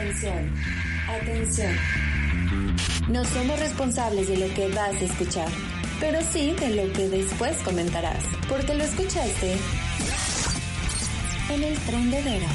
Atención, 0.00 0.50
atención. 1.10 1.76
No 3.10 3.22
somos 3.22 3.60
responsables 3.60 4.28
de 4.28 4.38
lo 4.38 4.54
que 4.54 4.68
vas 4.68 4.94
a 4.94 5.04
escuchar, 5.04 5.48
pero 6.00 6.20
sí 6.32 6.52
de 6.52 6.70
lo 6.70 6.90
que 6.94 7.06
después 7.10 7.58
comentarás, 7.58 8.24
porque 8.48 8.74
lo 8.74 8.82
escuchaste 8.82 9.58
en 11.50 11.64
el 11.64 11.76
tren 11.80 12.10
de 12.10 12.22
Vera. 12.22 12.48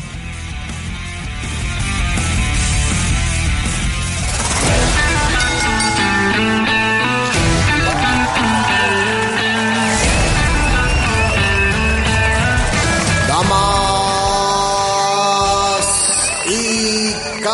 Damas 13.27 13.95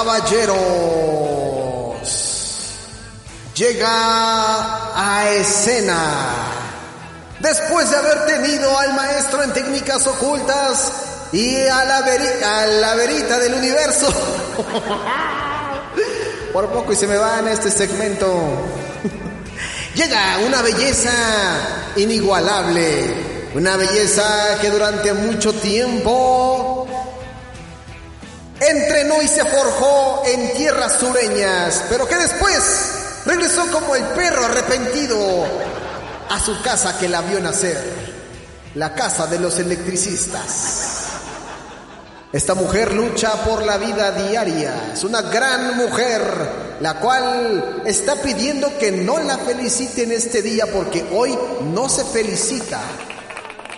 caballeros, 0.05 2.01
llega 3.55 4.91
a 4.95 5.29
escena. 5.29 5.99
Después 7.39 7.87
de 7.89 7.95
haber 7.97 8.25
tenido 8.25 8.77
al 8.79 8.93
maestro 8.95 9.41
en 9.43 9.51
técnicas 9.53 10.05
ocultas 10.07 10.91
y 11.31 11.55
a 11.67 11.85
la, 11.85 12.01
veri- 12.05 12.43
a 12.43 12.65
la 12.67 12.95
verita 12.95 13.37
del 13.39 13.53
universo. 13.55 14.07
Por 16.53 16.67
poco 16.69 16.93
y 16.93 16.95
se 16.95 17.05
me 17.07 17.17
va 17.17 17.39
en 17.39 17.47
este 17.49 17.69
segmento. 17.71 18.27
Llega 19.95 20.37
una 20.45 20.61
belleza 20.63 21.11
inigualable. 21.95 23.29
Una 23.53 23.75
belleza 23.75 24.57
que 24.61 24.69
durante 24.69 25.11
mucho 25.13 25.51
tiempo 25.53 26.50
entrenó 28.61 29.21
y 29.21 29.27
se 29.27 29.43
forjó 29.43 30.23
en 30.25 30.53
tierras 30.53 30.99
sureñas, 30.99 31.83
pero 31.89 32.07
que 32.07 32.15
después 32.15 32.61
regresó 33.25 33.69
como 33.71 33.95
el 33.95 34.03
perro 34.03 34.45
arrepentido 34.45 35.17
a 36.29 36.39
su 36.39 36.61
casa 36.61 36.97
que 36.99 37.09
la 37.09 37.21
vio 37.21 37.39
nacer, 37.39 37.77
la 38.75 38.93
casa 38.93 39.25
de 39.25 39.39
los 39.39 39.57
electricistas. 39.57 41.07
Esta 42.31 42.53
mujer 42.53 42.93
lucha 42.93 43.33
por 43.43 43.65
la 43.65 43.77
vida 43.77 44.11
diaria. 44.11 44.91
Es 44.93 45.03
una 45.03 45.21
gran 45.23 45.75
mujer, 45.75 46.21
la 46.79 46.93
cual 46.99 47.81
está 47.85 48.15
pidiendo 48.15 48.77
que 48.77 48.91
no 48.91 49.17
la 49.19 49.37
feliciten 49.37 50.13
este 50.13 50.41
día 50.41 50.65
porque 50.71 51.05
hoy 51.11 51.37
no 51.73 51.89
se 51.89 52.05
felicita. 52.05 52.79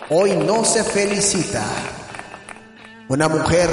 Hoy 0.10 0.36
no 0.36 0.64
se 0.66 0.84
felicita. 0.84 1.64
Una 3.08 3.28
mujer 3.28 3.70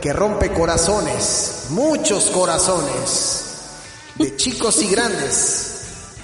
que 0.00 0.12
rompe 0.12 0.52
corazones, 0.52 1.66
muchos 1.70 2.30
corazones, 2.30 3.44
de 4.16 4.36
chicos 4.36 4.80
y 4.82 4.88
grandes. 4.88 5.66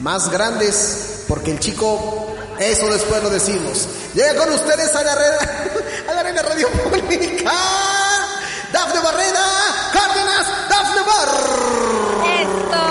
Más 0.01 0.31
grandes 0.31 1.25
porque 1.29 1.51
el 1.51 1.61
chico, 1.61 2.35
eso 2.59 2.89
después 2.89 3.23
lo 3.23 3.31
decimos. 3.31 3.89
Llega 4.15 4.35
con 4.37 4.53
ustedes 4.53 4.95
a 4.95 5.03
la 5.03 5.15
red, 5.15 5.33
a 6.09 6.15
la 6.15 6.21
arena 6.21 6.43
radiofónica. 6.43 7.53
Dafne 8.73 9.01
Barrera, 9.01 9.45
Cárdenas, 9.93 10.47
Dafne 10.69 11.03
Bar. 11.03 11.29
¡Esto! 12.41 12.83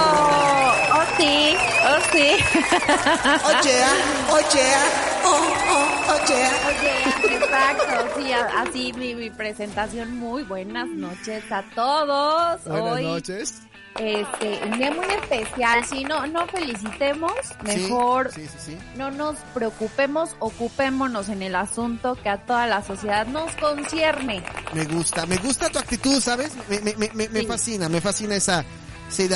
¡Oh, 0.94 1.04
sí! 1.18 1.58
¡Oh, 1.86 2.00
sí! 2.12 2.45
Ochea, 2.56 3.90
ochea, 4.32 4.84
oh, 5.26 5.54
oh, 5.72 6.14
ochea. 6.16 6.52
Oye, 6.68 7.36
exacto, 7.36 7.84
sí, 8.18 8.32
así 8.34 8.94
mi, 8.94 9.16
mi 9.16 9.30
presentación. 9.30 10.18
Muy 10.18 10.44
buenas 10.44 10.88
noches 10.88 11.44
a 11.52 11.64
todos. 11.76 12.64
Buenas 12.66 12.94
Hoy, 12.94 13.04
noches. 13.04 13.62
este, 14.00 14.62
un 14.66 14.78
día 14.78 14.92
muy 14.92 15.06
especial. 15.06 15.84
Si 15.86 16.04
no, 16.06 16.26
no 16.28 16.48
felicitemos, 16.48 17.32
mejor 17.64 18.32
Sí, 18.32 18.48
sí, 18.48 18.58
sí. 18.72 18.78
no 18.96 19.12
nos 19.12 19.36
preocupemos, 19.54 20.36
ocupémonos 20.40 21.30
en 21.30 21.42
el 21.42 21.56
asunto 21.56 22.16
que 22.16 22.30
a 22.30 22.38
toda 22.38 22.68
la 22.68 22.82
sociedad 22.84 23.28
nos 23.28 23.52
concierne. 23.56 24.44
Me 24.74 24.86
gusta, 24.86 25.26
me 25.26 25.38
gusta 25.38 25.70
tu 25.70 25.80
actitud, 25.80 26.20
¿sabes? 26.22 26.54
Me, 26.70 26.80
me, 26.80 26.96
me, 27.14 27.30
me- 27.30 27.44
fascina, 27.44 27.90
me 27.90 28.02
fascina 28.02 28.36
esa, 28.36 28.64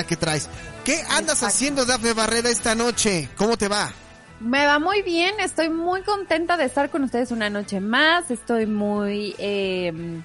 que 0.07 0.15
traes. 0.15 0.49
¿Qué 0.83 1.01
andas 1.09 1.37
Exacto. 1.37 1.45
haciendo, 1.47 1.85
Dafne 1.85 2.13
Barrera, 2.13 2.49
esta 2.49 2.75
noche? 2.75 3.29
¿Cómo 3.37 3.57
te 3.57 3.67
va? 3.67 3.91
Me 4.39 4.65
va 4.65 4.79
muy 4.79 5.01
bien, 5.01 5.35
estoy 5.39 5.69
muy 5.69 6.01
contenta 6.01 6.57
de 6.57 6.65
estar 6.65 6.89
con 6.89 7.03
ustedes 7.03 7.31
una 7.31 7.49
noche 7.49 7.79
más, 7.81 8.31
estoy 8.31 8.65
muy, 8.65 9.35
eh, 9.37 10.21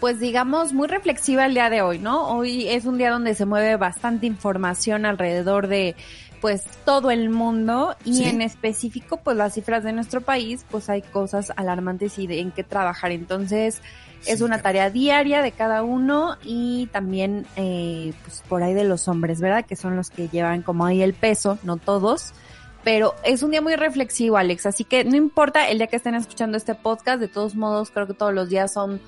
pues 0.00 0.20
digamos, 0.20 0.72
muy 0.74 0.86
reflexiva 0.86 1.46
el 1.46 1.54
día 1.54 1.70
de 1.70 1.80
hoy, 1.80 1.98
¿no? 1.98 2.28
Hoy 2.28 2.68
es 2.68 2.84
un 2.84 2.98
día 2.98 3.10
donde 3.10 3.34
se 3.34 3.46
mueve 3.46 3.76
bastante 3.76 4.26
información 4.26 5.06
alrededor 5.06 5.66
de, 5.66 5.96
pues, 6.44 6.64
todo 6.84 7.10
el 7.10 7.30
mundo 7.30 7.96
y 8.04 8.16
Sí. 8.16 8.24
en 8.24 8.42
específico, 8.42 9.16
pues, 9.16 9.34
las 9.34 9.54
cifras 9.54 9.82
de 9.82 9.94
nuestro 9.94 10.20
país, 10.20 10.66
pues 10.70 10.90
hay 10.90 11.00
cosas 11.00 11.50
alarmantes 11.56 12.18
y 12.18 12.26
de 12.26 12.40
en 12.40 12.50
qué 12.50 12.62
trabajar. 12.62 13.12
Entonces, 13.12 13.80
es 14.26 14.42
una 14.42 14.60
tarea 14.60 14.90
diaria 14.90 15.40
de 15.40 15.52
cada 15.52 15.82
uno 15.82 16.36
y 16.42 16.90
también, 16.92 17.46
eh, 17.56 18.12
pues, 18.22 18.42
por 18.46 18.62
ahí 18.62 18.74
de 18.74 18.84
los 18.84 19.08
hombres, 19.08 19.40
¿verdad? 19.40 19.64
Que 19.64 19.74
son 19.74 19.96
los 19.96 20.10
que 20.10 20.28
llevan 20.28 20.60
como 20.60 20.84
ahí 20.84 21.00
el 21.00 21.14
peso, 21.14 21.58
no 21.62 21.78
todos 21.78 22.34
pero 22.82 23.14
es 23.24 23.42
un 23.42 23.50
día 23.50 23.62
muy 23.62 23.76
reflexivo, 23.76 24.36
Alex, 24.36 24.66
así 24.66 24.84
que 24.84 25.04
no 25.06 25.16
importa 25.16 25.70
el 25.70 25.78
día 25.78 25.86
que 25.86 25.96
estén 25.96 26.14
escuchando 26.14 26.58
este 26.58 26.74
podcast, 26.74 27.18
de 27.18 27.28
todos 27.28 27.54
modos 27.54 27.90
creo 27.90 28.06
que 28.06 28.12
todos 28.12 28.34
los 28.34 28.50
días 28.50 28.74
son 28.74 29.00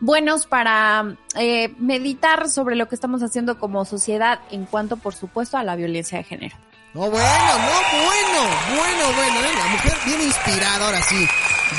buenos 0.00 0.46
para 0.46 1.16
eh, 1.34 1.72
meditar 1.78 2.50
sobre 2.50 2.76
lo 2.76 2.86
que 2.86 2.94
estamos 2.94 3.22
haciendo 3.22 3.58
como 3.58 3.86
sociedad 3.86 4.40
en 4.50 4.66
cuanto, 4.66 4.98
por 4.98 5.14
supuesto, 5.14 5.56
a 5.56 5.64
la 5.64 5.74
violencia 5.74 6.18
de 6.18 6.24
género. 6.24 6.56
No, 6.94 7.10
bueno, 7.10 7.18
no, 7.18 7.98
bueno, 8.04 8.76
bueno, 8.76 9.12
bueno, 9.16 9.40
la 9.58 9.66
mujer 9.66 9.98
bien 10.04 10.22
inspirada 10.22 10.86
ahora 10.86 11.02
sí. 11.02 11.28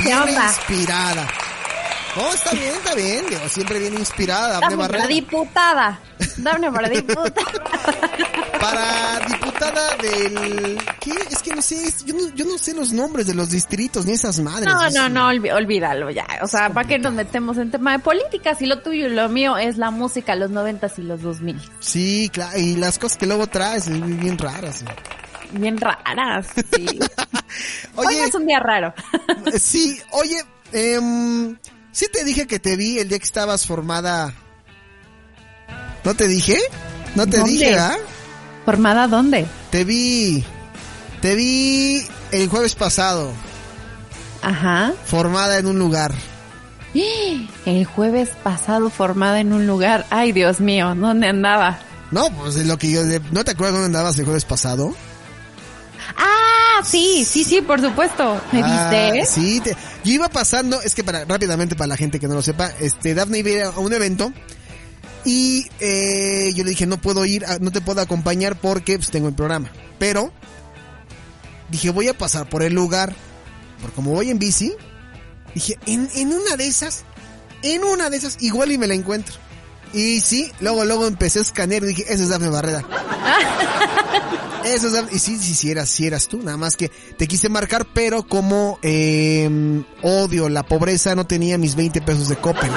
Bien 0.03 0.27
inspirada. 0.27 1.25
No, 2.15 2.33
está 2.33 2.51
bien, 2.51 2.73
está 2.75 2.95
bien, 2.95 3.25
digo, 3.29 3.41
siempre 3.49 3.79
bien 3.79 3.93
inspirada, 3.95 4.59
Dame 4.61 4.77
para 4.77 5.05
diputada, 5.07 5.99
dame 6.37 6.71
para 6.71 6.87
diputada. 6.89 7.33
Para 8.59 9.19
diputada 9.27 9.95
del... 9.97 10.79
¿Qué? 11.01 11.11
Es 11.29 11.41
que 11.41 11.53
no 11.53 11.61
sé, 11.61 11.83
es- 11.87 12.05
yo 12.05 12.15
no, 12.15 12.29
yo 12.33 12.45
no 12.45 12.57
sé 12.57 12.73
los 12.73 12.93
nombres 12.93 13.27
de 13.27 13.33
los 13.35 13.49
distritos 13.49 14.05
ni 14.05 14.13
esas 14.13 14.39
madres. 14.39 14.73
No, 14.73 14.85
Es- 14.85 14.93
no, 14.93 15.09
no, 15.09 15.27
olvídalo 15.27 16.09
ya. 16.09 16.25
O 16.41 16.47
sea, 16.47 16.69
¿para 16.69 16.87
qué 16.87 16.99
nos 16.99 17.13
metemos 17.13 17.57
en 17.57 17.69
tema 17.69 17.91
de 17.91 17.99
política 17.99 18.55
si 18.55 18.65
lo 18.65 18.79
tuyo 18.81 19.07
y 19.07 19.09
lo 19.09 19.27
mío 19.29 19.57
es 19.57 19.77
la 19.77 19.91
música, 19.91 20.35
los 20.35 20.51
noventas 20.51 20.97
y 20.97 21.01
los 21.01 21.21
dos 21.21 21.41
mil? 21.41 21.59
Sí, 21.81 22.29
claro, 22.33 22.57
y 22.57 22.75
las 22.77 22.97
cosas 22.97 23.17
que 23.17 23.25
luego 23.27 23.47
traes, 23.47 23.87
eh, 23.87 23.91
bien 23.93 24.37
raras. 24.37 24.81
eh. 24.83 24.85
Bien 25.51 25.77
raras, 25.77 26.47
sí. 26.75 26.99
Hoy 27.95 28.05
Oye, 28.07 28.19
no 28.21 28.25
es 28.27 28.35
un 28.35 28.45
día 28.47 28.59
raro. 28.59 28.93
sí, 29.59 30.01
oye, 30.11 30.43
em, 30.73 31.55
sí 31.95 32.07
te 32.11 32.25
dije 32.25 32.45
que 32.45 32.59
te 32.59 32.75
vi 32.75 32.99
el 32.99 33.07
día 33.07 33.17
que 33.19 33.23
estabas 33.25 33.65
formada. 33.65 34.33
¿No 36.03 36.13
te 36.13 36.27
dije? 36.27 36.59
No 37.15 37.25
te 37.25 37.37
¿Dónde? 37.37 37.51
dije, 37.53 37.77
¿ah? 37.79 37.95
¿Formada 38.65 39.07
dónde? 39.07 39.45
Te 39.71 39.85
vi, 39.85 40.43
te 41.21 41.35
vi 41.35 42.05
el 42.31 42.49
jueves 42.49 42.75
pasado, 42.75 43.31
Ajá. 44.41 44.91
formada 45.05 45.57
en 45.57 45.67
un 45.67 45.79
lugar. 45.79 46.13
El 47.65 47.85
jueves 47.85 48.29
pasado 48.43 48.89
formada 48.89 49.39
en 49.39 49.51
un 49.53 49.65
lugar. 49.67 50.05
Ay, 50.11 50.31
Dios 50.31 50.59
mío, 50.61 50.93
¿dónde 50.95 51.27
andaba? 51.27 51.79
No, 52.11 52.29
pues 52.31 52.55
lo 52.65 52.77
que 52.77 52.91
yo, 52.91 53.01
¿no 53.31 53.43
te 53.43 53.51
acuerdas 53.51 53.73
dónde 53.73 53.87
andabas 53.87 54.17
el 54.19 54.25
jueves 54.25 54.45
pasado? 54.45 54.95
Ah, 56.17 56.81
sí, 56.83 57.25
sí, 57.25 57.43
sí, 57.43 57.61
por 57.61 57.81
supuesto. 57.81 58.39
¿Me 58.51 58.61
Ah, 58.63 58.89
viste? 58.91 59.25
Sí, 59.25 59.59
te- 59.61 59.75
yo 60.03 60.13
iba 60.13 60.29
pasando, 60.29 60.81
es 60.81 60.93
que 60.95 61.03
para 61.03 61.25
rápidamente 61.25 61.75
para 61.75 61.87
la 61.87 61.97
gente 61.97 62.19
que 62.19 62.27
no 62.27 62.35
lo 62.35 62.41
sepa, 62.41 62.71
este 62.79 63.13
Daphne 63.15 63.39
iba 63.39 63.65
a 63.67 63.79
un 63.79 63.91
evento 63.93 64.31
y 65.23 65.67
eh, 65.79 66.51
yo 66.53 66.63
le 66.63 66.69
dije 66.71 66.85
no 66.85 66.97
puedo 66.97 67.25
ir, 67.25 67.45
no 67.61 67.71
te 67.71 67.81
puedo 67.81 68.01
acompañar 68.01 68.55
porque 68.59 68.97
pues, 68.97 69.09
tengo 69.09 69.27
el 69.27 69.33
programa. 69.35 69.69
Pero 69.97 70.31
dije 71.69 71.89
voy 71.89 72.07
a 72.07 72.17
pasar 72.17 72.47
por 72.47 72.61
el 72.63 72.73
lugar, 72.73 73.15
porque 73.81 73.95
como 73.95 74.11
voy 74.11 74.29
en 74.29 74.37
bici, 74.39 74.73
dije 75.55 75.77
en, 75.87 76.09
en 76.15 76.33
una 76.33 76.55
de 76.55 76.67
esas, 76.67 77.03
en 77.63 77.83
una 77.83 78.09
de 78.09 78.17
esas 78.17 78.37
igual 78.41 78.71
y 78.71 78.77
me 78.77 78.87
la 78.87 78.93
encuentro. 78.93 79.33
Y 79.93 80.19
sí, 80.19 80.51
luego, 80.59 80.83
luego 80.85 81.07
empecé 81.07 81.39
a 81.39 81.43
escanear 81.43 81.83
y 81.83 81.87
dije, 81.87 82.03
esa 82.09 82.23
es 82.23 82.29
Dafne 82.29 82.49
Barrera. 82.49 82.83
Eso 84.65 84.87
es. 84.87 85.13
Y 85.13 85.19
sí, 85.19 85.37
sí, 85.37 85.53
sí 85.55 85.71
eras, 85.71 85.89
sí 85.89 86.05
eras 86.07 86.27
tú, 86.27 86.41
nada 86.41 86.57
más 86.57 86.75
que 86.75 86.89
te 86.89 87.27
quise 87.27 87.49
marcar, 87.49 87.85
pero 87.93 88.23
como 88.27 88.79
eh, 88.81 89.83
odio 90.01 90.49
la 90.49 90.63
pobreza, 90.63 91.15
no 91.15 91.25
tenía 91.25 91.57
mis 91.57 91.75
20 91.75 92.01
pesos 92.01 92.27
de 92.29 92.35
Coppel. 92.37 92.71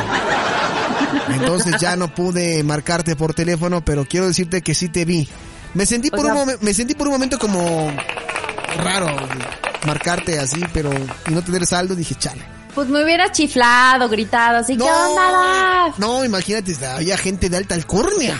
Entonces 1.30 1.76
ya 1.80 1.96
no 1.96 2.12
pude 2.14 2.62
marcarte 2.62 3.16
por 3.16 3.34
teléfono, 3.34 3.82
pero 3.84 4.04
quiero 4.04 4.26
decirte 4.26 4.62
que 4.62 4.74
sí 4.74 4.88
te 4.88 5.04
vi. 5.04 5.28
Me 5.74 5.86
sentí 5.86 6.10
por, 6.10 6.20
O 6.20 6.22
sea- 6.24 6.34
un, 6.34 6.52
me 6.60 6.74
sentí 6.74 6.94
por 6.94 7.06
un 7.08 7.14
momento 7.14 7.38
como 7.38 7.90
raro 8.82 9.06
marcarte 9.86 10.38
así, 10.38 10.62
pero 10.72 10.90
y 11.26 11.30
no 11.30 11.42
tener 11.42 11.66
saldo, 11.66 11.94
dije, 11.94 12.14
chale. 12.14 12.42
Pues 12.74 12.88
me 12.88 13.02
hubiera 13.02 13.32
chiflado, 13.32 14.08
gritado, 14.08 14.58
así, 14.58 14.76
¿qué 14.76 14.82
onda, 14.84 15.30
Daf? 15.32 15.98
no, 15.98 16.24
imagínate, 16.24 16.74
había 16.86 17.16
gente 17.18 17.48
de 17.48 17.56
alta 17.56 17.74
alcurnia. 17.74 18.38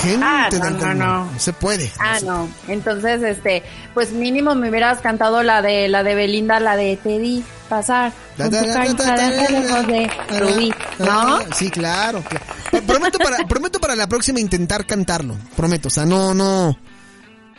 Gente 0.00 0.24
Ah, 0.24 0.48
no, 0.52 0.70
no, 0.70 0.94
no. 0.94 1.24
No 1.32 1.38
se 1.38 1.52
puede. 1.52 1.90
Ah, 1.98 2.18
no. 2.24 2.48
Entonces, 2.68 3.22
este, 3.22 3.62
pues 3.94 4.12
mínimo 4.12 4.54
me 4.54 4.70
hubieras 4.70 5.00
cantado 5.00 5.42
la 5.42 5.62
de 5.62 5.88
la 5.88 6.02
de 6.02 6.14
Belinda, 6.14 6.60
la 6.60 6.76
de 6.76 6.96
Te 6.96 7.18
vi 7.18 7.44
pasar 7.68 8.12
con 8.36 8.50
tu 8.50 8.56
cancha 8.56 9.16
de 9.82 10.10
Rubí, 10.38 10.72
¿no? 10.98 11.38
Sí, 11.54 11.70
claro. 11.70 12.22
claro. 12.22 12.86
Prometo 12.86 13.18
para, 13.18 13.36
prometo 13.46 13.80
para 13.80 13.96
la 13.96 14.06
próxima 14.06 14.40
intentar 14.40 14.86
cantarlo. 14.86 15.36
Prometo. 15.56 15.88
O 15.88 15.90
sea, 15.90 16.06
no, 16.06 16.34
no. 16.34 16.78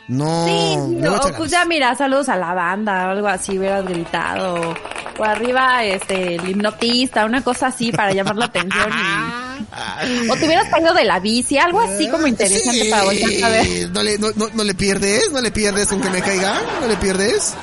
No. 0.09 0.45
Sí, 0.45 0.95
le 0.95 1.07
voy 1.07 1.07
a 1.07 1.11
o 1.11 1.17
echar 1.27 1.37
pues 1.37 1.51
ya 1.51 1.63
mira, 1.65 1.95
saludos 1.95 2.27
a 2.29 2.35
la 2.35 2.53
banda 2.53 3.07
o 3.07 3.11
algo 3.11 3.27
así, 3.27 3.57
hubieras 3.57 3.85
gritado. 3.85 4.75
O 5.17 5.23
arriba, 5.23 5.83
este, 5.85 6.35
el 6.35 6.49
hipnotista, 6.49 7.25
una 7.25 7.43
cosa 7.43 7.67
así 7.67 7.91
para 7.91 8.11
llamar 8.11 8.35
la 8.35 8.45
atención. 8.45 8.89
y- 8.91 10.29
O 10.29 10.35
te 10.35 10.45
hubieras 10.45 10.67
caído 10.69 10.93
de 10.93 11.03
la 11.03 11.19
bici, 11.19 11.57
algo 11.57 11.79
así 11.81 12.09
como 12.09 12.25
interesante 12.25 12.83
Sí. 12.85 12.89
para 12.89 13.03
volver 13.03 13.43
a 13.43 13.49
ver. 13.49 13.89
No 13.91 14.01
le, 14.03 14.17
no, 14.17 14.27
no, 14.35 14.49
no 14.53 14.63
le 14.63 14.73
pierdes, 14.73 15.29
no 15.31 15.41
le 15.41 15.51
pierdes 15.51 15.87
con 15.87 16.01
que 16.01 16.09
me 16.09 16.21
caiga, 16.21 16.59
no 16.81 16.87
le 16.87 16.95
pierdes. 16.97 17.53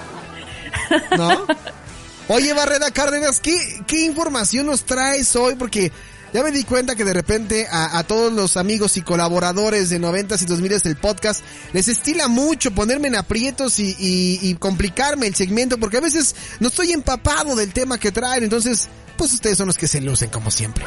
¿No? 1.16 1.46
Oye, 2.28 2.52
Barrera 2.52 2.90
Cárdenas, 2.90 3.40
¿qué, 3.40 3.56
qué 3.86 4.04
información 4.04 4.66
nos 4.66 4.84
traes 4.84 5.34
hoy? 5.36 5.54
Porque 5.56 5.90
ya 6.32 6.42
me 6.42 6.50
di 6.50 6.64
cuenta 6.64 6.94
que 6.96 7.04
de 7.04 7.12
repente 7.14 7.66
a, 7.70 7.98
a 7.98 8.04
todos 8.04 8.32
los 8.32 8.56
amigos 8.56 8.96
y 8.96 9.02
colaboradores 9.02 9.88
de 9.90 10.00
90s 10.00 10.42
y 10.42 10.46
2000s 10.46 10.82
del 10.82 10.96
podcast 10.96 11.42
les 11.72 11.88
estila 11.88 12.28
mucho 12.28 12.70
ponerme 12.72 13.08
en 13.08 13.16
aprietos 13.16 13.78
y, 13.78 13.88
y, 13.98 14.38
y 14.42 14.54
complicarme 14.56 15.26
el 15.26 15.34
segmento 15.34 15.78
porque 15.78 15.96
a 15.98 16.00
veces 16.00 16.34
no 16.60 16.68
estoy 16.68 16.92
empapado 16.92 17.56
del 17.56 17.72
tema 17.72 17.98
que 17.98 18.12
traen. 18.12 18.44
Entonces, 18.44 18.88
pues 19.16 19.32
ustedes 19.32 19.56
son 19.56 19.66
los 19.68 19.78
que 19.78 19.88
se 19.88 20.00
lucen 20.00 20.28
como 20.30 20.50
siempre. 20.50 20.84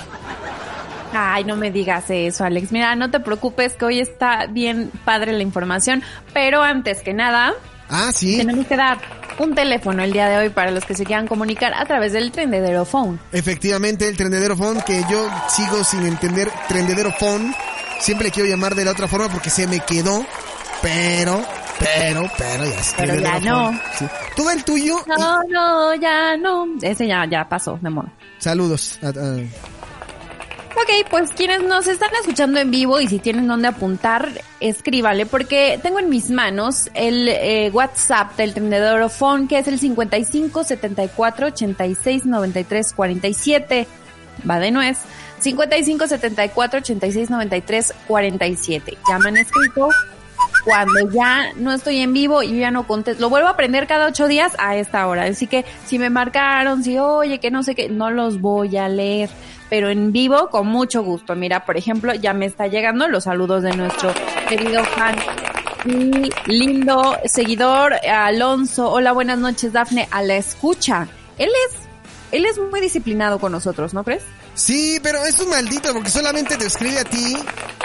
Ay, 1.12 1.44
no 1.44 1.56
me 1.56 1.72
digas 1.72 2.06
eso, 2.10 2.44
Alex. 2.44 2.72
Mira, 2.72 2.96
no 2.96 3.10
te 3.10 3.20
preocupes 3.20 3.74
que 3.74 3.86
hoy 3.86 4.00
está 4.00 4.46
bien 4.46 4.92
padre 5.06 5.34
la 5.34 5.42
información, 5.42 6.04
pero 6.34 6.62
antes 6.62 7.02
que 7.02 7.14
nada, 7.14 7.54
Ah, 7.90 8.12
sí. 8.14 8.38
tenemos 8.38 8.68
que 8.68 8.76
dar 8.76 9.00
un 9.40 9.56
teléfono 9.56 10.04
el 10.04 10.12
día 10.14 10.28
de 10.30 10.38
hoy 10.38 10.50
para 10.50 10.72
los 10.72 10.86
que 10.86 10.94
se 10.96 11.06
quieran 11.06 11.28
comunicar 11.28 11.74
a 11.74 11.86
través 11.86 12.14
del 12.14 12.32
trendedero 12.32 12.86
phone. 12.86 13.20
Efectivamente, 13.32 14.08
el 14.08 14.16
trendedero 14.18 14.56
phone 14.56 14.82
que 14.82 15.04
yo 15.10 15.28
sigo 15.50 15.84
sin 15.84 16.06
entender 16.06 16.52
trendedero 16.68 17.12
phone. 17.14 17.54
Siempre 18.00 18.28
le 18.28 18.32
quiero 18.32 18.50
llamar 18.50 18.76
de 18.76 18.86
la 18.86 18.92
otra 18.92 19.08
forma 19.08 19.30
porque 19.30 19.50
se 19.50 19.68
me 19.68 19.80
quedó. 19.82 20.26
Pero, 20.82 21.42
pero, 21.80 22.24
pero 22.38 22.64
ya 22.66 22.80
es 22.80 22.94
Pero 22.96 23.16
ya 23.16 23.40
no. 23.42 23.72
Sí. 23.98 24.06
Tú 24.36 24.46
da 24.46 24.54
el 24.54 24.64
tuyo. 24.64 24.96
y- 25.06 25.20
No, 25.20 25.42
no, 25.50 25.96
ya 25.96 26.38
no. 26.38 26.66
Ese 26.82 27.06
ya, 27.08 27.26
ya 27.30 27.48
pasó, 27.50 27.78
de 27.82 27.90
modo. 27.90 28.08
Saludos. 28.38 28.98
a- 29.04 29.08
a- 29.08 29.79
Ok, 30.82 31.10
pues 31.10 31.32
quienes 31.32 31.62
nos 31.64 31.88
están 31.88 32.10
escuchando 32.22 32.58
en 32.58 32.72
vivo 32.72 33.02
y 33.02 33.08
si 33.08 33.20
tienen 33.20 33.48
dónde 33.48 33.68
apuntar, 33.68 34.30
escríbale 34.62 35.26
porque 35.26 35.78
tengo 35.84 36.00
en 36.00 36.08
mis 36.08 36.30
manos 36.30 36.90
el 36.94 37.28
eh, 37.28 37.70
WhatsApp 37.74 38.38
del 38.38 38.54
Trendedero 38.54 39.10
Phone 39.10 39.50
que 39.50 39.60
es 39.60 39.68
el 39.68 39.78
55 39.78 40.64
74 40.64 41.48
86 41.48 42.26
93 42.26 42.94
47. 42.94 43.88
Va 44.50 44.60
de 44.60 44.72
nuez. 44.72 45.00
55 45.40 46.08
74 46.08 46.80
86 46.80 47.30
93 47.30 47.94
47. 48.08 48.98
Ya 49.10 49.20
me 49.20 49.30
han 49.30 49.38
escrito 49.38 49.90
cuando 50.64 51.10
ya 51.12 51.52
no 51.58 51.74
estoy 51.74 52.00
en 52.00 52.14
vivo 52.14 52.42
y 52.42 52.52
yo 52.52 52.56
ya 52.56 52.72
no 52.72 52.88
contesto. 52.88 53.22
Lo 53.22 53.30
vuelvo 53.30 53.50
a 53.50 53.52
aprender 53.52 53.86
cada 53.86 54.08
ocho 54.08 54.30
días 54.30 54.54
a 54.60 54.78
esta 54.78 55.08
hora. 55.08 55.24
Así 55.24 55.46
que 55.46 55.66
si 55.86 56.00
me 56.00 56.10
marcaron, 56.10 56.84
si 56.84 56.98
oye, 56.98 57.40
que 57.40 57.52
no 57.52 57.64
sé 57.64 57.76
qué, 57.76 57.90
no 57.90 58.12
los 58.12 58.40
voy 58.40 58.78
a 58.78 58.88
leer. 58.88 59.30
Pero 59.70 59.90
en 59.90 60.12
vivo, 60.12 60.50
con 60.50 60.68
mucho 60.68 61.04
gusto. 61.04 61.36
Mira, 61.36 61.66
por 61.66 61.78
ejemplo, 61.78 62.14
ya 62.14 62.34
me 62.34 62.46
está 62.46 62.68
llegando 62.68 63.08
los 63.08 63.26
saludos 63.26 63.64
de 63.64 63.76
nuestro 63.76 64.12
querido 64.48 64.84
fan 64.84 65.16
y 65.86 66.30
lindo 66.46 67.18
seguidor 67.26 67.94
Alonso. 68.08 68.90
Hola, 68.92 69.12
buenas 69.12 69.40
noches, 69.40 69.72
Dafne, 69.74 70.08
a 70.12 70.22
la 70.24 70.36
escucha. 70.36 71.08
Él 71.38 71.50
es, 71.68 71.78
él 72.32 72.46
es 72.46 72.58
muy 72.58 72.82
disciplinado 72.82 73.40
con 73.40 73.52
nosotros, 73.52 73.94
¿no 73.94 74.04
crees? 74.04 74.24
Sí, 74.56 75.00
pero 75.02 75.24
es 75.24 75.40
un 75.40 75.50
maldito 75.50 75.94
porque 75.94 76.10
solamente 76.10 76.58
te 76.58 76.66
escribe 76.66 77.00
a 77.00 77.06
ti 77.06 77.38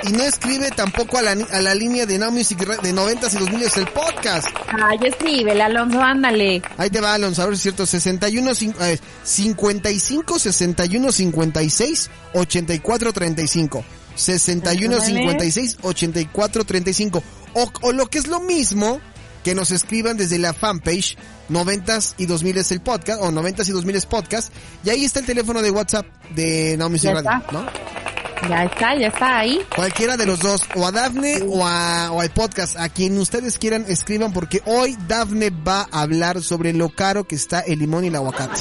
y 0.06 0.12
no 0.12 0.22
escribe 0.24 0.70
tampoco 0.70 1.18
a 1.18 1.22
la, 1.22 1.32
a 1.32 1.60
la 1.60 1.74
línea 1.74 2.06
de 2.06 2.18
Now 2.18 2.30
Music 2.30 2.58
de 2.58 2.92
90s 2.94 3.34
y 3.34 3.36
2000s 3.44 3.78
el 3.78 3.86
podcast. 3.88 4.46
Ay, 4.68 4.98
escríbele, 5.02 5.62
Alonso, 5.62 6.00
ándale. 6.00 6.62
Ahí 6.76 6.90
te 6.90 7.00
va, 7.00 7.14
Alonso, 7.14 7.42
a 7.42 7.46
ver 7.46 7.54
si 7.56 7.58
es 7.58 7.62
cierto. 7.62 7.86
61, 7.86 8.50
cin- 8.52 8.74
a 8.80 8.86
ver, 8.88 9.00
55, 9.22 10.38
61, 10.38 11.12
56, 11.12 12.10
84, 12.34 13.12
35. 13.12 13.84
61, 14.16 14.94
Ándale. 14.96 15.18
56, 15.20 15.78
84, 15.82 16.64
35. 16.64 17.22
O, 17.54 17.72
o 17.82 17.92
lo 17.92 18.06
que 18.08 18.18
es 18.18 18.26
lo 18.28 18.40
mismo, 18.40 19.00
que 19.42 19.54
nos 19.54 19.70
escriban 19.72 20.16
desde 20.16 20.38
la 20.38 20.52
fanpage 20.54 21.16
90s 21.50 22.14
y 22.18 22.26
2000 22.26 22.58
es 22.58 22.70
el 22.72 22.80
podcast, 22.80 23.20
o 23.22 23.30
90s 23.30 23.68
y 23.68 23.72
2000 23.72 23.96
es 23.96 24.06
podcast. 24.06 24.52
Y 24.84 24.90
ahí 24.90 25.04
está 25.04 25.20
el 25.20 25.26
teléfono 25.26 25.62
de 25.62 25.70
WhatsApp 25.70 26.06
de 26.34 26.76
está. 26.78 27.42
¿no? 27.52 27.66
Ya 28.48 28.64
está, 28.64 28.94
ya 28.94 29.08
está 29.08 29.38
ahí. 29.38 29.60
Cualquiera 29.74 30.16
de 30.16 30.26
los 30.26 30.38
dos, 30.38 30.62
o 30.74 30.86
a 30.86 30.92
Dafne 30.92 31.42
o, 31.48 31.66
a, 31.66 32.10
o 32.12 32.20
al 32.20 32.30
podcast, 32.30 32.78
a 32.78 32.88
quien 32.88 33.16
ustedes 33.18 33.58
quieran 33.58 33.84
escriban, 33.88 34.32
porque 34.32 34.60
hoy 34.66 34.96
Dafne 35.08 35.50
va 35.50 35.86
a 35.90 36.02
hablar 36.02 36.42
sobre 36.42 36.72
lo 36.72 36.90
caro 36.90 37.24
que 37.24 37.36
está 37.36 37.60
el 37.60 37.78
limón 37.78 38.04
y 38.04 38.08
el 38.08 38.16
aguacate. 38.16 38.60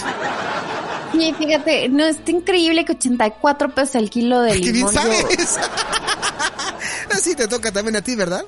Sí, 1.12 1.34
fíjate, 1.38 1.90
no, 1.90 2.06
está 2.06 2.32
increíble 2.32 2.86
que 2.86 2.94
84 2.94 3.70
pesos 3.76 3.96
el 3.96 4.10
kilo 4.10 4.42
de 4.42 4.54
¡Qué 4.54 4.72
bien 4.72 4.76
limón. 4.76 4.94
Sabes! 4.94 5.26
Así 7.12 7.36
te 7.36 7.48
toca 7.48 7.72
también 7.72 7.96
a 7.96 8.02
ti, 8.02 8.16
¿verdad? 8.16 8.44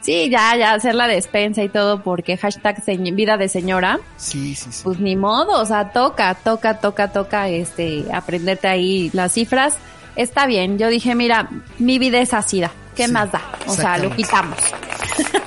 Sí, 0.00 0.30
ya, 0.30 0.56
ya, 0.56 0.72
hacer 0.74 0.94
la 0.94 1.06
despensa 1.06 1.62
y 1.62 1.68
todo 1.68 2.02
porque 2.02 2.36
hashtag 2.36 2.82
vida 3.14 3.36
de 3.36 3.48
señora, 3.48 4.00
Sí, 4.16 4.54
sí, 4.54 4.70
sí. 4.72 4.80
pues 4.82 4.98
ni 4.98 5.14
modo, 5.14 5.60
o 5.60 5.64
sea, 5.64 5.92
toca, 5.92 6.34
toca, 6.34 6.78
toca, 6.80 7.12
toca, 7.12 7.48
este, 7.48 8.04
aprenderte 8.12 8.68
ahí 8.68 9.10
las 9.12 9.32
cifras. 9.32 9.74
Está 10.16 10.46
bien, 10.46 10.78
yo 10.78 10.88
dije, 10.88 11.14
mira, 11.14 11.48
mi 11.78 11.98
vida 11.98 12.20
es 12.20 12.34
ácida, 12.34 12.70
¿qué 12.94 13.06
Sí, 13.06 13.12
más 13.12 13.32
da? 13.32 13.42
O 13.66 13.74
sea, 13.74 13.98
lo 13.98 14.14
quitamos. 14.14 14.58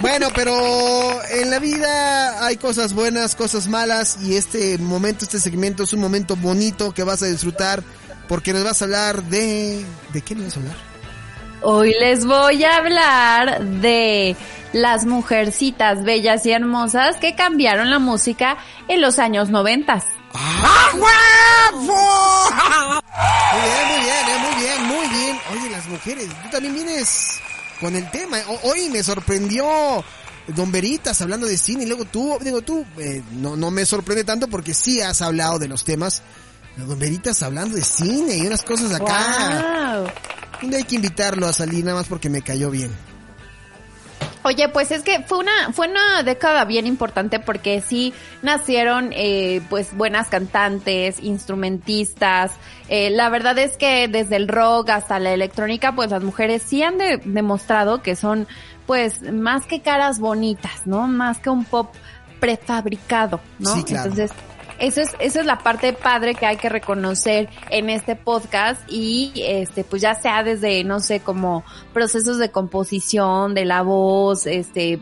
Bueno, 0.02 0.28
pero 0.36 0.54
en 1.32 1.50
la 1.50 1.58
vida 1.58 2.46
hay 2.46 2.58
cosas 2.58 2.94
buenas, 2.94 3.34
cosas 3.34 3.68
malas, 3.68 4.20
y 4.22 4.36
este 4.36 4.78
momento, 4.78 5.24
este 5.24 5.40
segmento 5.40 5.84
es 5.84 5.94
un 5.94 6.02
momento 6.02 6.36
bonito 6.36 6.94
que 6.94 7.04
vas 7.04 7.24
a 7.24 7.26
disfrutar, 7.26 7.82
porque 8.28 8.54
nos 8.54 8.64
vas 8.64 8.82
a 8.82 8.86
hablar 8.86 9.24
de... 9.24 9.84
¿De 10.14 10.22
qué 10.22 10.36
nos 10.36 10.46
vas 10.46 10.58
a 10.58 10.60
hablar? 10.60 10.76
Hoy 11.62 11.96
les 12.00 12.26
voy 12.26 12.64
a 12.64 12.78
hablar 12.78 13.64
de 13.64 14.36
las 14.74 15.06
mujercitas 15.06 16.04
bellas 16.04 16.46
y 16.46 16.52
hermosas 16.52 17.16
que 17.16 17.34
cambiaron 17.34 17.90
la 17.90 17.98
música 17.98 18.58
en 18.88 19.02
los 19.02 19.18
años 19.18 19.50
noventas. 19.50 20.06
¡Ah, 20.38 20.90
huevo! 20.94 23.02
Muy 23.56 23.64
bien, 23.64 23.88
muy 23.88 24.00
bien, 24.04 24.28
eh, 24.28 24.38
muy 24.40 24.56
bien, 24.64 24.84
muy 24.88 25.08
bien. 25.08 25.40
Oye, 25.54 25.70
las 25.70 25.88
mujeres, 25.88 26.28
tú 26.44 26.50
también 26.50 26.74
vienes 26.74 27.40
con 27.80 27.96
el 27.96 28.10
tema. 28.12 28.38
O- 28.48 28.60
hoy 28.70 28.90
me 28.90 29.02
sorprendió 29.02 30.04
Don 30.48 30.72
Veritas 30.72 31.22
hablando 31.22 31.48
de 31.48 31.58
cine 31.58 31.84
y 31.84 31.86
luego 31.88 32.04
tú, 32.06 32.38
digo 32.42 32.62
tú, 32.62 32.86
eh, 32.98 33.24
no, 33.32 33.56
no 33.56 33.72
me 33.72 33.86
sorprende 33.86 34.24
tanto 34.26 34.48
porque 34.50 34.74
sí 34.74 35.00
has 35.02 35.22
hablado 35.22 35.58
de 35.60 35.70
los 35.70 35.86
temas. 35.86 36.22
Don 36.76 37.00
Veritas 37.00 37.42
hablando 37.44 37.78
de 37.78 37.84
cine 37.84 38.36
y 38.36 38.46
unas 38.46 38.62
cosas 38.64 38.92
acá. 38.94 40.02
Wow. 40.02 40.10
Un 40.64 40.70
día 40.70 40.80
hay 40.80 40.84
que 40.86 40.96
invitarlo 40.96 41.48
a 41.48 41.54
salir 41.54 41.86
nada 41.86 41.98
más 42.00 42.08
porque 42.08 42.30
me 42.30 42.42
cayó 42.42 42.70
bien. 42.70 42.92
Oye, 44.46 44.70
pues 44.70 44.92
es 44.92 45.02
que 45.02 45.22
fue 45.24 45.40
una 45.40 45.74
fue 45.74 45.88
una 45.90 46.22
década 46.22 46.66
bien 46.66 46.86
importante 46.86 47.40
porque 47.40 47.82
sí 47.82 48.14
nacieron 48.44 49.10
eh, 49.12 49.62
pues 49.72 49.96
buenas 49.98 50.28
cantantes, 50.28 51.18
instrumentistas. 51.22 52.52
Eh, 52.88 53.10
la 53.10 53.30
verdad 53.30 53.58
es 53.58 53.76
que 53.76 54.08
desde 54.08 54.36
el 54.36 54.48
rock 54.48 54.90
hasta 54.90 55.18
la 55.18 55.34
electrónica, 55.34 55.94
pues 55.96 56.12
las 56.12 56.22
mujeres 56.24 56.62
sí 56.62 56.84
han 56.84 57.00
de- 57.00 57.18
demostrado 57.26 58.04
que 58.04 58.16
son 58.16 58.48
pues 58.86 59.24
más 59.34 59.66
que 59.66 59.82
caras 59.82 60.20
bonitas, 60.20 60.86
¿no? 60.86 61.08
Más 61.08 61.40
que 61.40 61.50
un 61.50 61.66
pop 61.66 61.92
prefabricado, 62.40 63.40
¿no? 63.60 63.74
Sí, 63.76 63.84
claro. 63.84 64.10
Entonces 64.12 64.32
eso 64.80 65.02
es, 65.02 65.10
eso 65.20 65.40
es 65.40 65.46
la 65.46 65.60
parte 65.60 65.94
padre 65.94 66.36
que 66.36 66.46
hay 66.46 66.58
que 66.58 66.70
reconocer 66.70 67.50
en 67.70 67.90
este 67.90 68.16
podcast 68.16 68.82
y 68.88 69.32
este, 69.36 69.84
pues 69.84 70.02
ya 70.02 70.16
sea 70.16 70.44
desde, 70.44 70.84
no 70.84 71.00
sé, 71.00 71.20
como 71.20 71.64
procesos 71.94 72.38
de 72.38 72.52
composición, 72.52 73.54
de 73.54 73.66
la 73.66 73.82
voz, 73.82 74.46
este, 74.46 75.02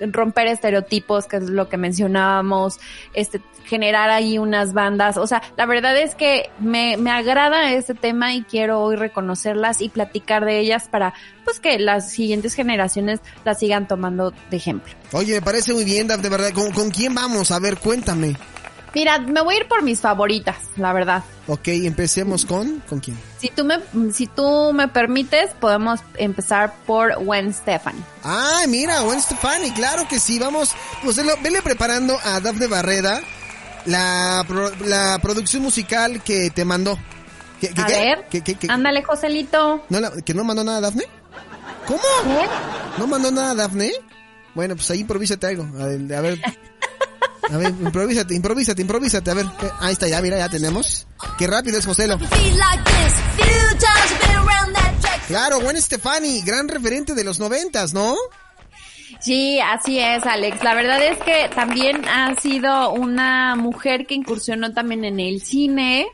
romper 0.00 0.46
estereotipos, 0.46 1.26
que 1.26 1.36
es 1.36 1.44
lo 1.44 1.68
que 1.68 1.76
mencionábamos, 1.76 2.80
este, 3.14 3.40
generar 3.64 4.10
ahí 4.10 4.38
unas 4.38 4.72
bandas. 4.72 5.16
O 5.16 5.26
sea, 5.26 5.42
la 5.56 5.66
verdad 5.66 5.96
es 5.96 6.14
que 6.14 6.50
me, 6.58 6.96
me 6.96 7.10
agrada 7.10 7.72
este 7.72 7.94
tema 7.94 8.34
y 8.34 8.42
quiero 8.42 8.80
hoy 8.80 8.96
reconocerlas 8.96 9.80
y 9.80 9.88
platicar 9.88 10.44
de 10.44 10.58
ellas 10.58 10.88
para, 10.88 11.14
pues, 11.44 11.60
que 11.60 11.78
las 11.78 12.10
siguientes 12.10 12.54
generaciones 12.54 13.20
las 13.44 13.58
sigan 13.58 13.86
tomando 13.86 14.32
de 14.50 14.56
ejemplo. 14.56 14.92
Oye, 15.12 15.34
me 15.34 15.42
parece 15.42 15.72
muy 15.72 15.84
bien, 15.84 16.08
de 16.08 16.28
verdad. 16.28 16.52
¿Con, 16.52 16.72
¿Con 16.72 16.90
quién 16.90 17.14
vamos? 17.14 17.50
A 17.50 17.58
ver, 17.58 17.76
cuéntame. 17.76 18.36
Mira, 18.94 19.18
me 19.20 19.40
voy 19.40 19.54
a 19.54 19.58
ir 19.58 19.68
por 19.68 19.82
mis 19.82 20.00
favoritas, 20.00 20.56
la 20.76 20.92
verdad. 20.92 21.22
Ok, 21.46 21.68
empecemos 21.68 22.44
con, 22.44 22.80
¿con 22.88 23.00
quién? 23.00 23.18
Si 23.38 23.48
tú 23.48 23.64
me, 23.64 23.78
si 24.12 24.26
tú 24.26 24.72
me 24.72 24.88
permites, 24.88 25.50
podemos 25.60 26.00
empezar 26.16 26.74
por 26.86 27.14
Gwen 27.24 27.52
Stefani. 27.54 28.00
Ah, 28.24 28.62
mira, 28.68 29.00
Gwen 29.02 29.20
Stefani, 29.20 29.70
claro 29.72 30.06
que 30.08 30.18
sí, 30.18 30.38
vamos, 30.38 30.72
pues 31.04 31.16
vele, 31.42 31.62
preparando 31.62 32.18
a 32.22 32.40
Dafne 32.40 32.66
Barreda 32.66 33.20
la, 33.86 34.44
la 34.84 35.18
producción 35.22 35.62
musical 35.62 36.22
que 36.22 36.50
te 36.50 36.64
mandó. 36.64 36.98
¿Qué, 37.60 37.68
qué, 37.68 37.82
A 37.82 37.86
qué? 37.86 37.92
ver, 37.92 38.26
ándale, 38.70 39.02
Joselito. 39.02 39.84
¿No 39.88 40.00
la- 40.00 40.12
¿Que 40.22 40.34
no 40.34 40.44
mandó 40.44 40.64
nada 40.64 40.80
Dafne? 40.80 41.04
¿Cómo? 41.86 42.00
¿Qué? 42.24 42.46
¿No 42.98 43.06
mandó 43.06 43.30
nada 43.30 43.54
Dafne? 43.54 43.92
Bueno, 44.54 44.74
pues 44.76 44.90
ahí 44.90 45.00
improvísate 45.00 45.46
algo. 45.46 45.64
A 45.80 45.86
ver, 45.86 46.14
a 46.14 46.20
ver. 46.20 46.40
A 47.48 47.56
ver, 47.56 47.68
improvísate, 47.68 48.34
improvísate, 48.34 48.82
improvísate. 48.82 49.30
A 49.30 49.34
ver, 49.34 49.46
eh, 49.46 49.70
ahí 49.80 49.92
está, 49.92 50.08
ya, 50.08 50.20
mira, 50.20 50.38
ya 50.38 50.48
tenemos. 50.48 51.06
Qué 51.38 51.46
rápido 51.46 51.78
es 51.78 51.86
Joselo. 51.86 52.18
Claro, 55.26 55.60
Gwen 55.60 55.80
Stefani, 55.80 56.42
gran 56.42 56.68
referente 56.68 57.14
de 57.14 57.22
los 57.24 57.38
noventas, 57.38 57.94
¿no? 57.94 58.16
Sí, 59.20 59.60
así 59.60 59.98
es, 59.98 60.24
Alex. 60.24 60.62
La 60.64 60.74
verdad 60.74 61.02
es 61.02 61.18
que 61.18 61.48
también 61.54 62.04
ha 62.08 62.34
sido 62.40 62.92
una 62.92 63.54
mujer 63.54 64.06
que 64.06 64.14
incursionó 64.14 64.72
también 64.72 65.04
en 65.04 65.20
el 65.20 65.40
cine, 65.40 66.06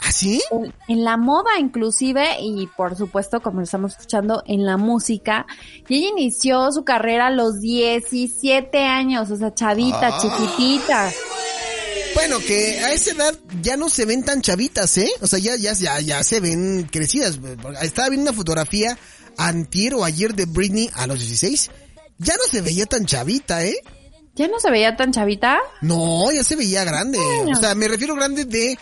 ¿Ah, 0.00 0.12
sí? 0.12 0.40
en, 0.50 0.74
en 0.88 1.04
la 1.04 1.16
moda 1.16 1.58
inclusive 1.58 2.36
y 2.40 2.66
por 2.76 2.96
supuesto, 2.96 3.40
como 3.40 3.58
lo 3.58 3.64
estamos 3.64 3.92
escuchando, 3.92 4.42
en 4.46 4.64
la 4.64 4.76
música. 4.76 5.46
Y 5.88 5.96
ella 5.96 6.08
inició 6.08 6.70
su 6.72 6.84
carrera 6.84 7.28
a 7.28 7.30
los 7.30 7.60
17 7.60 8.78
años, 8.84 9.30
o 9.30 9.36
sea, 9.36 9.54
chavita, 9.54 10.18
chiquitita. 10.18 11.12
Bueno, 12.14 12.38
que 12.38 12.80
a 12.80 12.92
esa 12.92 13.10
edad 13.10 13.38
ya 13.60 13.76
no 13.76 13.90
se 13.90 14.06
ven 14.06 14.24
tan 14.24 14.40
chavitas, 14.40 14.96
¿eh? 14.96 15.10
O 15.20 15.26
sea, 15.26 15.38
ya, 15.38 15.54
ya, 15.56 15.74
ya, 15.74 16.00
ya 16.00 16.22
se 16.22 16.40
ven 16.40 16.88
crecidas. 16.90 17.38
Estaba 17.82 18.08
viendo 18.08 18.30
una 18.30 18.36
fotografía 18.36 18.98
antier 19.36 19.94
o 19.94 20.02
ayer 20.02 20.34
de 20.34 20.46
Britney 20.46 20.90
a 20.94 21.06
los 21.06 21.18
16. 21.18 21.70
Ya 22.18 22.34
no 22.36 22.44
se 22.50 22.62
veía 22.62 22.86
tan 22.86 23.04
chavita, 23.04 23.64
¿eh? 23.64 23.76
¿Ya 24.36 24.46
no 24.48 24.60
se 24.60 24.70
veía 24.70 24.96
tan 24.96 25.12
chavita? 25.12 25.58
No, 25.80 26.30
ya 26.30 26.44
se 26.44 26.54
veía 26.56 26.84
grande. 26.84 27.18
Bueno. 27.18 27.56
O 27.58 27.60
sea, 27.60 27.74
me 27.74 27.88
refiero 27.88 28.14
grande 28.14 28.44
de, 28.44 28.72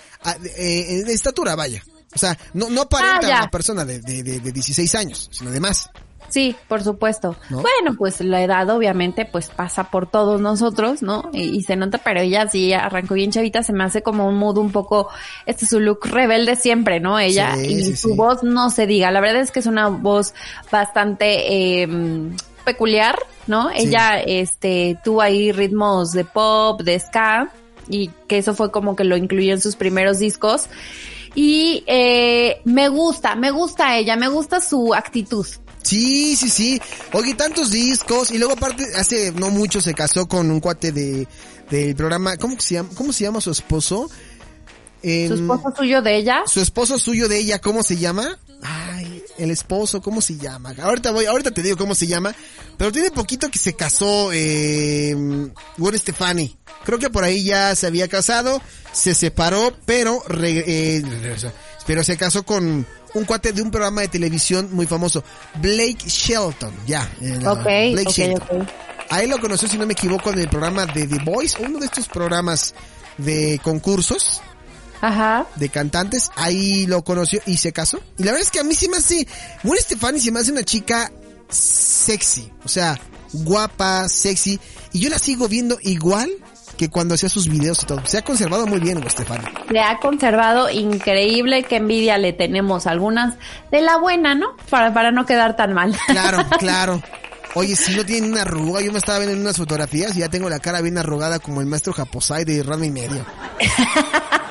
eh, 0.56 1.02
de 1.06 1.12
estatura, 1.12 1.54
vaya. 1.56 1.82
O 2.14 2.18
sea, 2.18 2.36
no, 2.52 2.68
no 2.70 2.82
aparenta 2.82 3.26
Ah, 3.26 3.38
una 3.42 3.50
persona 3.50 3.84
de, 3.84 4.00
de, 4.00 4.22
de, 4.22 4.40
de 4.40 4.52
16 4.52 4.94
años, 4.96 5.28
sino 5.32 5.50
de 5.50 5.60
más. 5.60 5.88
Sí, 6.28 6.56
por 6.68 6.82
supuesto. 6.82 7.36
¿No? 7.50 7.60
Bueno, 7.62 7.96
pues 7.98 8.20
la 8.20 8.42
edad 8.42 8.68
obviamente 8.70 9.24
pues 9.26 9.48
pasa 9.48 9.84
por 9.90 10.10
todos 10.10 10.40
nosotros, 10.40 11.02
¿no? 11.02 11.28
Y, 11.32 11.42
y 11.56 11.62
se 11.62 11.76
nota, 11.76 11.98
pero 11.98 12.20
ella 12.20 12.48
sí 12.48 12.72
arrancó 12.72 13.14
bien 13.14 13.30
chavita, 13.30 13.62
se 13.62 13.72
me 13.72 13.84
hace 13.84 14.02
como 14.02 14.26
un 14.26 14.36
mood 14.36 14.58
un 14.58 14.72
poco, 14.72 15.08
este 15.46 15.64
es 15.66 15.70
su 15.70 15.78
look 15.80 16.00
rebelde 16.06 16.56
siempre, 16.56 16.98
¿no? 16.98 17.18
Ella 17.20 17.54
Sí, 17.56 17.66
y 17.66 17.84
sí, 17.84 17.96
su 17.96 18.08
sí. 18.08 18.14
voz 18.16 18.42
no 18.42 18.70
se 18.70 18.86
diga, 18.86 19.10
la 19.12 19.20
verdad 19.20 19.42
es 19.42 19.50
que 19.52 19.60
es 19.60 19.66
una 19.66 19.88
voz 19.88 20.34
bastante 20.72 21.82
eh, 21.82 21.88
peculiar, 22.64 23.16
¿no? 23.46 23.70
Sí. 23.70 23.86
Ella 23.86 24.20
este 24.20 24.98
tuvo 25.04 25.20
ahí 25.20 25.52
ritmos 25.52 26.12
de 26.12 26.24
pop, 26.24 26.80
de 26.82 26.98
ska 26.98 27.52
y 27.88 28.10
que 28.28 28.38
eso 28.38 28.54
fue 28.54 28.70
como 28.70 28.96
que 28.96 29.04
lo 29.04 29.16
incluyó 29.16 29.52
en 29.52 29.60
sus 29.60 29.76
primeros 29.76 30.18
discos. 30.18 30.66
Y 31.34 31.82
eh, 31.86 32.60
me 32.64 32.88
gusta, 32.88 33.34
me 33.34 33.50
gusta 33.50 33.96
ella, 33.96 34.16
me 34.16 34.28
gusta 34.28 34.60
su 34.60 34.94
actitud. 34.94 35.46
Sí, 35.82 36.34
sí, 36.36 36.48
sí. 36.48 36.80
Oye, 37.12 37.34
tantos 37.34 37.70
discos. 37.70 38.30
Y 38.30 38.38
luego 38.38 38.54
aparte, 38.54 38.84
hace 38.96 39.32
no 39.32 39.50
mucho 39.50 39.80
se 39.80 39.94
casó 39.94 40.26
con 40.26 40.50
un 40.50 40.60
cuate 40.60 40.92
de, 40.92 41.28
del 41.70 41.94
programa. 41.94 42.36
¿Cómo 42.36 42.56
que 42.56 42.62
se 42.62 42.74
llama? 42.74 42.88
¿Cómo 42.94 43.12
se 43.12 43.24
llama 43.24 43.40
su 43.40 43.50
esposo? 43.50 44.08
Su 45.28 45.34
esposo 45.34 45.72
suyo 45.76 46.02
de 46.02 46.16
ella. 46.16 46.42
Su 46.46 46.60
esposo 46.60 46.98
suyo 46.98 47.28
de 47.28 47.38
ella, 47.38 47.60
¿cómo 47.60 47.82
se 47.82 47.96
llama? 47.96 48.38
Ay, 48.62 49.22
el 49.38 49.50
esposo, 49.50 50.00
¿cómo 50.00 50.20
se 50.22 50.36
llama? 50.38 50.74
Ahorita 50.82 51.10
voy, 51.10 51.26
ahorita 51.26 51.50
te 51.50 51.62
digo 51.62 51.76
cómo 51.76 51.94
se 51.94 52.06
llama. 52.06 52.34
Pero 52.78 52.90
tiene 52.92 53.10
poquito 53.10 53.50
que 53.50 53.58
se 53.58 53.74
casó, 53.74 54.30
eh, 54.32 55.14
Gwen 55.76 55.98
Stefani. 55.98 56.56
Creo 56.84 56.98
que 56.98 57.10
por 57.10 57.24
ahí 57.24 57.44
ya 57.44 57.74
se 57.74 57.86
había 57.86 58.08
casado, 58.08 58.60
se 58.92 59.14
separó, 59.14 59.74
pero, 59.84 60.22
re- 60.28 60.64
eh, 60.66 61.02
pero 61.86 62.02
se 62.04 62.16
casó 62.16 62.42
con 62.44 62.86
un 63.14 63.24
cuate 63.24 63.52
de 63.52 63.62
un 63.62 63.70
programa 63.70 64.00
de 64.00 64.08
televisión 64.08 64.68
muy 64.72 64.86
famoso, 64.86 65.22
Blake 65.60 65.98
Shelton, 66.06 66.74
ya. 66.86 67.10
eh, 67.20 67.38
la- 67.40 67.52
Ok, 67.52 67.62
Blake 67.64 68.02
ok, 68.08 68.12
Shelton. 68.14 68.60
ok. 68.62 68.68
A 69.10 69.22
él 69.22 69.30
lo 69.30 69.38
conoció, 69.38 69.68
si 69.68 69.76
no 69.78 69.86
me 69.86 69.92
equivoco, 69.92 70.30
en 70.32 70.38
el 70.40 70.48
programa 70.48 70.86
de 70.86 71.06
The 71.06 71.18
Voice, 71.24 71.56
uno 71.62 71.78
de 71.78 71.86
estos 71.86 72.08
programas 72.08 72.74
de 73.18 73.60
concursos 73.62 74.40
Ajá. 75.04 75.46
de 75.56 75.68
cantantes, 75.68 76.30
ahí 76.36 76.86
lo 76.86 77.04
conoció 77.04 77.40
y 77.46 77.56
se 77.58 77.72
casó. 77.72 78.00
Y 78.18 78.24
la 78.24 78.32
verdad 78.32 78.46
es 78.46 78.50
que 78.50 78.60
a 78.60 78.64
mí 78.64 78.74
sí 78.74 78.88
me 78.88 78.96
hace, 78.96 79.26
Gwen 79.62 79.80
Stefani 79.80 80.20
se 80.20 80.32
me 80.32 80.40
hace 80.40 80.52
una 80.52 80.62
chica 80.64 81.10
sexy, 81.48 82.50
o 82.64 82.68
sea, 82.68 82.98
guapa, 83.32 84.08
sexy, 84.08 84.58
y 84.92 85.00
yo 85.00 85.10
la 85.10 85.18
sigo 85.18 85.48
viendo 85.48 85.78
igual 85.82 86.30
que 86.76 86.88
cuando 86.88 87.14
hacía 87.14 87.28
sus 87.28 87.48
videos 87.48 87.82
y 87.82 87.86
todo. 87.86 88.04
Se 88.04 88.18
ha 88.18 88.22
conservado 88.22 88.66
muy 88.66 88.80
bien 88.80 88.98
Gwen 88.98 89.10
Stefani. 89.10 89.44
Se 89.70 89.78
ha 89.78 89.98
conservado 89.98 90.70
increíble, 90.70 91.64
qué 91.64 91.76
envidia 91.76 92.18
le 92.18 92.32
tenemos 92.32 92.86
algunas 92.86 93.34
de 93.70 93.82
la 93.82 93.98
buena, 93.98 94.34
¿no? 94.34 94.56
Para, 94.70 94.92
para 94.92 95.12
no 95.12 95.26
quedar 95.26 95.56
tan 95.56 95.72
mal. 95.72 95.96
Claro, 96.08 96.38
claro. 96.58 97.02
Oye, 97.54 97.76
si 97.76 97.94
no 97.94 98.04
tiene 98.04 98.28
una 98.28 98.42
arruga, 98.42 98.80
yo 98.80 98.90
me 98.90 98.98
estaba 98.98 99.18
viendo 99.18 99.34
en 99.36 99.42
unas 99.42 99.56
fotografías 99.56 100.16
y 100.16 100.20
ya 100.20 100.28
tengo 100.28 100.48
la 100.50 100.58
cara 100.58 100.80
bien 100.80 100.98
arrugada 100.98 101.38
como 101.38 101.60
el 101.60 101.66
maestro 101.66 101.92
Japosai 101.92 102.44
de 102.44 102.62
Rama 102.62 102.86
y 102.86 102.90
medio. 102.90 103.24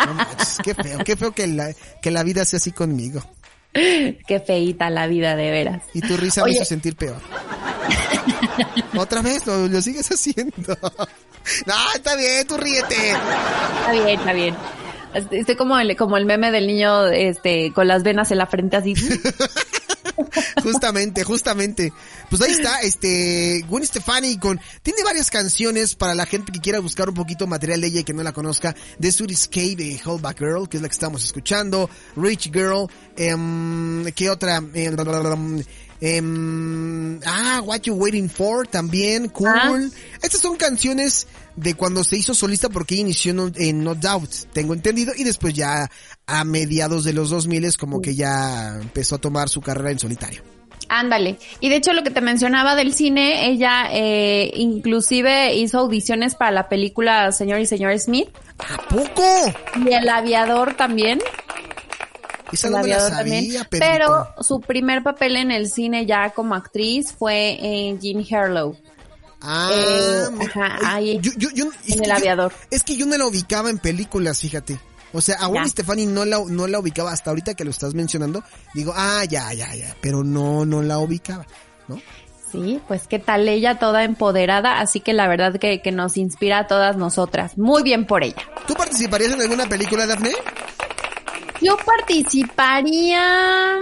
No 0.06 0.14
manches, 0.16 0.58
qué 0.62 0.76
feo, 0.76 1.00
qué 1.06 1.16
feo 1.16 1.32
que 1.32 1.48
la, 1.48 1.74
que 2.02 2.12
la 2.12 2.24
vida 2.24 2.44
sea 2.44 2.58
así 2.58 2.74
conmigo. 2.74 3.24
qué 3.72 4.44
feíta 4.46 4.90
la 4.90 5.08
vida 5.08 5.38
de 5.38 5.50
veras. 5.50 5.84
Y 5.94 6.02
tu 6.02 6.18
risa 6.18 6.44
me 6.44 6.52
hizo 6.52 6.66
sentir 6.66 6.98
peor. 6.98 7.16
Otra 8.98 9.22
vez, 9.22 9.46
lo, 9.48 9.68
lo 9.70 9.82
sigues 9.82 10.10
haciendo. 10.12 10.78
No, 11.66 11.74
está 11.94 12.16
bien, 12.16 12.48
tú 12.48 12.56
ríete. 12.56 12.96
Está 13.12 13.92
bien, 13.92 14.20
está 14.20 14.32
bien. 14.32 14.56
Estoy 15.14 15.58
como 15.58 15.78
el, 15.78 15.96
como 15.98 16.16
el 16.16 16.26
meme 16.26 16.52
del 16.52 16.68
niño, 16.68 17.08
este, 17.08 17.74
con 17.74 17.88
las 17.88 18.04
venas 18.04 18.32
en 18.32 18.38
la 18.38 18.48
frente 18.48 18.78
así. 18.78 18.94
Justamente, 20.64 21.24
justamente. 21.24 21.92
Pues 22.30 22.42
ahí 22.42 22.52
está, 22.52 22.80
este, 22.82 23.64
Gwen 23.68 23.86
Stefani 23.86 24.38
con, 24.38 24.60
tiene 24.82 25.04
varias 25.04 25.30
canciones 25.32 25.96
para 25.96 26.16
la 26.16 26.26
gente 26.26 26.52
que 26.52 26.60
quiera 26.60 26.80
buscar 26.80 27.10
un 27.10 27.16
poquito 27.16 27.48
material 27.48 27.82
de 27.82 27.88
ella 27.88 28.00
y 28.02 28.04
que 28.04 28.14
no 28.14 28.24
la 28.24 28.32
conozca. 28.32 28.76
The 29.00 29.12
Sweet 29.12 29.32
Escape 29.32 29.76
de 29.76 30.00
Holdback 30.04 30.40
Girl, 30.40 30.68
que 30.70 30.78
es 30.78 30.84
la 30.84 30.90
que 30.90 30.94
estamos 30.94 31.24
escuchando. 31.24 31.90
Rich 32.16 32.52
Girl, 32.54 32.88
em, 33.18 34.06
¿qué 34.14 34.30
otra? 34.30 34.58
Em, 34.74 35.64
em, 36.02 37.20
ah, 37.26 37.62
What 37.64 37.82
You 37.84 37.96
Waiting 37.96 38.30
For 38.30 38.68
también, 38.68 39.30
Cool. 39.30 39.48
Ah. 39.50 39.80
Estas 40.22 40.42
son 40.42 40.56
canciones 40.58 41.28
de 41.56 41.76
cuando 41.76 42.04
se 42.04 42.18
hizo 42.18 42.34
solista 42.34 42.68
porque 42.70 42.96
inició 42.96 43.30
en 43.32 43.36
No- 43.38 43.52
en 43.56 43.84
No 43.84 43.96
Doubt, 43.96 44.32
tengo 44.54 44.74
entendido, 44.74 45.14
y 45.16 45.24
después 45.24 45.54
ya 45.54 45.90
a 46.28 46.44
mediados 46.44 47.04
de 47.04 47.14
los 47.14 47.30
2000 47.30 47.76
como 47.78 48.02
que 48.02 48.16
ya 48.16 48.78
empezó 48.82 49.16
a 49.16 49.18
tomar 49.18 49.50
su 49.50 49.62
carrera 49.62 49.92
en 49.92 50.00
solitario. 50.00 50.42
Ándale. 50.90 51.38
Y 51.60 51.70
de 51.70 51.78
hecho 51.78 51.94
lo 51.94 52.04
que 52.04 52.12
te 52.12 52.22
mencionaba 52.22 52.76
del 52.76 52.94
cine, 52.94 53.50
ella 53.50 53.88
eh, 53.92 54.52
inclusive 54.56 55.56
hizo 55.56 55.80
audiciones 55.80 56.36
para 56.36 56.52
la 56.52 56.70
película 56.70 57.32
Señor 57.32 57.60
y 57.60 57.66
Señor 57.66 57.98
Smith. 58.00 58.28
¿A 58.60 58.78
poco? 58.90 59.24
Y 59.86 59.94
el 59.94 60.08
aviador 60.10 60.76
también. 60.76 61.20
Esa 62.52 62.68
El 62.68 62.74
no 62.74 62.80
me 62.80 62.88
la 62.90 62.96
aviador 62.96 63.12
sabía, 63.18 63.62
también. 63.64 63.68
Pero 63.70 64.28
su 64.42 64.60
primer 64.62 65.02
papel 65.04 65.38
en 65.38 65.52
el 65.52 65.70
cine 65.70 66.06
ya 66.06 66.30
como 66.32 66.54
actriz 66.54 67.12
fue 67.18 67.58
en 67.62 68.00
Jean 68.00 68.24
Harlow. 68.32 68.78
Ah, 69.42 69.72
Eh, 69.74 70.24
me- 70.38 70.46
ajá, 70.46 70.78
oye, 70.80 71.12
ahí, 71.12 71.20
yo, 71.22 71.32
yo, 71.38 71.50
yo- 71.54 71.72
es 71.88 71.96
en 71.96 72.04
el 72.04 72.10
yo- 72.10 72.16
aviador. 72.16 72.54
es 72.70 72.84
que 72.84 72.96
yo 72.96 73.06
no 73.06 73.18
la 73.18 73.26
ubicaba 73.26 73.70
en 73.70 73.78
películas, 73.80 74.40
fíjate. 74.40 74.78
O 75.14 75.22
sea, 75.22 75.38
a 75.40 75.48
Gwen. 75.48 75.70
Stefani 75.70 76.06
no 76.08 76.26
la, 76.26 76.44
no 76.48 76.68
la 76.68 76.80
ubicaba 76.80 77.12
hasta 77.12 77.30
ahorita 77.30 77.54
que 77.54 77.64
lo 77.64 77.72
estás 77.72 77.94
mencionando. 77.94 78.44
Digo, 78.74 78.94
ah, 78.96 79.24
ya, 79.30 79.54
ya, 79.54 79.74
ya. 79.76 79.96
Pero 80.02 80.24
no, 80.24 80.66
no 80.66 80.82
la 80.82 81.00
ubicaba, 81.00 81.46
¿no? 81.88 82.02
Sí, 82.52 82.82
pues 82.88 83.08
qué 83.08 83.18
tal 83.20 83.48
ella 83.48 83.80
toda 83.80 84.04
empoderada, 84.04 84.80
así 84.80 85.00
que 85.00 85.14
la 85.14 85.28
verdad 85.28 85.60
que, 85.60 85.82
que 85.82 85.92
nos 85.92 86.18
inspira 86.18 86.60
a 86.60 86.68
todas 86.68 86.98
nosotras. 86.98 87.58
Muy 87.58 87.82
bien 87.82 88.06
por 88.06 88.24
ella. 88.24 88.44
Tú 88.68 88.74
participarías 88.76 89.32
en 89.32 89.42
alguna 89.42 89.68
película, 89.68 90.06
Daphne? 90.06 90.34
Yo 91.62 91.78
participaría, 91.78 93.76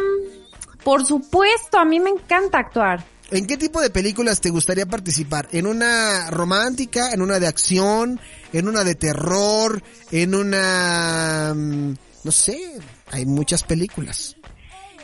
por 0.84 1.06
supuesto, 1.06 1.80
a 1.80 1.86
mí 1.86 2.00
me 2.00 2.12
encanta 2.12 2.60
actuar. 2.60 3.04
¿En 3.32 3.48
qué 3.48 3.58
tipo 3.58 3.80
de 3.80 3.90
películas 3.90 4.42
te 4.42 4.50
gustaría 4.50 4.86
participar? 4.86 5.48
¿En 5.54 5.66
una 5.66 6.30
romántica? 6.30 7.14
¿En 7.14 7.22
una 7.22 7.40
de 7.40 7.48
acción? 7.48 8.20
¿En 8.52 8.68
una 8.68 8.84
de 8.84 8.96
terror? 8.96 9.82
¿En 10.12 10.36
una... 10.36 11.54
mm, 11.56 11.94
no 12.24 12.32
sé, 12.32 12.60
hay 13.10 13.26
muchas 13.26 13.64
películas. 13.64 14.36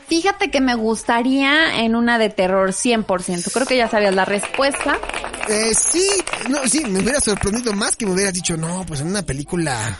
Fíjate 0.08 0.52
que 0.52 0.62
me 0.62 0.76
gustaría 0.76 1.84
en 1.84 1.96
una 1.96 2.18
de 2.18 2.30
terror 2.30 2.70
100%. 2.70 3.52
Creo 3.52 3.66
que 3.66 3.78
ya 3.78 3.90
sabías 3.90 4.16
la 4.16 4.24
respuesta. 4.24 4.98
Eh, 5.50 5.74
sí, 5.74 6.08
no, 6.50 6.66
sí, 6.68 6.84
me 6.86 7.00
hubiera 7.00 7.20
sorprendido 7.20 7.74
más 7.74 7.96
que 7.96 8.06
me 8.06 8.14
hubieras 8.14 8.34
dicho, 8.34 8.56
no, 8.56 8.86
pues 8.86 9.02
en 9.02 9.08
una 9.08 9.24
película 9.24 10.00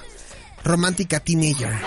romántica 0.64 1.20
teenager. 1.20 1.72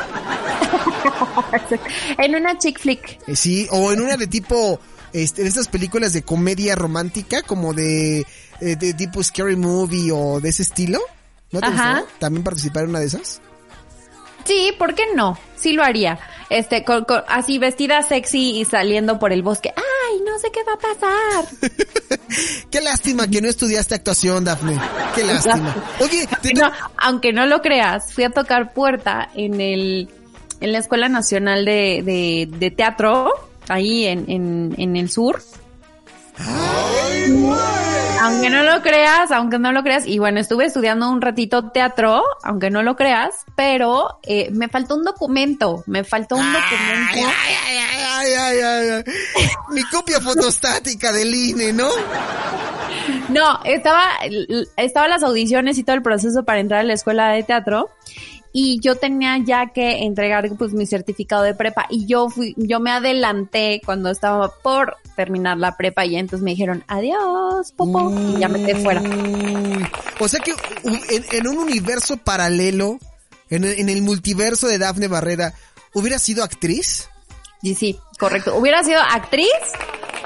en 2.19 2.35
una 2.35 2.59
chick 2.59 2.79
flick. 2.79 3.21
Eh, 3.27 3.37
sí, 3.37 3.67
o 3.71 3.93
en 3.93 4.01
una 4.01 4.17
de 4.17 4.27
tipo, 4.27 4.81
este, 5.13 5.43
en 5.43 5.49
estas 5.49 5.69
películas 5.69 6.13
de 6.13 6.23
comedia 6.23 6.75
romántica, 6.77 7.43
como 7.43 7.73
de, 7.75 8.21
eh, 8.61 8.77
de 8.77 8.95
tipo 8.95 9.23
Scary 9.23 9.57
Movie 9.57 10.11
o 10.13 10.41
de 10.41 10.49
ese 10.49 10.63
estilo. 10.63 11.01
¿No 11.53 11.61
te 11.61 11.67
Ajá. 11.67 12.05
también 12.19 12.45
participar 12.45 12.85
en 12.85 12.91
una 12.91 13.01
de 13.01 13.07
esas? 13.07 13.41
Sí, 14.45 14.73
¿por 14.79 14.95
qué 14.95 15.03
no? 15.15 15.39
Sí 15.57 15.73
lo 15.73 15.83
haría. 15.83 16.19
Este, 16.49 16.85
con, 16.85 17.05
con- 17.05 17.23
así 17.29 17.59
vestida 17.59 18.03
sexy 18.03 18.61
y 18.61 18.65
saliendo 18.65 19.19
por 19.19 19.33
el 19.33 19.43
bosque. 19.43 19.73
¡Ay, 19.77 20.21
no 20.27 20.39
sé 20.39 20.49
qué 20.53 20.61
va 20.65 20.73
a 20.75 20.79
pasar! 20.79 22.21
Qué 22.71 22.81
lástima 22.81 23.27
que 23.29 23.41
no 23.41 23.49
estudiaste 23.49 23.97
actuación, 23.97 24.45
Daphne. 24.45 24.79
Qué 25.15 25.25
lástima. 25.25 25.75
Oye, 26.01 26.29
te- 26.43 26.55
No, 26.55 26.71
aunque 26.99 27.33
no 27.33 27.47
lo 27.47 27.61
creas, 27.61 28.13
fui 28.13 28.25
a 28.25 28.31
tocar 28.31 28.73
puerta 28.73 29.29
en 29.35 29.61
el, 29.61 30.09
en 30.61 30.73
la 30.73 30.79
Escuela 30.79 31.09
Nacional 31.09 31.65
de, 31.65 32.03
de, 32.05 32.49
de 32.59 32.71
Teatro, 32.71 33.33
ahí 33.69 34.07
en, 34.07 34.25
en, 34.29 34.75
en 34.79 34.97
el 34.97 35.11
sur. 35.11 35.43
Aunque 38.23 38.51
no 38.51 38.63
lo 38.63 38.83
creas, 38.83 39.31
aunque 39.31 39.59
no 39.59 39.73
lo 39.73 39.83
creas, 39.83 40.07
y 40.07 40.19
bueno, 40.19 40.41
estuve 40.41 40.67
estudiando 40.67 41.11
un 41.11 41.23
ratito 41.23 41.71
teatro, 41.71 42.23
aunque 42.43 42.71
no 42.71 42.83
lo 42.83 42.95
creas, 42.95 43.45
pero 43.57 44.19
eh, 44.23 44.51
me 44.53 44.69
faltó 44.69 44.97
un 44.97 45.05
documento, 45.05 45.83
me 45.87 46.05
faltó 46.05 46.37
un 46.37 46.53
documento. 46.53 47.29
ay, 47.45 47.55
ay, 47.67 47.77
ay, 47.79 48.33
ay, 48.39 48.59
ay, 48.59 48.89
ay. 48.91 49.15
Mi 49.71 49.83
copia 49.85 50.21
fotostática 50.21 51.13
del 51.13 51.35
INE, 51.35 51.73
¿no? 51.73 51.89
No, 53.31 53.61
estaba, 53.65 54.05
estaba 54.77 55.09
las 55.09 55.23
audiciones 55.23 55.79
y 55.79 55.85
todo 55.85 55.97
el 55.97 56.03
proceso 56.03 56.45
para 56.45 56.61
entrar 56.61 56.81
a 56.81 56.85
la 56.85 56.93
escuela 56.95 57.31
de 57.31 57.43
teatro 57.43 57.89
y 58.53 58.81
yo 58.81 58.97
tenía 58.97 59.39
ya 59.39 59.67
que 59.73 60.03
entregar 60.05 60.49
pues 60.59 60.73
mi 60.73 60.87
certificado 60.87 61.43
de 61.43 61.55
prepa 61.55 61.87
y 61.89 62.07
yo 62.07 62.29
fui, 62.29 62.55
yo 62.57 62.81
me 62.81 62.91
adelanté 62.91 63.81
cuando 63.85 64.11
estaba 64.11 64.51
por 64.63 64.97
terminar 65.17 65.57
la 65.59 65.77
prepa 65.77 66.05
y 66.05 66.17
entonces 66.17 66.43
me 66.45 66.51
dijeron 66.53 66.83
adiós, 66.89 67.73
popo, 67.77 68.11
y 68.29 68.39
ya 68.41 68.49
me 68.49 68.61
quedé 68.65 68.83
fuera. 68.83 69.03
O 70.19 70.29
sea 70.29 70.41
que 70.41 70.53
en, 70.85 71.25
en 71.33 71.47
un 71.49 71.59
universo 71.59 72.17
paralelo, 72.17 72.99
en, 73.51 73.65
el- 73.65 73.79
en 73.79 73.89
el 73.89 74.03
multiverso 74.03 74.67
de 74.67 74.79
Dafne 74.79 75.09
Barrera, 75.09 75.55
¿hubiera 75.95 76.19
sido 76.19 76.43
actriz? 76.45 77.09
Y 77.63 77.75
sí, 77.75 77.99
correcto. 78.19 78.57
Hubiera 78.57 78.83
sido 78.83 79.01
actriz 79.01 79.47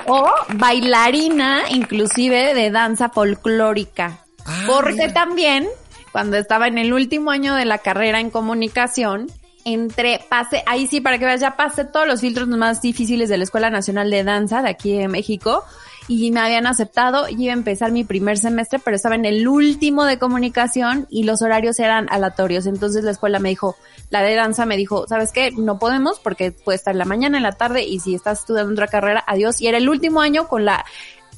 o 0.06 0.30
bailarina, 0.54 1.62
inclusive 1.70 2.54
de 2.54 2.70
danza 2.70 3.08
folclórica. 3.08 4.20
Ah, 4.46 4.64
Porque 4.66 4.92
mira. 4.92 5.12
también, 5.14 5.68
cuando 6.14 6.36
estaba 6.36 6.68
en 6.68 6.78
el 6.78 6.92
último 6.92 7.32
año 7.32 7.56
de 7.56 7.64
la 7.64 7.78
carrera 7.78 8.20
en 8.20 8.30
comunicación, 8.30 9.26
entre, 9.64 10.20
pasé, 10.28 10.62
ahí 10.64 10.86
sí, 10.86 11.00
para 11.00 11.18
que 11.18 11.24
veas, 11.24 11.40
ya 11.40 11.56
pasé 11.56 11.84
todos 11.84 12.06
los 12.06 12.20
filtros 12.20 12.46
más 12.46 12.80
difíciles 12.80 13.28
de 13.28 13.36
la 13.36 13.42
Escuela 13.42 13.68
Nacional 13.68 14.12
de 14.12 14.22
Danza 14.22 14.62
de 14.62 14.68
aquí 14.68 14.96
de 14.96 15.08
México 15.08 15.64
y 16.06 16.30
me 16.30 16.38
habían 16.38 16.68
aceptado 16.68 17.28
y 17.28 17.42
iba 17.42 17.52
a 17.52 17.56
empezar 17.56 17.90
mi 17.90 18.04
primer 18.04 18.38
semestre, 18.38 18.78
pero 18.78 18.94
estaba 18.94 19.14
en 19.14 19.24
el 19.24 19.48
último 19.48 20.04
de 20.04 20.18
comunicación 20.18 21.06
y 21.10 21.24
los 21.24 21.42
horarios 21.42 21.80
eran 21.80 22.06
aleatorios. 22.10 22.66
Entonces 22.66 23.02
la 23.04 23.10
escuela 23.10 23.38
me 23.38 23.48
dijo, 23.48 23.74
la 24.10 24.22
de 24.22 24.34
danza 24.34 24.66
me 24.66 24.76
dijo, 24.76 25.08
¿sabes 25.08 25.32
qué? 25.32 25.50
No 25.50 25.78
podemos 25.78 26.20
porque 26.20 26.52
puede 26.52 26.76
estar 26.76 26.92
en 26.92 26.98
la 26.98 27.06
mañana, 27.06 27.38
en 27.38 27.42
la 27.42 27.52
tarde 27.52 27.82
y 27.82 28.00
si 28.00 28.14
estás 28.14 28.40
estudiando 28.40 28.72
otra 28.72 28.86
carrera, 28.86 29.24
adiós. 29.26 29.60
Y 29.60 29.66
era 29.66 29.78
el 29.78 29.88
último 29.88 30.20
año 30.20 30.46
con 30.46 30.64
la 30.64 30.84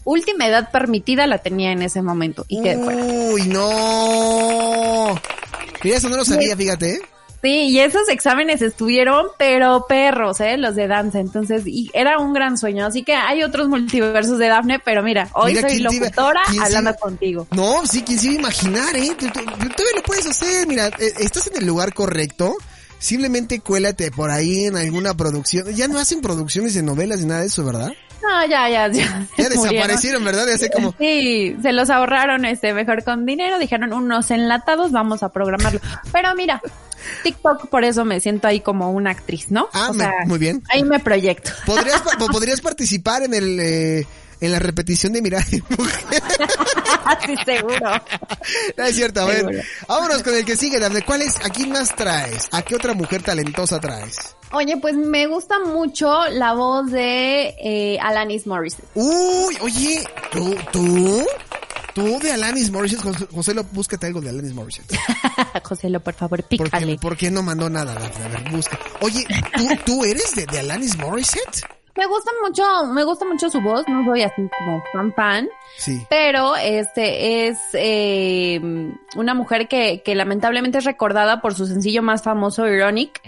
última 0.07 0.47
edad 0.47 0.71
permitida 0.71 1.27
la 1.27 1.38
tenía 1.38 1.73
en 1.73 1.83
ese 1.83 2.01
momento 2.01 2.47
y 2.49 2.62
quedé 2.62 2.83
fuera. 2.83 3.05
Uy, 3.05 3.42
no. 3.49 5.14
Mira, 5.85 5.97
eso 5.99 6.09
no 6.09 6.16
lo 6.16 6.25
sabía, 6.25 6.57
fíjate, 6.57 6.90
¿eh? 6.95 7.01
Sí, 7.42 7.69
y 7.69 7.79
esos 7.79 8.09
exámenes 8.09 8.61
estuvieron, 8.62 9.27
pero 9.38 9.85
perros, 9.88 10.40
¿eh? 10.40 10.57
Los 10.57 10.75
de 10.75 10.88
danza. 10.88 11.21
Entonces, 11.21 11.62
y 11.66 11.90
era 11.95 12.19
un 12.19 12.33
gran 12.33 12.59
sueño. 12.59 12.87
Así 12.87 13.05
que 13.05 13.14
hay 13.14 13.42
otros 13.45 13.69
multiversos 13.69 14.38
de 14.38 14.49
Dafne, 14.49 14.79
pero 14.85 15.03
mira, 15.03 15.29
hoy 15.35 15.53
Mira, 15.55 15.69
soy 15.69 15.79
¿quién 15.79 15.88
te 15.90 15.95
iba- 15.97 16.07
locutora 16.07 16.40
se 16.51 16.61
hablando 16.61 16.90
iba- 16.90 16.99
contigo. 16.99 17.47
No, 17.53 17.87
sí, 17.87 18.03
quién 18.03 18.19
se 18.19 18.27
iba 18.27 18.35
a 18.37 18.38
imaginar, 18.40 18.97
¿eh? 18.97 19.11
Tú, 19.19 19.27
tú- 19.27 19.40
tú 19.45 19.69
todavía 19.69 19.97
lo 19.97 20.03
puedes 20.03 20.27
hacer, 20.27 20.66
mira, 20.66 20.88
eh, 20.88 21.12
estás 21.21 21.47
en 21.49 21.59
el 21.59 21.66
lugar 21.66 21.92
correcto. 21.95 22.57
Simplemente 22.99 23.61
cuélate 23.61 24.11
por 24.11 24.31
ahí 24.31 24.64
en 24.64 24.77
alguna 24.77 25.14
producción. 25.14 25.69
Ya 25.75 25.87
no 25.87 25.99
hacen 25.99 26.23
producciones 26.23 26.73
de 26.75 26.83
novelas 26.83 27.21
ni 27.21 27.27
nada 27.27 27.42
de 27.42 27.47
eso, 27.49 27.62
¿verdad? 27.64 27.92
No, 28.28 28.46
ya, 28.46 28.68
ya, 28.68 28.88
ya. 28.88 29.26
Ya 29.38 29.48
desaparecieron, 29.48 30.24
¿verdad? 30.24 30.46
Ya 30.48 30.58
sé 30.58 30.70
como... 30.70 30.94
Sí, 30.98 31.56
se 31.62 31.72
los 31.72 31.90
ahorraron 31.90 32.44
este 32.44 32.72
mejor 32.74 33.04
con 33.04 33.26
dinero, 33.26 33.58
dijeron 33.58 33.92
unos 33.92 34.30
enlatados, 34.30 34.92
vamos 34.92 35.22
a 35.22 35.28
programarlo. 35.30 35.80
Pero 36.12 36.34
mira, 36.34 36.60
TikTok 37.22 37.68
por 37.68 37.84
eso 37.84 38.04
me 38.04 38.20
siento 38.20 38.48
ahí 38.48 38.60
como 38.60 38.90
una 38.92 39.10
actriz, 39.10 39.50
¿no? 39.50 39.68
Ah, 39.72 39.88
O 39.90 39.94
me- 39.94 40.04
sea, 40.04 40.12
muy 40.26 40.38
bien. 40.38 40.62
Ahí 40.70 40.82
me 40.82 40.98
proyecto. 40.98 41.50
¿Podrías, 41.64 42.02
podrías 42.32 42.60
participar 42.60 43.22
en 43.22 43.34
el... 43.34 43.60
eh, 43.60 44.06
en 44.40 44.53
la 44.53 44.59
repetición 44.59 45.12
de 45.12 45.22
Mirar 45.22 45.44
y 45.51 45.62
Mujer. 45.77 46.22
sí, 47.27 47.35
seguro. 47.44 47.90
No 48.77 48.85
es 48.85 48.96
cierto, 48.96 49.20
a 49.20 49.25
ver. 49.27 49.64
Vámonos 49.88 50.22
con 50.22 50.35
el 50.35 50.44
que 50.44 50.57
sigue, 50.57 50.79
Dafne. 50.79 51.03
¿Cuál 51.03 51.22
es? 51.22 51.37
¿A 51.44 51.51
quién 51.51 51.70
más 51.70 51.94
traes? 51.94 52.49
¿A 52.53 52.62
qué 52.62 52.75
otra 52.75 52.94
mujer 52.94 53.22
talentosa 53.22 53.81
traes? 53.81 54.37
Oye, 54.53 54.77
pues 54.77 54.94
me 54.94 55.27
gusta 55.27 55.59
mucho 55.61 56.29
la 56.31 56.55
voz 56.55 56.90
de 56.90 57.55
eh, 57.61 57.99
Alanis 58.01 58.46
Morissette. 58.46 58.87
Uy, 58.94 59.57
oye, 59.61 60.05
¿tú? 60.31 60.55
¿Tú? 60.72 61.27
¿Tú 61.94 62.18
de 62.20 62.33
Alanis 62.33 62.70
Morissette? 62.70 63.01
José, 63.03 63.27
José, 63.33 63.55
lo, 63.55 63.64
búscate 63.64 64.07
algo 64.07 64.20
de 64.20 64.29
Alanis 64.29 64.53
Morissette. 64.55 64.94
José, 65.64 65.88
por 65.99 66.14
favor, 66.14 66.42
¿Por 66.42 66.49
qué, 66.49 66.64
pícale. 66.64 66.99
por 66.99 67.16
qué 67.16 67.31
no 67.31 67.42
mandó 67.42 67.70
nada? 67.70 67.92
A 67.94 68.29
ver, 68.29 68.51
busca. 68.51 68.79
Oye, 69.01 69.25
¿tú, 69.57 69.68
tú 69.85 70.05
eres 70.05 70.35
de, 70.37 70.46
de 70.46 70.61
Alanis 70.61 70.96
Morissette? 70.99 71.62
Me 71.96 72.06
gusta 72.06 72.30
mucho, 72.46 72.62
me 72.92 73.04
gusta 73.04 73.24
mucho 73.24 73.48
su 73.48 73.61
voz, 73.61 73.85
no 73.88 74.04
soy 74.04 74.22
así 74.22 74.42
como 74.59 74.82
fan 74.92 75.12
fan, 75.14 75.48
Sí. 75.78 76.04
pero 76.11 76.54
este 76.56 77.48
es 77.48 77.59
eh, 77.72 78.61
una 79.16 79.35
mujer 79.35 79.66
que, 79.68 80.02
que 80.04 80.14
lamentablemente 80.14 80.78
es 80.78 80.85
recordada 80.85 81.40
por 81.40 81.54
su 81.54 81.66
sencillo 81.66 82.02
más 82.02 82.22
famoso, 82.22 82.66
Ironic, 82.68 83.20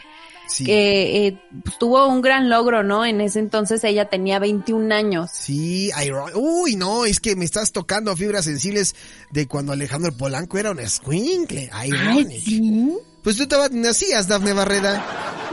Sí. 0.50 0.64
que 0.64 1.26
eh, 1.26 1.40
pues, 1.62 1.78
tuvo 1.78 2.06
un 2.08 2.22
gran 2.22 2.48
logro, 2.48 2.82
¿no? 2.82 3.04
En 3.04 3.20
ese 3.20 3.38
entonces 3.38 3.84
ella 3.84 4.08
tenía 4.08 4.38
21 4.38 4.90
años. 4.94 5.30
Sí, 5.32 5.90
Iron- 6.04 6.30
Uy, 6.34 6.74
no, 6.76 7.04
es 7.04 7.20
que 7.20 7.36
me 7.36 7.44
estás 7.44 7.70
tocando 7.72 8.16
fibras 8.16 8.46
sensibles 8.46 8.94
de 9.30 9.46
cuando 9.46 9.72
Alejandro 9.72 10.10
Polanco 10.16 10.56
era 10.58 10.70
un 10.70 10.78
escuincle. 10.80 11.70
Ironic. 11.86 12.40
¿sí? 12.40 12.96
Pues 13.22 13.36
tú 13.36 13.46
te 13.46 13.56
nacías, 13.72 14.26
Dafne 14.26 14.54
Barreda. 14.54 15.04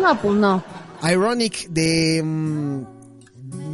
No, 0.01 0.17
pues 0.21 0.33
no. 0.35 0.63
Ironic 1.03 1.67
de 1.67 2.21
mm, 2.23 2.83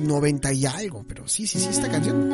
90 0.01 0.53
y 0.53 0.65
algo, 0.65 1.05
pero 1.07 1.27
sí, 1.27 1.47
sí, 1.47 1.59
sí, 1.59 1.67
esta 1.69 1.89
canción. 1.89 2.29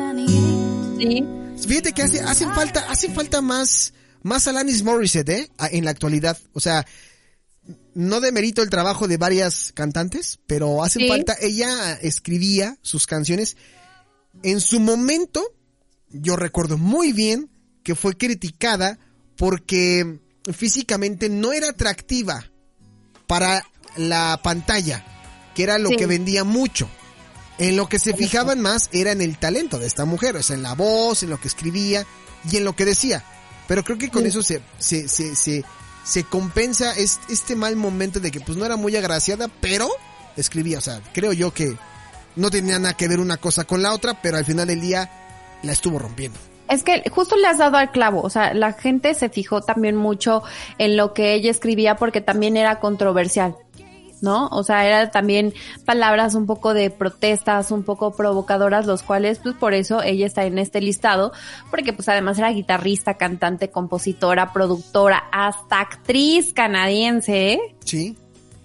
Sí. 0.98 1.24
Fíjate 1.66 1.92
que 1.92 2.02
hace, 2.02 2.20
hacen 2.20 2.52
falta, 2.54 2.80
hacen 2.90 3.14
falta 3.14 3.40
más, 3.40 3.92
más 4.22 4.46
Alanis 4.48 4.82
Morissette, 4.82 5.28
¿eh? 5.30 5.50
En 5.70 5.84
la 5.84 5.90
actualidad. 5.90 6.38
O 6.52 6.60
sea, 6.60 6.86
no 7.94 8.20
demerito 8.20 8.62
el 8.62 8.70
trabajo 8.70 9.06
de 9.08 9.16
varias 9.16 9.72
cantantes, 9.74 10.38
pero 10.46 10.82
hacen 10.82 11.02
Sí. 11.02 11.08
falta, 11.08 11.36
ella 11.40 11.94
escribía 12.00 12.78
sus 12.82 13.06
canciones. 13.06 13.56
En 14.42 14.60
su 14.60 14.80
momento, 14.80 15.42
yo 16.10 16.36
recuerdo 16.36 16.78
muy 16.78 17.12
bien 17.12 17.50
que 17.82 17.94
fue 17.94 18.16
criticada 18.16 18.98
porque 19.36 20.20
físicamente 20.52 21.28
no 21.28 21.52
era 21.52 21.70
atractiva 21.70 22.50
para 23.26 23.64
la 23.96 24.40
pantalla, 24.42 25.04
que 25.54 25.62
era 25.64 25.78
lo 25.78 25.90
Sí. 25.90 25.96
que 25.96 26.06
vendía 26.06 26.44
mucho. 26.44 26.88
En 27.58 27.76
lo 27.76 27.88
que 27.88 27.98
se 27.98 28.14
fijaban 28.14 28.60
más 28.60 28.88
era 28.92 29.10
en 29.12 29.20
el 29.20 29.36
talento 29.36 29.78
de 29.78 29.86
esta 29.86 30.04
mujer, 30.04 30.36
o 30.36 30.42
sea, 30.42 30.54
en 30.56 30.62
la 30.62 30.74
voz, 30.74 31.22
en 31.22 31.30
lo 31.30 31.40
que 31.40 31.48
escribía 31.48 32.06
y 32.50 32.56
en 32.56 32.64
lo 32.64 32.74
que 32.74 32.84
decía. 32.84 33.24
Pero 33.66 33.82
creo 33.84 33.98
que 33.98 34.10
con 34.10 34.24
eso 34.26 34.42
se, 34.42 34.62
se, 34.78 35.08
se, 35.08 35.34
se, 35.34 35.64
se 36.04 36.24
compensa 36.24 36.92
es- 36.92 37.18
este 37.28 37.56
mal 37.56 37.74
momento 37.76 38.20
de 38.20 38.30
que 38.30 38.40
pues 38.40 38.56
no 38.56 38.64
era 38.64 38.76
muy 38.76 38.94
agraciada, 38.96 39.48
pero 39.60 39.88
escribía. 40.36 40.78
O 40.78 40.80
sea, 40.80 41.00
creo 41.12 41.32
yo 41.32 41.52
que 41.52 41.76
no 42.36 42.50
tenía 42.50 42.78
nada 42.78 42.96
que 42.96 43.08
ver 43.08 43.18
una 43.18 43.36
cosa 43.38 43.64
con 43.64 43.82
la 43.82 43.92
otra, 43.92 44.22
pero 44.22 44.36
al 44.36 44.44
final 44.44 44.68
del 44.68 44.80
día 44.80 45.10
la 45.62 45.72
estuvo 45.72 45.98
rompiendo. 45.98 46.38
Es 46.70 46.82
que 46.84 47.02
justo 47.10 47.34
le 47.36 47.46
has 47.48 47.58
dado 47.58 47.78
al 47.78 47.90
clavo, 47.90 48.20
o 48.22 48.28
sea, 48.30 48.52
la 48.54 48.74
gente 48.74 49.14
se 49.14 49.30
fijó 49.30 49.62
también 49.62 49.96
mucho 49.96 50.42
en 50.76 50.96
lo 50.98 51.14
que 51.14 51.32
ella 51.32 51.50
escribía 51.50 51.96
porque 51.96 52.20
también 52.20 52.56
era 52.58 52.78
controversial. 52.78 53.56
¿No? 54.20 54.48
O 54.48 54.62
sea, 54.62 54.86
era 54.86 55.10
también 55.10 55.52
palabras 55.84 56.34
un 56.34 56.46
poco 56.46 56.74
de 56.74 56.90
protestas, 56.90 57.70
un 57.70 57.82
poco 57.82 58.14
provocadoras, 58.14 58.86
los 58.86 59.02
cuales, 59.02 59.38
pues 59.38 59.54
por 59.54 59.74
eso 59.74 60.02
ella 60.02 60.26
está 60.26 60.44
en 60.44 60.58
este 60.58 60.80
listado, 60.80 61.32
porque 61.70 61.92
pues 61.92 62.08
además 62.08 62.38
era 62.38 62.50
guitarrista, 62.50 63.14
cantante, 63.14 63.70
compositora, 63.70 64.52
productora, 64.52 65.24
hasta 65.32 65.80
actriz 65.80 66.52
canadiense, 66.52 67.52
¿eh? 67.52 67.76
Sí. 67.84 68.16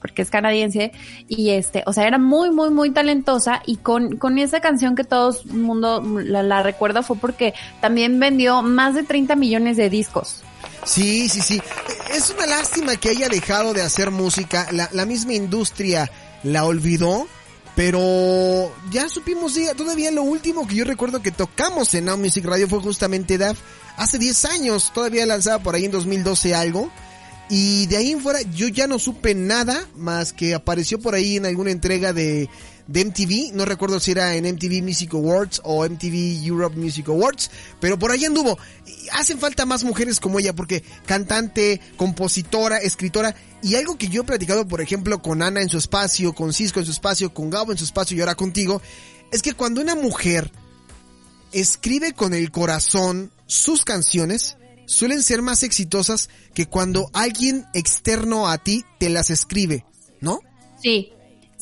porque 0.02 0.22
es 0.22 0.30
canadiense, 0.30 0.92
y 1.30 1.52
este, 1.52 1.84
o 1.86 1.94
sea, 1.94 2.06
era 2.06 2.18
muy, 2.18 2.52
muy, 2.52 2.70
muy 2.72 2.92
talentosa, 2.92 3.62
y 3.66 3.78
con, 3.78 4.18
con 4.18 4.38
esa 4.38 4.60
canción 4.60 4.96
que 4.96 5.06
todo 5.06 5.34
el 5.50 5.58
mundo 5.60 6.02
la, 6.02 6.44
la 6.44 6.62
recuerda 6.62 7.04
fue 7.04 7.16
porque 7.16 7.54
también 7.80 8.20
vendió 8.20 8.62
más 8.64 8.96
de 8.96 9.04
30 9.04 9.36
millones 9.36 9.78
de 9.78 9.90
discos. 9.90 10.44
Sí, 10.86 11.30
sí, 11.30 11.42
sí. 11.42 11.62
Es 12.14 12.30
una 12.30 12.46
lástima 12.46 12.96
que 12.98 13.10
haya 13.10 13.30
dejado 13.30 13.74
de 13.74 13.82
hacer 13.82 14.12
música. 14.12 14.68
La, 14.72 14.90
la 14.92 15.06
misma 15.06 15.34
industria 15.34 16.10
la 16.44 16.66
olvidó. 16.66 17.28
Pero 17.76 18.72
ya 18.92 19.10
supimos, 19.10 19.58
todavía 19.76 20.12
lo 20.12 20.22
último 20.22 20.68
que 20.68 20.76
yo 20.76 20.86
recuerdo 20.86 21.24
que 21.24 21.32
tocamos 21.32 21.92
en 21.96 22.06
Now 22.06 22.18
Music 22.18 22.46
Radio 22.46 22.68
fue 22.68 22.80
justamente 22.80 23.40
DAF. 23.40 23.58
Hace 23.98 24.20
10 24.20 24.46
años, 24.46 24.92
todavía 24.94 25.26
lanzaba 25.26 25.64
por 25.64 25.74
ahí 25.74 25.86
en 25.86 25.92
2012 25.92 26.54
algo. 26.54 26.92
Y 27.50 27.88
de 27.88 27.98
ahí 27.98 28.12
en 28.12 28.22
fuera 28.22 28.42
yo 28.42 28.68
ya 28.68 28.88
no 28.88 29.00
supe 29.00 29.36
nada 29.36 29.88
más 29.96 30.34
que 30.34 30.54
apareció 30.54 31.00
por 31.00 31.16
ahí 31.16 31.38
en 31.38 31.46
alguna 31.46 31.72
entrega 31.72 32.14
de, 32.14 32.50
de 32.88 33.06
MTV. 33.06 33.54
No 33.54 33.66
recuerdo 33.66 34.00
si 34.00 34.12
era 34.12 34.36
en 34.36 34.46
MTV 34.46 34.82
Music 34.84 35.14
Awards 35.14 35.62
o 35.64 35.88
MTV 35.88 36.46
Europe 36.46 36.78
Music 36.78 37.08
Awards. 37.10 37.50
Pero 37.80 37.98
por 37.98 38.12
ahí 38.12 38.26
anduvo. 38.26 38.58
Hacen 39.12 39.40
falta 39.40 39.66
más 39.66 39.84
mujeres 39.84 40.20
como 40.20 40.40
ella 40.40 40.54
porque 40.54 40.84
cantante, 41.06 41.82
compositora, 41.98 42.78
escritora. 42.78 43.36
Y 43.62 43.76
algo 43.76 43.98
que 43.98 44.08
yo 44.08 44.22
he 44.22 44.26
platicado, 44.26 44.68
por 44.68 44.82
ejemplo, 44.82 45.22
con 45.22 45.42
Ana 45.42 45.62
en 45.62 45.70
su 45.70 45.78
espacio, 45.78 46.34
con 46.34 46.54
Cisco 46.54 46.80
en 46.80 46.86
su 46.86 46.92
espacio, 46.92 47.34
con 47.34 47.50
Gabo 47.50 47.72
en 47.72 47.78
su 47.78 47.86
espacio 47.86 48.18
y 48.18 48.20
ahora 48.20 48.36
contigo. 48.36 48.82
Es 49.32 49.42
que 49.42 49.54
cuando 49.54 49.82
una 49.82 49.96
mujer 49.96 50.52
escribe 51.52 52.14
con 52.14 52.34
el 52.34 52.52
corazón 52.52 53.32
sus 53.46 53.86
canciones, 53.86 54.58
suelen 54.86 55.24
ser 55.24 55.42
más 55.42 55.64
exitosas 55.64 56.30
que 56.54 56.66
cuando 56.66 57.10
alguien 57.14 57.66
externo 57.74 58.48
a 58.48 58.58
ti 58.58 58.84
te 59.00 59.10
las 59.10 59.30
escribe, 59.30 59.86
¿no? 60.20 60.42
Sí, 60.82 61.13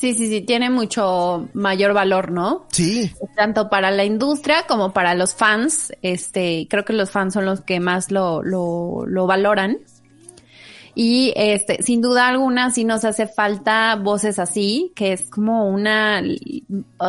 sí, 0.02 0.16
sí, 0.16 0.30
sí, 0.30 0.42
tiene 0.42 0.72
mucho 0.72 1.48
mayor 1.54 1.94
valor, 1.94 2.32
¿no? 2.32 2.66
Sí. 2.72 3.14
Tanto 3.36 3.70
para 3.70 3.92
la 3.92 4.04
industria 4.04 4.66
como 4.68 4.94
para 4.94 5.14
los 5.14 5.36
fans. 5.36 5.94
Este, 6.02 6.68
creo 6.68 6.84
que 6.84 6.94
los 6.94 7.12
fans 7.12 7.36
son 7.36 7.46
los 7.46 7.62
que 7.62 7.80
más 7.80 8.10
lo, 8.12 8.42
lo, 8.42 9.06
lo 9.06 9.28
valoran. 9.28 9.78
Y 10.96 11.34
este, 11.36 11.82
sin 11.84 12.02
duda 12.02 12.28
alguna, 12.28 12.72
sí 12.72 12.84
nos 12.84 13.06
hace 13.06 13.28
falta 13.28 13.96
voces 13.96 14.40
así, 14.40 14.92
que 14.96 15.14
es 15.14 15.30
como 15.30 15.70
una, 15.70 16.22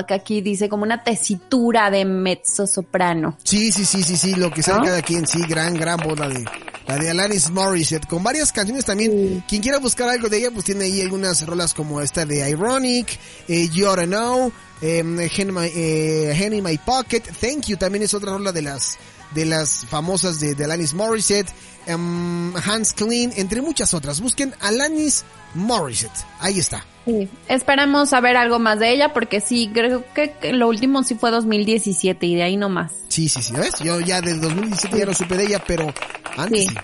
que 0.07 0.14
aquí 0.14 0.40
dice 0.40 0.68
como 0.68 0.85
una 0.85 1.03
tesitura 1.03 1.90
de 1.90 2.05
mezzo 2.05 2.66
soprano. 2.66 3.37
Sí, 3.42 3.73
sí, 3.73 3.85
sí, 3.85 4.03
sí, 4.03 4.16
sí, 4.16 4.35
lo 4.35 4.51
que 4.51 4.62
sea 4.62 4.81
cada 4.81 5.03
quien, 5.03 5.27
sí, 5.27 5.40
gran, 5.49 5.75
gran 5.75 5.99
la 6.16 6.29
de, 6.29 6.45
la 6.87 6.97
de 6.97 7.11
Alanis 7.11 7.51
Morissette, 7.51 8.07
con 8.07 8.23
varias 8.23 8.53
canciones 8.53 8.85
también. 8.85 9.45
Quien 9.49 9.62
quiera 9.62 9.79
buscar 9.79 10.09
algo 10.09 10.29
de 10.29 10.38
ella, 10.38 10.51
pues 10.51 10.64
tiene 10.64 10.85
ahí 10.85 11.01
algunas 11.01 11.45
rolas 11.47 11.75
como 11.75 12.01
esta 12.01 12.25
de 12.25 12.49
Ironic, 12.49 13.18
eh, 13.49 13.68
You 13.68 13.87
Oughta 13.88 14.07
Know, 14.07 14.53
eh, 14.81 15.31
Hen 15.37 15.55
My, 15.55 15.71
eh, 15.75 16.51
in 16.53 16.62
My 16.62 16.79
Pocket, 16.79 17.23
Thank 17.40 17.66
You 17.66 17.77
también 17.77 18.03
es 18.03 18.14
otra 18.14 18.33
rola 18.33 18.53
de 18.53 18.62
las, 18.62 18.99
de 19.35 19.45
las 19.47 19.87
famosas 19.87 20.40
de, 20.40 20.55
de 20.55 20.64
Alanis 20.64 20.95
Morissette, 20.95 21.51
um, 21.88 22.55
Hands 22.57 22.92
Clean, 22.95 23.33
entre 23.37 23.61
muchas 23.62 23.95
otras. 23.95 24.21
Busquen 24.21 24.55
Alanis 24.61 25.25
Morissette, 25.55 26.12
ahí 26.40 26.59
está. 26.59 26.85
Sí, 27.05 27.29
esperamos 27.49 28.11
saber 28.11 28.37
algo 28.37 28.59
más 28.61 28.79
de 28.79 28.92
ella 28.92 29.12
porque 29.12 29.40
sí, 29.40 29.71
creo 29.75 30.05
que 30.14 30.53
lo 30.53 30.68
último 30.68 31.03
sí 31.03 31.16
fue 31.16 31.31
2017 31.33 32.27
y 32.27 32.37
de 32.37 32.42
ahí 32.45 32.57
no 32.57 32.68
más. 32.68 32.92
Sí, 33.09 33.29
sí, 33.29 33.42
sí, 33.42 33.53
¿ves? 33.55 33.75
Yo 33.83 33.99
ya 34.01 34.21
del 34.21 34.40
2017 34.40 34.99
ya 34.99 35.07
no 35.07 35.14
supe 35.14 35.37
de 35.37 35.45
ella, 35.45 35.62
pero 35.66 35.92
antes 36.37 36.61
Sí. 36.61 36.68
sí. 36.68 36.77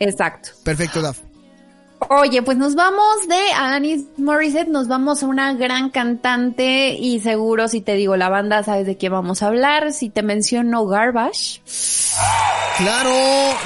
Exacto. 0.00 0.50
Perfecto, 0.64 1.00
Daf. 1.00 1.18
Oye, 2.08 2.42
pues 2.42 2.56
nos 2.56 2.74
vamos 2.74 3.28
de 3.28 3.52
Alanis 3.52 4.04
Morissette, 4.16 4.68
nos 4.68 4.88
vamos 4.88 5.22
a 5.22 5.26
una 5.26 5.52
gran 5.54 5.90
cantante 5.90 6.94
y 6.94 7.20
seguro 7.20 7.68
si 7.68 7.82
te 7.82 7.94
digo 7.94 8.16
la 8.16 8.28
banda 8.28 8.62
sabes 8.64 8.86
de 8.86 8.96
quién 8.96 9.12
vamos 9.12 9.42
a 9.42 9.48
hablar, 9.48 9.92
si 9.92 10.08
te 10.08 10.22
menciono 10.22 10.86
Garbage, 10.86 11.60
Claro, 12.78 13.10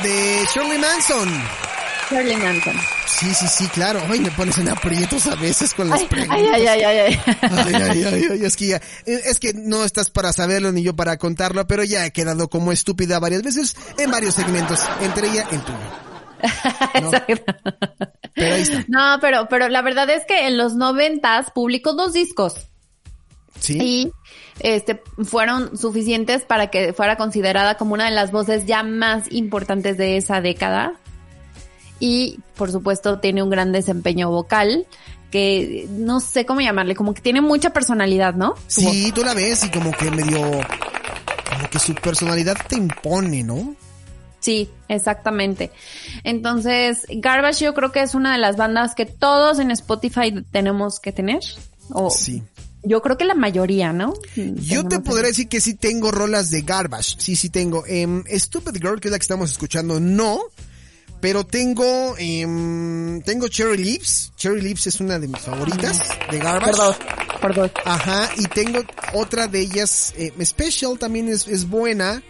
de 0.02 0.38
Shirley 0.52 0.78
Manson. 0.78 1.42
Shirley 2.10 2.36
Manson. 2.36 2.74
Sí, 3.06 3.32
sí, 3.32 3.46
sí, 3.46 3.68
claro. 3.68 4.00
Ay, 4.10 4.18
me 4.20 4.30
pones 4.32 4.58
en 4.58 4.68
aprietos 4.68 5.26
a 5.28 5.36
veces 5.36 5.72
con 5.72 5.88
las 5.88 6.00
Ay, 6.00 6.06
preguntas. 6.08 6.36
ay, 6.36 6.46
ay, 6.52 6.66
ay, 6.66 6.82
ay, 6.82 6.98
ay. 6.98 7.20
Ay, 7.42 7.74
ay, 7.74 8.04
ay, 8.04 8.26
ay, 8.32 8.44
es 8.44 8.56
que 8.56 8.66
ya, 8.66 8.76
eh, 9.06 9.20
es 9.26 9.38
que 9.38 9.52
no 9.54 9.84
estás 9.84 10.10
para 10.10 10.32
saberlo 10.32 10.72
ni 10.72 10.82
yo 10.82 10.94
para 10.96 11.16
contarlo, 11.16 11.66
pero 11.68 11.84
ya 11.84 12.04
he 12.04 12.10
quedado 12.12 12.48
como 12.50 12.72
estúpida 12.72 13.20
varias 13.20 13.42
veces 13.42 13.76
en 13.96 14.10
varios 14.10 14.34
segmentos, 14.34 14.80
entre 15.00 15.28
ella 15.28 15.46
el 15.52 15.60
tuyo. 15.62 15.78
No. 17.02 17.10
Pero 18.34 18.54
ahí 18.54 18.62
está. 18.62 18.84
No, 18.88 19.18
pero, 19.20 19.46
pero 19.48 19.68
la 19.68 19.82
verdad 19.82 20.08
es 20.10 20.24
que 20.26 20.46
en 20.46 20.56
los 20.56 20.74
noventas 20.74 21.50
publicó 21.52 21.92
dos 21.94 22.12
discos 22.12 22.54
Sí. 23.60 23.78
y 23.80 24.12
este 24.60 25.00
fueron 25.24 25.76
suficientes 25.78 26.42
para 26.44 26.68
que 26.68 26.92
fuera 26.92 27.16
considerada 27.16 27.76
como 27.76 27.94
una 27.94 28.06
de 28.06 28.10
las 28.10 28.30
voces 28.32 28.66
ya 28.66 28.82
más 28.82 29.30
importantes 29.32 29.96
de 29.96 30.16
esa 30.16 30.40
década. 30.40 30.94
Y 32.00 32.40
por 32.56 32.70
supuesto 32.72 33.20
tiene 33.20 33.42
un 33.42 33.50
gran 33.50 33.72
desempeño 33.72 34.30
vocal 34.30 34.86
que 35.30 35.86
no 35.90 36.20
sé 36.20 36.44
cómo 36.44 36.60
llamarle, 36.60 36.94
como 36.94 37.14
que 37.14 37.20
tiene 37.22 37.40
mucha 37.40 37.70
personalidad, 37.70 38.34
¿no? 38.34 38.54
Sí, 38.66 39.10
tú 39.14 39.24
la 39.24 39.34
ves 39.34 39.64
y 39.64 39.70
como 39.70 39.90
que 39.92 40.10
medio, 40.10 40.40
como 40.40 41.70
que 41.70 41.78
su 41.78 41.94
personalidad 41.94 42.56
te 42.68 42.76
impone, 42.76 43.42
¿no? 43.42 43.74
Sí, 44.44 44.68
exactamente. 44.88 45.70
Entonces, 46.22 47.06
Garbage 47.08 47.64
yo 47.64 47.72
creo 47.72 47.92
que 47.92 48.02
es 48.02 48.14
una 48.14 48.32
de 48.34 48.38
las 48.38 48.56
bandas 48.58 48.94
que 48.94 49.06
todos 49.06 49.58
en 49.58 49.70
Spotify 49.70 50.34
tenemos 50.52 51.00
que 51.00 51.12
tener. 51.12 51.40
O 51.90 52.10
Sí. 52.10 52.42
yo 52.82 53.00
creo 53.00 53.16
que 53.16 53.24
la 53.24 53.34
mayoría, 53.34 53.94
¿no? 53.94 54.12
Yo 54.36 54.86
te 54.86 55.00
podría 55.00 55.28
decir 55.28 55.48
que 55.48 55.62
sí 55.62 55.72
tengo 55.72 56.10
rolas 56.10 56.50
de 56.50 56.60
Garbage. 56.60 57.16
Sí, 57.18 57.36
sí 57.36 57.48
tengo. 57.48 57.84
Em, 57.86 58.22
Stupid 58.36 58.74
Girl, 58.74 59.00
que 59.00 59.08
es 59.08 59.12
la 59.12 59.18
que 59.18 59.22
estamos 59.22 59.50
escuchando, 59.50 59.98
no. 59.98 60.40
Pero 61.22 61.46
tengo, 61.46 62.14
em, 62.18 63.22
tengo 63.22 63.48
Cherry 63.48 63.78
Lips. 63.82 64.32
Cherry 64.36 64.60
Lips 64.60 64.88
es 64.88 65.00
una 65.00 65.18
de 65.18 65.26
mis 65.28 65.40
favoritas 65.40 66.02
de 66.30 66.38
Garbage. 66.38 66.66
Por 66.72 66.76
dos, 66.76 66.96
por 67.40 67.54
dos. 67.54 67.70
Ajá, 67.86 68.28
y 68.36 68.44
tengo 68.48 68.80
otra 69.14 69.48
de 69.48 69.60
ellas, 69.60 70.12
eh, 70.18 70.34
Special 70.44 70.98
también 70.98 71.28
es, 71.28 71.48
es 71.48 71.66
buena. 71.66 72.22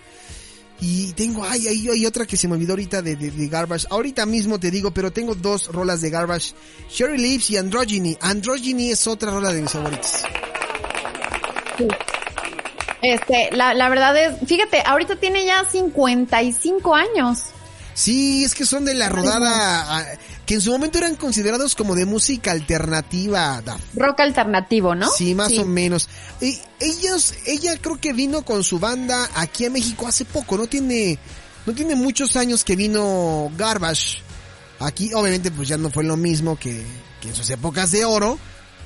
Y 0.81 1.13
tengo, 1.13 1.45
ay, 1.45 1.69
hay, 1.69 1.89
hay 1.89 2.07
otra 2.07 2.27
que 2.27 2.37
se 2.37 2.49
me 2.49 2.55
olvidó 2.55 2.73
ahorita 2.73 3.01
de, 3.01 3.17
de, 3.17 3.31
de 3.31 3.49
Garbage. 3.49 3.87
Ahorita 3.91 4.27
mismo 4.27 4.59
te 4.59 4.71
digo, 4.71 4.91
pero 4.91 5.13
tengo 5.13 5.35
dos 5.35 5.69
rolas 5.69 6.01
de 6.01 6.11
Garbage. 6.11 6.55
Cherry 6.91 7.19
Lips 7.19 7.51
y 7.51 7.57
Androgyny. 7.57 8.19
Androgyny 8.21 8.91
es 8.91 9.07
otra 9.07 9.31
rola 9.31 9.53
de 9.53 9.63
mis 9.63 9.71
favoritas. 9.71 10.25
Este, 13.03 13.51
la, 13.53 13.75
la 13.75 13.89
verdad 13.89 14.17
es, 14.17 14.49
fíjate, 14.49 14.83
ahorita 14.85 15.17
tiene 15.17 15.45
ya 15.45 15.65
55 15.65 16.95
años. 16.95 17.39
Sí, 17.95 18.45
es 18.45 18.55
que 18.55 18.67
son 18.67 18.85
de 18.85 18.95
la 18.95 19.09
rodada, 19.09 20.19
que 20.47 20.55
en 20.55 20.61
su 20.61 20.71
momento 20.71 20.99
eran 20.99 21.17
considerados 21.17 21.75
como 21.75 21.95
de 21.95 22.05
música 22.07 22.53
alternativa, 22.53 23.63
Daf. 23.63 23.81
Rock 23.95 24.21
alternativo, 24.21 24.95
¿no? 24.95 25.09
Sí, 25.11 25.35
más 25.35 25.57
o 25.59 25.65
menos. 25.65 26.09
Y 26.41 26.59
ellos, 26.81 27.35
ella 27.47 27.77
creo 27.81 27.99
que 27.99 28.13
vino 28.13 28.45
con 28.45 28.63
su 28.63 28.79
banda 28.79 29.29
aquí 29.35 29.65
a 29.65 29.71
México 29.71 30.07
hace 30.07 30.25
poco, 30.25 30.57
no 30.57 30.67
tiene, 30.67 31.19
no 31.67 31.73
tiene 31.73 31.95
muchos 31.95 32.37
años 32.37 32.65
que 32.65 32.77
vino 32.77 33.51
Garbage. 33.57 34.19
Aquí, 34.81 35.15
obviamente, 35.15 35.51
pues 35.51 35.69
ya 35.69 35.79
no 35.79 35.91
fue 35.91 36.05
lo 36.05 36.17
mismo 36.17 36.57
que, 36.57 36.83
que 37.23 37.29
en 37.29 37.35
sus 37.35 37.49
épocas 37.49 37.91
de 37.93 38.05
oro, 38.05 38.39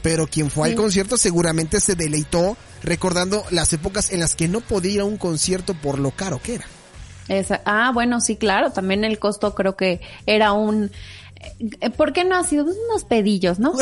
pero 0.03 0.27
quien 0.29 0.51
fue 0.51 0.69
al 0.69 0.75
concierto 0.77 1.17
seguramente 1.17 1.81
se 1.81 1.97
deleitó 1.97 2.57
recordando 2.85 3.45
las 3.51 3.73
épocas 3.73 4.13
en 4.13 4.21
las 4.21 4.37
que 4.37 4.47
no 4.47 4.61
podía 4.61 4.93
ir 4.93 5.01
a 5.01 5.05
un 5.05 5.17
concierto 5.17 5.75
por 5.75 5.99
lo 5.99 6.13
caro 6.13 6.41
que 6.41 6.57
era. 6.57 6.67
Esa- 7.27 7.61
ah, 7.67 7.91
bueno, 7.93 8.21
sí, 8.21 8.37
claro, 8.37 8.71
también 8.71 9.05
el 9.05 9.19
costo 9.19 9.55
creo 9.55 9.77
que 9.77 10.01
era 10.27 10.53
un... 10.53 10.93
eh, 11.81 11.91
¿Por 11.91 12.13
qué 12.13 12.25
no 12.25 12.37
ha 12.37 12.45
sido 12.45 12.65
unos 12.65 13.05
pedillos, 13.05 13.59
no? 13.59 13.73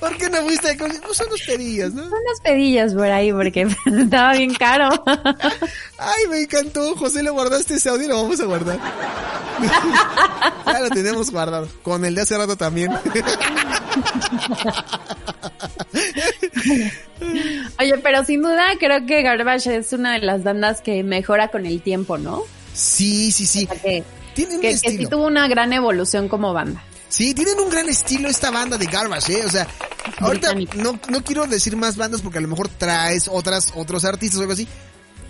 ¿Por 0.00 0.16
qué 0.16 0.30
no 0.30 0.42
fuiste? 0.42 0.74
Pues 0.76 1.16
son 1.16 1.28
unos 1.28 1.42
pedillas, 1.42 1.92
¿no? 1.92 2.02
unos 2.04 2.40
pedillos 2.42 2.94
por 2.94 3.04
ahí 3.04 3.32
porque 3.32 3.62
estaba 3.86 4.32
bien 4.32 4.54
caro. 4.54 4.88
Ay, 5.98 6.26
me 6.30 6.42
encantó. 6.42 6.96
José, 6.96 7.22
¿lo 7.22 7.34
guardaste 7.34 7.74
ese 7.74 7.90
audio? 7.90 8.08
Lo 8.08 8.22
vamos 8.22 8.40
a 8.40 8.46
guardar. 8.46 8.78
ya 10.66 10.80
lo 10.80 10.88
tenemos 10.88 11.30
guardado. 11.30 11.68
Con 11.82 12.06
el 12.06 12.14
de 12.14 12.22
hace 12.22 12.38
rato 12.38 12.56
también. 12.56 12.90
Oye, 17.20 17.68
Oye, 17.78 17.98
pero 17.98 18.24
sin 18.24 18.40
duda 18.40 18.68
creo 18.78 19.04
que 19.04 19.22
Garbage 19.22 19.76
es 19.76 19.92
una 19.92 20.14
de 20.14 20.20
las 20.20 20.42
bandas 20.42 20.80
que 20.80 21.02
mejora 21.02 21.48
con 21.48 21.66
el 21.66 21.82
tiempo, 21.82 22.16
¿no? 22.16 22.44
Sí, 22.72 23.30
sí, 23.32 23.46
sí. 23.46 23.68
O 23.70 23.74
sea, 23.74 23.82
que, 23.82 24.02
Tienen 24.34 24.56
un 24.56 24.60
que, 24.62 24.68
que 24.70 24.78
sí 24.78 24.86
estilo. 24.86 25.08
tuvo 25.10 25.26
una 25.26 25.48
gran 25.48 25.72
evolución 25.72 26.28
como 26.28 26.52
banda. 26.52 26.82
Sí, 27.08 27.34
tienen 27.34 27.58
un 27.58 27.68
gran 27.70 27.88
estilo 27.88 28.28
esta 28.28 28.50
banda 28.50 28.76
de 28.78 28.86
Garbage, 28.86 29.32
¿eh? 29.32 29.44
O 29.44 29.48
sea, 29.50 29.66
ahorita 30.20 30.54
no, 30.76 30.98
no 31.08 31.24
quiero 31.24 31.44
decir 31.46 31.76
más 31.76 31.96
bandas 31.96 32.22
porque 32.22 32.38
a 32.38 32.40
lo 32.40 32.46
mejor 32.48 32.68
traes 32.68 33.26
otras, 33.28 33.72
otros 33.74 34.04
artistas 34.04 34.38
o 34.38 34.42
algo 34.42 34.52
así. 34.52 34.68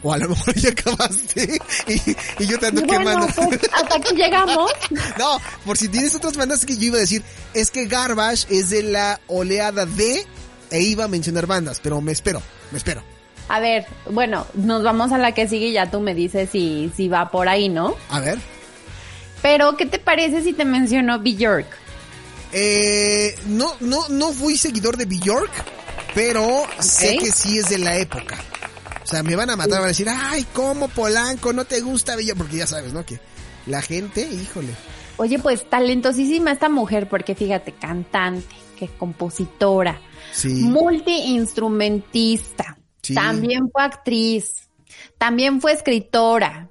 O 0.02 0.12
a 0.12 0.18
lo 0.18 0.28
mejor 0.30 0.54
ya 0.60 0.70
acabaste 0.70 1.58
y, 1.86 2.42
y 2.42 2.46
yo 2.46 2.58
te 2.58 2.66
ando 2.66 2.82
bueno, 2.82 2.98
quemando. 2.98 3.26
pues, 3.34 3.60
hasta 3.72 3.96
aquí 3.96 4.14
llegamos. 4.14 4.70
No, 5.18 5.38
por 5.64 5.76
si 5.78 5.88
tienes 5.88 6.14
otras 6.14 6.36
bandas 6.36 6.64
que 6.66 6.76
yo 6.76 6.84
iba 6.86 6.96
a 6.96 7.00
decir, 7.00 7.22
es 7.54 7.70
que 7.70 7.86
Garbage 7.86 8.46
es 8.50 8.70
de 8.70 8.82
la 8.82 9.20
oleada 9.26 9.86
de, 9.86 10.26
e 10.70 10.80
iba 10.82 11.04
a 11.04 11.08
mencionar 11.08 11.46
bandas, 11.46 11.80
pero 11.82 12.00
me 12.00 12.12
espero, 12.12 12.42
me 12.70 12.78
espero. 12.78 13.02
A 13.48 13.58
ver, 13.60 13.86
bueno, 14.10 14.46
nos 14.54 14.82
vamos 14.82 15.12
a 15.12 15.18
la 15.18 15.32
que 15.32 15.48
sigue 15.48 15.66
y 15.68 15.72
ya 15.72 15.90
tú 15.90 16.00
me 16.00 16.14
dices 16.14 16.48
si, 16.52 16.90
si 16.96 17.08
va 17.08 17.30
por 17.30 17.48
ahí, 17.48 17.68
¿no? 17.68 17.96
A 18.10 18.20
ver. 18.20 18.38
Pero, 19.42 19.76
¿qué 19.76 19.86
te 19.86 19.98
parece 19.98 20.42
si 20.42 20.52
te 20.52 20.64
menciono 20.64 21.18
Bjork? 21.18 21.66
Eh, 22.52 23.34
no, 23.46 23.72
no, 23.80 24.08
no 24.08 24.32
fui 24.32 24.56
seguidor 24.56 24.96
de 24.96 25.04
Bjork, 25.06 25.50
pero 26.14 26.62
sé 26.80 27.16
que 27.18 27.30
sí 27.30 27.58
es 27.58 27.68
de 27.68 27.78
la 27.78 27.96
época. 27.96 28.38
O 29.02 29.06
sea, 29.06 29.22
me 29.22 29.36
van 29.36 29.50
a 29.50 29.56
matar, 29.56 29.78
van 29.78 29.84
a 29.84 29.88
decir, 29.88 30.08
ay, 30.10 30.44
¿cómo 30.52 30.88
Polanco 30.88 31.52
no 31.52 31.64
te 31.64 31.80
gusta 31.80 32.16
Bjork? 32.16 32.36
Porque 32.38 32.56
ya 32.58 32.66
sabes, 32.66 32.92
¿no? 32.92 33.04
Que 33.06 33.18
la 33.66 33.82
gente, 33.82 34.22
híjole. 34.22 34.74
Oye, 35.16 35.38
pues 35.38 35.68
talentosísima 35.68 36.52
esta 36.52 36.68
mujer, 36.68 37.08
porque 37.08 37.34
fíjate, 37.34 37.72
cantante, 37.72 38.54
que 38.78 38.88
compositora, 38.88 40.00
Sí. 40.32 40.48
multiinstrumentista, 40.48 42.78
Sí. 43.02 43.14
también 43.14 43.68
fue 43.70 43.82
actriz, 43.82 44.68
también 45.18 45.60
fue 45.60 45.72
escritora, 45.72 46.68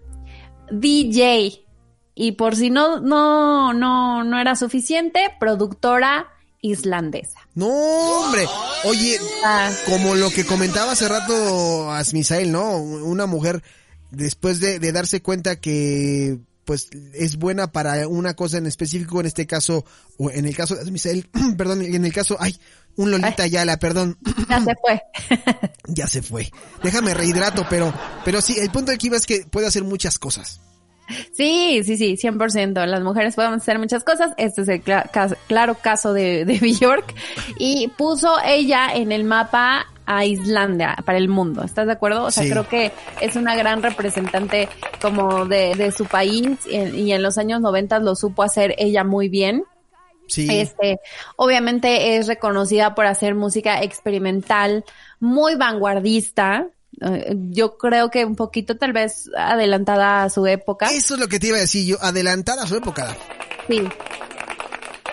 DJ, 0.71 1.63
y 2.21 2.33
por 2.33 2.57
si 2.57 2.69
no, 2.69 2.99
no, 2.99 3.73
no, 3.73 4.25
no 4.25 4.39
era 4.41 4.55
suficiente, 4.57 5.21
productora 5.39 6.27
islandesa. 6.61 7.39
No, 7.55 7.67
hombre. 7.69 8.45
Oye, 8.83 9.17
Ah. 9.45 9.71
como 9.87 10.15
lo 10.15 10.29
que 10.29 10.45
comentaba 10.45 10.91
hace 10.91 11.07
rato 11.07 11.89
Asmisael, 11.91 12.51
¿no? 12.51 12.75
Una 12.77 13.25
mujer 13.25 13.63
después 14.11 14.59
de, 14.59 14.79
de 14.79 14.91
darse 14.91 15.21
cuenta 15.21 15.61
que 15.61 16.39
pues 16.65 16.89
es 17.13 17.37
buena 17.37 17.71
para 17.71 18.05
una 18.09 18.33
cosa 18.35 18.57
en 18.57 18.65
específico, 18.65 19.21
en 19.21 19.25
este 19.25 19.47
caso, 19.47 19.85
o 20.17 20.29
en 20.29 20.45
el 20.45 20.55
caso 20.55 20.75
de 20.75 20.81
Asmisael, 20.81 21.27
perdón, 21.57 21.81
en 21.81 22.03
el 22.05 22.13
caso, 22.13 22.35
ay, 22.39 22.59
un 22.97 23.11
Lolita 23.11 23.47
Yala, 23.47 23.77
perdón, 23.79 24.17
Ya 24.49 24.61
se 24.61 24.75
fue. 24.75 25.01
ya 25.87 26.07
se 26.07 26.21
fue. 26.21 26.51
Déjame 26.83 27.13
rehidrato, 27.13 27.65
pero, 27.69 27.93
pero 28.25 28.41
sí, 28.41 28.57
el 28.59 28.69
punto 28.71 28.91
de 28.91 28.95
aquí 28.95 29.07
iba 29.07 29.15
es 29.17 29.25
que 29.25 29.45
puede 29.49 29.67
hacer 29.67 29.83
muchas 29.85 30.19
cosas. 30.19 30.59
Sí, 31.31 31.81
sí, 31.83 31.97
sí, 31.97 32.15
100%. 32.17 32.85
Las 32.85 33.01
mujeres 33.01 33.35
podemos 33.35 33.57
hacer 33.61 33.79
muchas 33.79 34.03
cosas. 34.03 34.31
Este 34.37 34.61
es 34.61 34.67
el 34.69 34.81
claro 34.81 35.75
caso 35.81 36.13
de, 36.13 36.45
de 36.45 36.59
Bjork. 36.59 37.13
Y 37.57 37.87
puso 37.97 38.35
ella 38.45 38.89
en 38.93 39.11
el 39.11 39.23
mapa 39.23 39.85
a 40.05 40.25
Islandia 40.25 40.95
para 41.05 41.17
el 41.19 41.29
mundo. 41.29 41.63
¿Estás 41.63 41.85
de 41.85 41.93
acuerdo? 41.93 42.23
O 42.25 42.31
sea, 42.31 42.43
Sí. 42.43 42.49
creo 42.49 42.67
que 42.67 42.91
es 43.21 43.35
una 43.35 43.55
gran 43.55 43.83
representante 43.83 44.67
como 45.01 45.45
de, 45.45 45.75
de 45.75 45.91
su 45.91 46.05
país 46.05 46.57
y 46.69 46.75
en, 46.75 46.97
y 46.97 47.13
en 47.13 47.21
los 47.21 47.37
años 47.37 47.61
90 47.61 47.99
lo 47.99 48.15
supo 48.15 48.41
hacer 48.43 48.73
ella 48.79 49.03
muy 49.03 49.29
bien. 49.29 49.63
Sí. 50.27 50.47
Este, 50.49 50.99
obviamente 51.37 52.17
es 52.17 52.27
reconocida 52.27 52.93
por 52.95 53.05
hacer 53.07 53.33
música 53.35 53.81
experimental, 53.83 54.83
muy 55.19 55.55
vanguardista. 55.55 56.67
Eh, 57.01 57.35
Yo 57.49 57.77
creo 57.77 58.09
que 58.09 58.25
un 58.25 58.35
poquito 58.35 58.77
tal 58.77 58.93
vez 58.93 59.29
adelantada 59.37 60.23
a 60.23 60.29
su 60.29 60.45
época. 60.47 60.87
Eso 60.91 61.15
es 61.15 61.19
lo 61.19 61.27
que 61.27 61.39
te 61.39 61.47
iba 61.47 61.57
a 61.57 61.61
decir 61.61 61.85
yo, 61.85 61.97
adelantada 62.01 62.63
a 62.63 62.67
su 62.67 62.75
época. 62.75 63.15
Sí. 63.67 63.87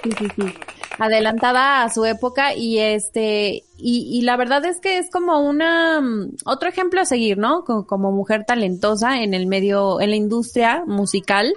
Sí, 0.03 0.11
sí, 0.19 0.27
sí. 0.37 0.55
Adelantada 0.99 1.83
a 1.83 1.91
su 1.93 2.07
época 2.07 2.55
y 2.55 2.79
este, 2.79 3.65
y, 3.77 4.09
y 4.19 4.23
la 4.23 4.37
verdad 4.37 4.65
es 4.65 4.81
que 4.81 4.97
es 4.99 5.11
como 5.11 5.41
una, 5.41 6.01
mm, 6.01 6.37
otro 6.47 6.69
ejemplo 6.69 7.01
a 7.03 7.05
seguir, 7.05 7.37
¿no? 7.37 7.65
Como, 7.65 7.87
como 7.87 8.13
mujer 8.13 8.45
talentosa 8.47 9.21
en 9.23 9.35
el 9.35 9.47
medio, 9.47 10.01
en 10.01 10.11
la 10.11 10.17
industria 10.17 10.85
musical. 10.87 11.53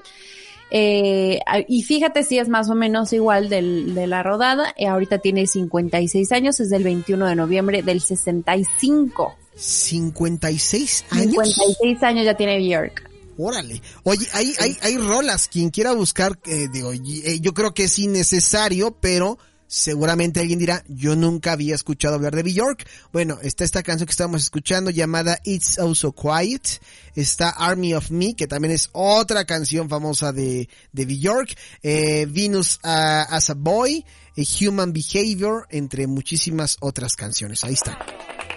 Eh, 0.72 1.40
y 1.68 1.84
fíjate 1.84 2.24
si 2.24 2.38
es 2.38 2.48
más 2.48 2.70
o 2.70 2.76
menos 2.76 3.12
igual 3.14 3.50
del, 3.50 3.96
de 3.96 4.08
la 4.08 4.24
rodada. 4.24 4.74
Eh, 4.78 4.88
ahorita 4.88 5.20
tiene 5.20 5.48
56 5.48 6.32
años, 6.32 6.60
es 6.60 6.70
del 6.70 6.84
21 6.84 7.26
de 7.26 7.36
noviembre 7.36 7.82
del 7.82 8.02
65. 8.02 9.36
56 9.60 11.06
años. 11.12 11.34
56 11.34 12.04
años 12.04 12.26
ya 12.26 12.36
tiene 12.36 12.58
Björk. 12.60 13.10
Órale. 13.38 13.82
Oye, 14.04 14.28
hay, 14.34 14.54
hay, 14.60 14.78
hay 14.82 14.98
rolas. 14.98 15.48
Quien 15.48 15.70
quiera 15.70 15.94
buscar, 15.94 16.38
eh, 16.46 16.68
digo, 16.72 16.92
eh, 16.92 17.40
yo 17.40 17.54
creo 17.54 17.74
que 17.74 17.86
es 17.86 17.98
innecesario, 17.98 18.92
pero 19.00 19.38
seguramente 19.70 20.40
alguien 20.40 20.58
dirá, 20.58 20.84
yo 20.88 21.16
nunca 21.16 21.52
había 21.52 21.76
escuchado 21.76 22.16
hablar 22.16 22.36
de 22.36 22.42
Bjork. 22.42 22.86
Bueno, 23.14 23.38
está 23.44 23.64
esta 23.64 23.84
canción 23.84 24.08
que 24.08 24.12
estábamos 24.12 24.42
escuchando 24.42 24.90
llamada 24.90 25.40
It's 25.46 25.78
Also 25.78 26.12
Quiet. 26.12 26.82
Está 27.16 27.50
Army 27.50 27.94
of 27.94 28.10
Me, 28.10 28.36
que 28.36 28.48
también 28.48 28.74
es 28.74 28.90
otra 28.94 29.46
canción 29.46 29.88
famosa 29.88 30.34
de, 30.34 30.68
de 30.92 31.06
Bjork. 31.06 31.56
Eh, 31.84 32.26
Venus 32.28 32.80
ah, 32.84 33.28
as 33.30 33.52
a 33.52 33.54
Boy, 33.54 34.04
eh, 34.36 34.44
Human 34.60 34.92
Behavior, 34.92 35.68
entre 35.70 36.08
muchísimas 36.08 36.78
otras 36.80 37.16
canciones. 37.16 37.64
Ahí 37.64 37.74
está. 37.74 38.00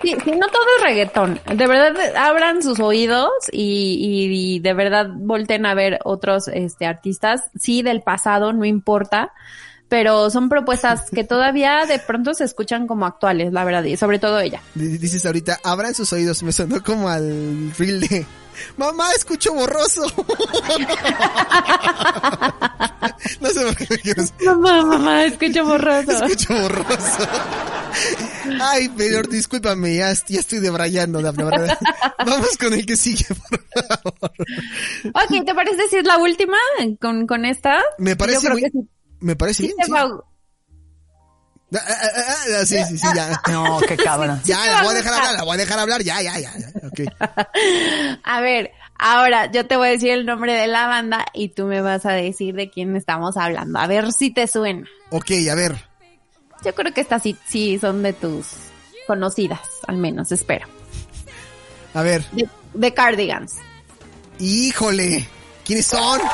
Sí, 0.01 0.17
sí, 0.25 0.31
no 0.33 0.49
todo 0.49 0.65
es 0.79 0.83
reggaetón. 0.83 1.41
De 1.57 1.67
verdad, 1.67 2.17
abran 2.17 2.63
sus 2.63 2.81
oídos 2.81 3.31
y, 3.53 3.99
y, 4.01 4.57
y 4.57 4.61
de 4.61 4.73
verdad 4.73 5.09
volten 5.15 5.67
a 5.67 5.75
ver 5.75 5.99
otros 6.05 6.49
este, 6.49 6.87
artistas. 6.87 7.43
Sí, 7.61 7.83
del 7.83 8.03
pasado, 8.03 8.55
no 8.55 8.65
importa. 8.65 9.33
Pero 9.93 10.31
son 10.31 10.49
propuestas 10.49 11.11
que 11.15 11.23
todavía 11.23 11.85
de 11.85 11.99
pronto 11.99 12.33
se 12.33 12.45
escuchan 12.45 12.87
como 12.87 13.05
actuales, 13.05 13.53
la 13.53 13.63
verdad, 13.63 13.85
y 13.85 13.99
sobre 13.99 14.19
todo 14.19 14.41
ella. 14.41 14.63
Dices 14.75 15.27
ahorita, 15.27 15.61
abran 15.63 15.95
sus 15.95 16.11
oídos, 16.15 16.43
me 16.43 16.51
sonó 16.51 16.83
como 16.83 17.11
al 17.11 17.75
reel 17.77 18.01
de 18.01 18.25
Mamá, 18.79 19.11
escucho 19.13 19.53
borroso. 19.53 20.03
no 23.41 23.49
sé 23.49 23.61
por 23.67 23.77
qué 23.77 24.15
me. 24.17 24.47
Mamá, 24.47 24.85
mamá, 24.85 25.25
escucho 25.25 25.65
borroso. 25.65 26.11
Escucho 26.25 26.55
borroso. 26.55 27.29
Ay, 28.63 28.91
pero 28.97 29.23
discúlpame, 29.29 29.97
ya, 29.97 30.13
ya 30.27 30.41
estoy 30.41 30.61
debrayando, 30.61 31.21
la 31.21 31.33
verdad. 31.33 31.79
Vamos 32.25 32.57
con 32.59 32.73
el 32.73 32.87
que 32.87 32.97
sigue, 32.97 33.27
por 33.35 33.63
favor. 33.89 34.33
Ok, 35.15 35.45
¿te 35.45 35.55
parece 35.55 35.89
si 35.91 35.97
es 35.97 36.05
la 36.05 36.17
última 36.19 36.57
con, 37.01 37.27
con 37.27 37.45
esta? 37.45 37.83
Me 37.99 38.17
parece 38.17 38.39
Yo 38.39 38.41
creo 38.43 38.53
muy- 38.55 38.63
que 38.63 38.71
sí. 38.71 38.89
Me 39.23 39.37
parece 39.37 39.63
Sí 39.63 39.73
bien, 39.75 39.87
sí. 39.87 39.93
Ah, 41.75 41.79
ah, 41.79 41.95
ah, 42.03 42.35
ah, 42.61 42.67
sí, 42.67 42.77
sí, 42.85 42.99
sí, 42.99 43.07
ya. 43.15 43.41
No, 43.51 43.81
qué 43.81 43.97
cabrón. 43.97 44.39
Ya, 44.45 44.67
la 44.67 44.83
voy 44.83 44.93
a 44.93 44.99
dejar 44.99 45.15
hablar, 45.15 45.35
la 45.37 45.45
voy 45.45 45.55
a 45.55 45.57
dejar 45.57 45.79
hablar, 45.79 46.03
ya, 46.03 46.21
ya, 46.21 46.39
ya. 46.39 46.53
ya. 46.59 46.69
Ok. 46.87 47.01
A 48.25 48.41
ver, 48.41 48.73
ahora 48.99 49.51
yo 49.51 49.67
te 49.67 49.77
voy 49.77 49.89
a 49.89 49.93
decir 49.93 50.11
el 50.11 50.27
nombre 50.27 50.53
de 50.53 50.67
la 50.67 50.87
banda 50.87 51.25
y 51.33 51.49
tú 51.49 51.65
me 51.65 51.81
vas 51.81 52.05
a 52.05 52.13
decir 52.13 52.55
de 52.55 52.69
quién 52.69 52.95
estamos 52.95 53.39
hablando. 53.39 53.79
A 53.79 53.87
ver 53.87 54.13
si 54.13 54.31
te 54.31 54.47
suena. 54.47 54.87
Ok, 55.11 55.31
a 55.51 55.55
ver. 55.55 55.83
Yo 56.63 56.75
creo 56.75 56.93
que 56.93 57.01
estas 57.01 57.23
sí, 57.23 57.39
sí 57.49 57.79
son 57.81 58.03
de 58.03 58.13
tus 58.13 58.49
conocidas, 59.07 59.61
al 59.87 59.97
menos, 59.97 60.31
espero. 60.31 60.67
A 61.95 62.03
ver. 62.03 62.23
De, 62.33 62.47
de 62.75 62.95
Cardigans. 62.95 63.57
Híjole. 64.39 65.27
¿Quiénes 65.65 65.87
son? 65.87 66.21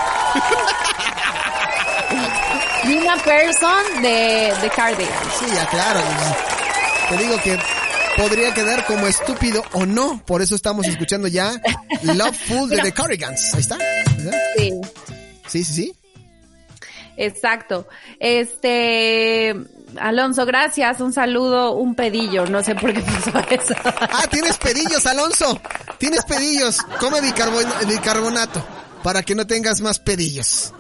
Nina 2.87 3.17
Person 3.23 4.03
de, 4.03 4.53
de 4.63 4.71
Cardigans. 4.75 5.35
Sí, 5.39 5.47
ya, 5.55 5.67
claro. 5.67 6.01
Te 7.09 7.17
digo 7.19 7.37
que 7.43 7.59
podría 8.17 8.53
quedar 8.55 8.85
como 8.87 9.07
estúpido 9.07 9.63
o 9.73 9.85
no. 9.87 10.23
Por 10.25 10.43
eso 10.43 10.55
estamos 10.55 10.87
escuchando 10.87 11.29
ya 11.29 11.61
Loveful 12.03 12.69
de 12.71 12.79
The 12.83 12.93
Cardigans. 12.93 13.55
Ahí 13.55 13.61
está. 13.61 13.79
Sí, 14.57 14.71
Sí, 15.47 15.65
sí, 15.65 15.73
sí. 15.75 15.97
exacto. 17.17 17.89
Este, 18.21 19.55
Alonso, 19.99 20.47
gracias. 20.47 21.01
Un 21.01 21.13
saludo, 21.13 21.73
un 21.73 21.95
pedillo. 21.95 22.47
No 22.47 22.63
sé 22.63 22.75
por 22.75 22.93
qué 22.93 23.01
puso 23.01 23.39
eso. 23.51 23.75
Ah, 23.85 24.25
tienes 24.31 24.57
pedillos, 24.59 25.05
Alonso. 25.07 25.61
Tienes 25.99 26.25
pedillos. 26.25 26.79
Come 27.01 27.21
bicarbon- 27.21 27.87
bicarbonato 27.87 28.65
para 29.03 29.23
que 29.23 29.35
no 29.35 29.47
tengas 29.47 29.81
más 29.81 29.99
pedillos. 29.99 30.73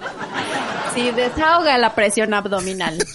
Sí, 0.98 1.10
desahoga 1.12 1.78
la 1.78 1.94
presión 1.94 2.34
abdominal. 2.34 2.98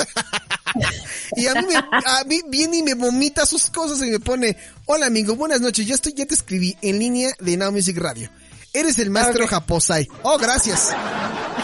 Y 1.36 1.48
a 1.48 1.54
mí, 1.56 1.66
me- 1.68 1.76
a 1.78 2.24
mí 2.26 2.42
viene 2.48 2.78
y 2.78 2.84
me 2.84 2.94
vomita 2.96 3.46
sus 3.46 3.70
cosas 3.72 4.00
y 4.08 4.12
me 4.12 4.20
pone, 4.20 4.56
hola 4.86 5.08
amigo, 5.08 5.36
buenas 5.36 5.62
noches, 5.62 5.86
ya 5.88 5.96
estoy, 5.96 6.14
ya 6.14 6.26
te 6.28 6.34
escribí 6.36 6.76
en 6.82 6.98
línea 7.00 7.32
de 7.40 7.58
Now 7.58 7.72
Music 7.72 7.98
Radio. 7.98 8.30
Eres 8.72 8.98
el 9.00 9.10
maestro 9.10 9.48
Japosai. 9.48 10.08
Oh, 10.24 10.38
gracias. 10.38 10.96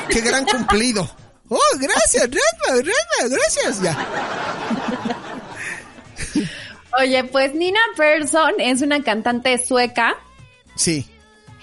Qué 0.10 0.22
gran 0.22 0.46
cumplido. 0.46 1.08
Oh, 1.50 1.60
gracias, 1.80 2.24
Rafa, 2.30 2.76
Rafa, 2.82 3.28
gracias. 3.36 3.82
Ya. 3.82 4.08
Oye, 7.00 7.24
pues 7.26 7.54
Nina 7.56 7.80
Persson 7.96 8.54
es 8.60 8.82
una 8.82 9.04
cantante 9.04 9.64
sueca. 9.64 10.16
Sí. 10.76 11.08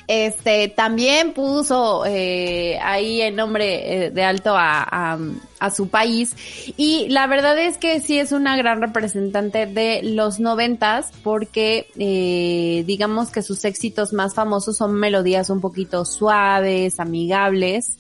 Este 0.09 0.69
también 0.69 1.33
puso 1.33 2.05
eh, 2.07 2.79
ahí 2.81 3.21
el 3.23 3.35
nombre 3.35 4.07
eh, 4.07 4.11
de 4.11 4.23
alto 4.23 4.55
a, 4.57 4.83
a, 4.83 5.19
a, 5.59 5.71
su 5.71 5.89
país 5.89 6.37
y 6.77 7.09
la 7.09 7.27
verdad 7.27 7.59
es 7.59 7.77
que 7.77 7.99
sí 7.99 8.17
es 8.17 8.31
una 8.31 8.57
gran 8.57 8.81
representante 8.81 9.67
de 9.67 10.03
los 10.05 10.39
noventas 10.39 11.11
porque 11.25 11.89
eh, 11.99 12.85
digamos 12.87 13.31
que 13.31 13.43
sus 13.43 13.65
éxitos 13.65 14.13
más 14.13 14.35
famosos 14.35 14.77
son 14.77 14.95
melodías 14.95 15.51
un 15.51 15.61
poquito 15.61 16.05
suaves, 16.05 17.01
amigables 17.01 17.99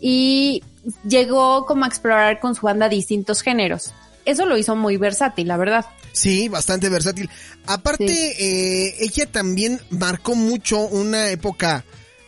y 0.00 0.64
llegó 1.08 1.64
como 1.64 1.84
a 1.84 1.88
explorar 1.88 2.40
con 2.40 2.56
su 2.56 2.66
banda 2.66 2.88
distintos 2.88 3.42
géneros. 3.42 3.92
Eso 4.24 4.46
lo 4.46 4.56
hizo 4.56 4.74
muy 4.74 4.96
versátil, 4.96 5.46
la 5.46 5.56
verdad. 5.56 5.84
Sí, 6.16 6.48
bastante 6.48 6.88
versátil. 6.88 7.28
Aparte, 7.66 8.08
sí. 8.08 8.32
eh, 8.38 8.96
ella 9.00 9.30
también 9.30 9.80
marcó 9.90 10.34
mucho 10.34 10.80
una 10.80 11.30
época 11.30 11.84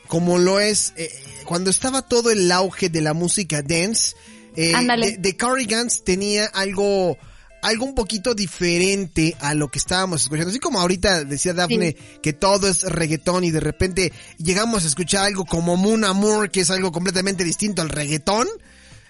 como 0.09 0.39
lo 0.39 0.61
es 0.61 0.93
eh, 0.97 1.11
cuando 1.45 1.71
estaba 1.71 2.03
todo 2.03 2.31
el 2.31 2.53
auge 2.53 2.91
de 2.91 3.01
la 3.01 3.15
música 3.15 3.63
dance. 3.63 4.15
Eh, 4.57 4.73
de, 4.73 5.17
de 5.19 5.37
Cardigans 5.37 6.03
tenía 6.05 6.47
algo 6.47 7.17
algo 7.63 7.85
un 7.87 7.95
poquito 7.95 8.35
diferente 8.35 9.37
a 9.41 9.55
lo 9.55 9.69
que 9.69 9.79
estábamos 9.79 10.23
escuchando. 10.23 10.51
Así 10.51 10.59
como 10.59 10.81
ahorita 10.81 11.25
decía 11.25 11.55
Daphne 11.55 11.97
sí. 11.99 12.19
que 12.23 12.33
todo 12.33 12.69
es 12.69 12.83
reggaetón 12.83 13.45
y 13.45 13.51
de 13.51 13.61
repente 13.61 14.13
llegamos 14.37 14.85
a 14.85 14.89
escuchar 14.89 15.25
algo 15.25 15.45
como 15.45 15.77
Moon 15.77 16.05
Amour, 16.05 16.51
que 16.51 16.61
es 16.61 16.71
algo 16.71 16.93
completamente 16.93 17.45
distinto 17.45 17.83
al 17.83 17.89
reggaetón. 17.89 18.47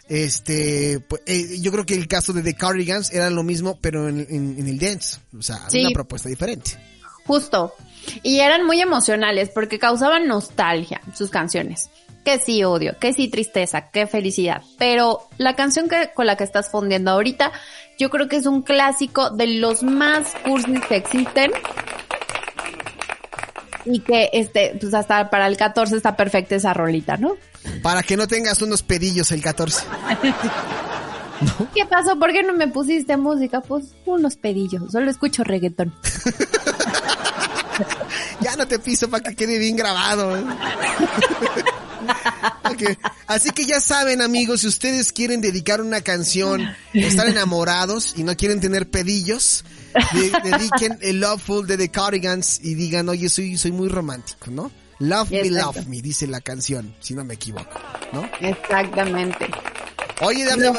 Este, 0.08 1.00
pues, 1.00 1.22
eh, 1.26 1.58
yo 1.60 1.70
creo 1.70 1.84
que 1.84 1.94
el 1.94 2.08
caso 2.08 2.32
de 2.32 2.42
The 2.42 2.54
Cardigans 2.54 3.12
era 3.12 3.28
lo 3.30 3.42
mismo, 3.42 3.78
pero 3.80 4.08
en, 4.08 4.26
en, 4.30 4.58
en 4.58 4.66
el 4.66 4.78
dance. 4.78 5.18
O 5.38 5.42
sea, 5.42 5.68
sí. 5.68 5.80
una 5.80 5.90
propuesta 5.90 6.28
diferente. 6.28 6.78
Justo. 7.26 7.74
Y 8.22 8.40
eran 8.40 8.64
muy 8.64 8.80
emocionales 8.80 9.50
porque 9.50 9.78
causaban 9.78 10.26
nostalgia 10.26 11.02
sus 11.14 11.30
canciones. 11.30 11.90
Que 12.24 12.38
sí 12.38 12.64
odio, 12.64 12.98
que 12.98 13.12
sí 13.12 13.28
tristeza, 13.28 13.90
que 13.90 14.06
felicidad. 14.06 14.62
Pero 14.78 15.28
la 15.36 15.54
canción 15.54 15.88
que, 15.88 16.10
con 16.14 16.26
la 16.26 16.36
que 16.36 16.44
estás 16.44 16.70
fondeando 16.70 17.10
ahorita, 17.10 17.52
yo 17.98 18.08
creo 18.08 18.28
que 18.28 18.36
es 18.36 18.46
un 18.46 18.62
clásico 18.62 19.30
de 19.30 19.46
los 19.46 19.82
más 19.82 20.34
cursis 20.44 20.80
que 20.88 20.96
existen. 20.96 21.50
Y 23.84 24.00
que 24.00 24.30
este, 24.32 24.76
pues 24.80 24.94
hasta 24.94 25.28
para 25.28 25.46
el 25.46 25.56
14 25.56 25.96
está 25.96 26.16
perfecta 26.16 26.56
esa 26.56 26.72
rolita, 26.72 27.18
¿no? 27.18 27.36
Para 27.82 28.02
que 28.02 28.16
no 28.16 28.26
tengas 28.26 28.62
unos 28.62 28.82
pedillos 28.82 29.30
el 29.32 29.42
14. 29.42 29.84
¿No? 31.40 31.68
¿Qué 31.74 31.86
pasó? 31.86 32.18
¿Por 32.18 32.32
qué 32.32 32.42
no 32.42 32.54
me 32.54 32.68
pusiste 32.68 33.16
música? 33.16 33.60
Pues 33.60 33.94
unos 34.06 34.36
pedillos, 34.36 34.90
solo 34.90 35.10
escucho 35.10 35.44
reggaetón. 35.44 35.94
ya 38.40 38.56
no 38.56 38.66
te 38.66 38.78
piso 38.78 39.08
para 39.08 39.22
que 39.22 39.36
quede 39.36 39.58
bien 39.58 39.76
grabado. 39.76 40.36
¿eh? 40.36 40.44
okay. 42.64 42.96
Así 43.26 43.50
que 43.50 43.64
ya 43.64 43.80
saben 43.80 44.22
amigos, 44.22 44.62
si 44.62 44.68
ustedes 44.68 45.12
quieren 45.12 45.40
dedicar 45.40 45.80
una 45.80 46.00
canción, 46.00 46.68
estar 46.92 47.28
enamorados 47.28 48.14
y 48.16 48.24
no 48.24 48.36
quieren 48.36 48.60
tener 48.60 48.90
pedillos, 48.90 49.64
de, 50.12 50.50
dediquen 50.50 50.98
el 51.00 51.20
Loveful 51.20 51.66
de 51.66 51.76
The 51.76 51.90
Cardigans 51.90 52.60
y 52.62 52.74
digan, 52.74 53.08
oye, 53.08 53.28
soy, 53.28 53.56
soy 53.56 53.72
muy 53.72 53.88
romántico, 53.88 54.50
¿no? 54.50 54.70
Love 55.00 55.32
Exacto. 55.32 55.42
me, 55.42 55.50
love 55.50 55.86
me, 55.88 56.02
dice 56.02 56.26
la 56.26 56.40
canción, 56.40 56.94
si 57.00 57.14
no 57.14 57.24
me 57.24 57.34
equivoco, 57.34 57.78
¿no? 58.12 58.28
Exactamente. 58.40 59.48
Oye, 60.20 60.44
Dame, 60.44 60.72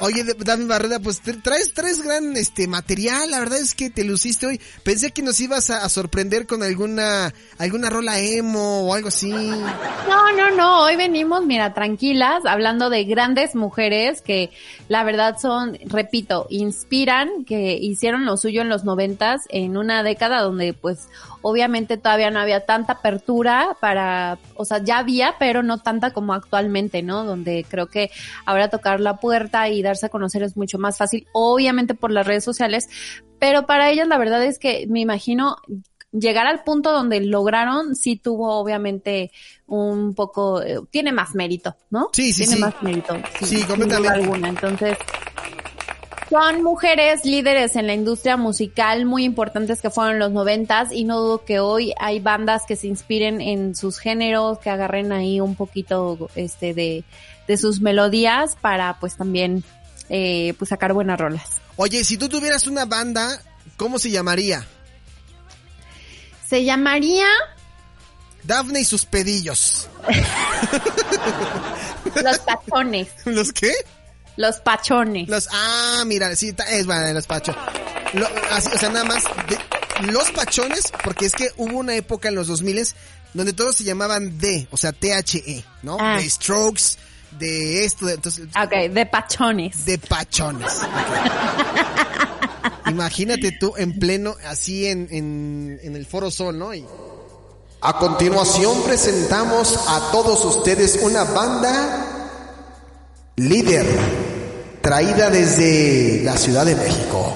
oye, 0.00 0.24
Dame 0.38 0.66
Barrera, 0.66 1.00
pues 1.00 1.20
traes, 1.20 1.74
traes 1.74 2.02
gran 2.02 2.36
este 2.36 2.68
material, 2.68 3.30
la 3.30 3.40
verdad 3.40 3.58
es 3.58 3.74
que 3.74 3.90
te 3.90 4.04
luciste 4.04 4.46
hoy. 4.46 4.60
Pensé 4.84 5.10
que 5.10 5.22
nos 5.22 5.40
ibas 5.40 5.70
a, 5.70 5.84
a, 5.84 5.88
sorprender 5.88 6.46
con 6.46 6.62
alguna, 6.62 7.34
alguna 7.58 7.90
rola 7.90 8.20
emo 8.20 8.82
o 8.82 8.94
algo 8.94 9.08
así. 9.08 9.30
No, 9.30 10.32
no, 10.36 10.50
no, 10.56 10.82
hoy 10.82 10.94
venimos, 10.94 11.44
mira, 11.44 11.74
tranquilas, 11.74 12.46
hablando 12.46 12.90
de 12.90 13.04
grandes 13.04 13.56
mujeres 13.56 14.22
que 14.22 14.50
la 14.88 15.02
verdad 15.02 15.36
son, 15.40 15.76
repito, 15.86 16.46
inspiran, 16.48 17.44
que 17.44 17.72
hicieron 17.72 18.24
lo 18.24 18.36
suyo 18.36 18.62
en 18.62 18.68
los 18.68 18.84
noventas, 18.84 19.42
en 19.48 19.76
una 19.76 20.04
década 20.04 20.42
donde 20.42 20.74
pues 20.74 21.08
obviamente 21.42 21.96
todavía 21.96 22.30
no 22.30 22.40
había 22.40 22.66
tanta 22.66 22.94
apertura 22.94 23.76
para, 23.80 24.38
o 24.54 24.64
sea, 24.64 24.82
ya 24.82 24.98
había, 24.98 25.36
pero 25.38 25.62
no 25.62 25.78
tanta 25.78 26.12
como 26.12 26.34
actualmente, 26.34 27.02
¿no? 27.02 27.24
Donde 27.24 27.64
creo 27.68 27.86
que 27.86 28.10
ahora 28.44 28.59
tocar 28.68 29.00
la 29.00 29.16
puerta 29.16 29.68
y 29.68 29.82
darse 29.82 30.06
a 30.06 30.10
conocer 30.10 30.42
es 30.42 30.56
mucho 30.56 30.78
más 30.78 30.98
fácil, 30.98 31.26
obviamente 31.32 31.94
por 31.94 32.10
las 32.10 32.26
redes 32.26 32.44
sociales, 32.44 32.88
pero 33.38 33.66
para 33.66 33.90
ellas 33.90 34.08
la 34.08 34.18
verdad 34.18 34.44
es 34.44 34.58
que 34.58 34.86
me 34.88 35.00
imagino 35.00 35.56
llegar 36.12 36.46
al 36.46 36.64
punto 36.64 36.92
donde 36.92 37.20
lograron 37.20 37.94
sí 37.94 38.16
tuvo 38.16 38.56
obviamente 38.56 39.30
un 39.66 40.14
poco 40.14 40.60
eh, 40.62 40.80
tiene 40.90 41.12
más 41.12 41.34
mérito, 41.34 41.76
¿no? 41.90 42.10
Sí, 42.12 42.32
sí, 42.32 42.42
tiene 42.42 42.56
sí. 42.56 42.60
más 42.60 42.82
mérito. 42.82 43.16
Sí, 43.38 43.58
sí 43.58 43.62
completamente. 43.64 44.08
Alguna. 44.08 44.48
Entonces, 44.48 44.98
son 46.30 46.62
mujeres 46.62 47.24
líderes 47.24 47.74
en 47.76 47.86
la 47.86 47.94
industria 47.94 48.36
musical 48.36 49.04
muy 49.04 49.24
importantes 49.24 49.80
que 49.80 49.90
fueron 49.90 50.14
en 50.14 50.18
los 50.20 50.30
noventas 50.30 50.92
y 50.92 51.04
no 51.04 51.18
dudo 51.18 51.44
que 51.44 51.58
hoy 51.60 51.92
hay 51.98 52.20
bandas 52.20 52.66
que 52.66 52.76
se 52.76 52.86
inspiren 52.86 53.40
en 53.40 53.74
sus 53.74 53.98
géneros, 53.98 54.58
que 54.58 54.70
agarren 54.70 55.12
ahí 55.12 55.40
un 55.40 55.56
poquito 55.56 56.30
este 56.36 56.72
de, 56.72 57.04
de 57.50 57.56
sus 57.56 57.80
melodías 57.80 58.56
para 58.60 59.00
pues 59.00 59.16
también 59.16 59.64
eh, 60.08 60.54
pues 60.56 60.68
sacar 60.68 60.92
buenas 60.92 61.18
rolas. 61.18 61.42
Oye, 61.74 62.04
si 62.04 62.16
tú 62.16 62.28
tuvieras 62.28 62.68
una 62.68 62.84
banda, 62.84 63.42
¿cómo 63.76 63.98
se 63.98 64.08
llamaría? 64.08 64.64
Se 66.48 66.62
llamaría 66.62 67.26
Dafne 68.44 68.82
y 68.82 68.84
sus 68.84 69.04
pedillos. 69.04 69.88
Los 72.22 72.44
tachones. 72.44 73.08
¿Los 73.24 73.52
qué? 73.52 73.72
Los 74.36 74.60
pachones. 74.60 75.28
Los, 75.28 75.48
ah, 75.50 76.04
mira, 76.06 76.34
sí, 76.36 76.54
es 76.70 76.86
bueno, 76.86 77.12
los 77.12 77.26
pachones. 77.26 77.60
Lo, 78.14 78.28
así, 78.52 78.68
o 78.72 78.78
sea, 78.78 78.90
nada 78.90 79.04
más, 79.04 79.24
de, 79.48 79.58
los 80.12 80.30
pachones, 80.30 80.92
porque 81.02 81.26
es 81.26 81.32
que 81.32 81.50
hubo 81.56 81.78
una 81.78 81.96
época 81.96 82.28
en 82.28 82.36
los 82.36 82.46
2000 82.46 82.94
donde 83.34 83.52
todos 83.52 83.76
se 83.76 83.84
llamaban 83.84 84.38
D, 84.38 84.68
o 84.70 84.76
sea, 84.76 84.92
THE, 84.92 85.64
¿no? 85.82 85.98
Ah. 86.00 86.16
De 86.16 86.30
strokes, 86.30 86.96
de 87.38 87.84
esto, 87.84 88.06
de, 88.06 88.14
entonces. 88.14 88.48
Ok, 88.62 88.92
de 88.92 89.06
pachones. 89.06 89.84
De 89.84 89.98
pachones. 89.98 90.72
Okay. 90.72 90.92
Imagínate 92.92 93.52
tú 93.52 93.74
en 93.76 93.98
pleno, 93.98 94.34
así 94.46 94.86
en, 94.86 95.08
en, 95.10 95.78
en 95.82 95.96
el 95.96 96.06
Foro 96.06 96.30
Sol, 96.30 96.58
¿no? 96.58 96.74
Y... 96.74 96.84
A 97.82 97.98
continuación 97.98 98.82
presentamos 98.82 99.78
a 99.88 100.10
todos 100.12 100.44
ustedes 100.44 101.00
una 101.02 101.24
banda 101.24 102.10
líder 103.36 103.86
traída 104.82 105.30
desde 105.30 106.22
la 106.22 106.36
Ciudad 106.36 106.66
de 106.66 106.74
México. 106.74 107.34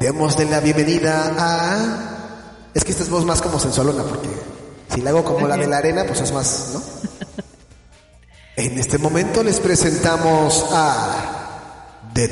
Démosle 0.00 0.46
la 0.46 0.60
bienvenida 0.60 1.34
a... 1.38 2.68
Es 2.72 2.84
que 2.84 2.92
esta 2.92 3.02
es 3.04 3.10
voz 3.10 3.26
más 3.26 3.42
como 3.42 3.58
sensualona 3.58 4.02
porque 4.02 4.28
si 4.94 5.02
la 5.02 5.10
hago 5.10 5.24
como 5.24 5.46
la 5.46 5.58
de 5.58 5.66
la 5.66 5.76
arena 5.76 6.04
pues 6.06 6.20
es 6.20 6.32
más, 6.32 6.70
¿no? 6.72 6.82
En 8.62 8.78
este 8.78 8.96
momento 8.96 9.42
les 9.42 9.58
presentamos 9.58 10.64
a 10.70 12.06
de 12.14 12.28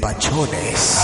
Pachones. 0.00 0.98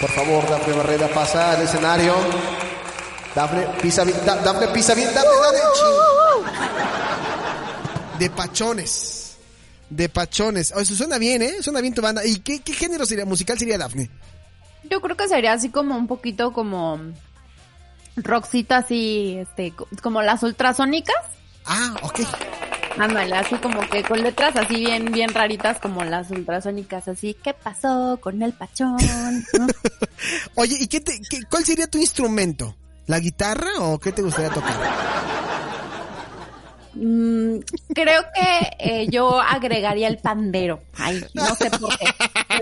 Por 0.00 0.10
favor, 0.10 0.48
Dafne 0.48 0.74
Barrera, 0.74 1.08
pasa 1.08 1.50
al 1.50 1.62
escenario. 1.62 2.14
Dafne, 3.34 3.66
pisa 3.82 4.04
bien, 4.04 4.16
Dafne, 4.24 4.68
pisa 4.68 4.94
bien, 4.94 5.12
Dafne, 5.12 5.32
Dafne, 5.42 5.60
De 8.20 8.30
Pachones. 8.30 9.36
De 9.90 10.08
Pachones. 10.08 10.70
Eso 10.70 10.94
suena 10.94 11.18
bien, 11.18 11.42
¿eh? 11.42 11.56
Suena 11.60 11.80
bien 11.80 11.92
tu 11.92 12.02
banda. 12.02 12.24
¿Y 12.24 12.38
qué, 12.38 12.60
qué 12.60 12.72
género 12.72 13.04
sería, 13.04 13.24
musical 13.24 13.58
sería 13.58 13.78
Dafne? 13.78 14.08
Yo 14.90 15.00
creo 15.00 15.16
que 15.16 15.28
sería 15.28 15.52
así 15.52 15.70
como 15.70 15.96
un 15.96 16.06
poquito 16.06 16.52
como 16.52 17.00
rockcito 18.16 18.74
así, 18.74 19.36
este, 19.38 19.72
como 20.02 20.22
las 20.22 20.42
ultrasónicas. 20.42 21.16
Ah, 21.64 21.96
ok. 22.02 22.20
Ándale, 22.98 23.36
así 23.36 23.56
como 23.56 23.80
que 23.90 24.02
con 24.02 24.22
letras 24.22 24.56
así 24.56 24.76
bien, 24.76 25.12
bien 25.12 25.34
raritas 25.34 25.78
como 25.78 26.02
las 26.04 26.30
ultrasónicas, 26.30 27.08
así, 27.08 27.36
¿qué 27.42 27.52
pasó 27.52 28.18
con 28.22 28.40
el 28.42 28.54
pachón? 28.54 28.96
¿No? 29.58 29.66
Oye, 30.54 30.76
¿y 30.80 30.86
qué, 30.86 31.00
te, 31.00 31.20
qué 31.28 31.40
cuál 31.50 31.64
sería 31.64 31.86
tu 31.88 31.98
instrumento? 31.98 32.74
¿La 33.06 33.20
guitarra 33.20 33.68
o 33.80 33.98
qué 33.98 34.12
te 34.12 34.22
gustaría 34.22 34.50
tocar? 34.50 34.74
Mm, 36.94 37.35
creo 37.94 38.22
que 38.34 38.70
eh, 38.78 39.06
yo 39.10 39.40
agregaría 39.40 40.08
el 40.08 40.18
pandero. 40.18 40.80
Ay, 40.94 41.24
no 41.34 41.54
sé 41.56 41.70
por 41.70 41.96
qué. 41.98 42.06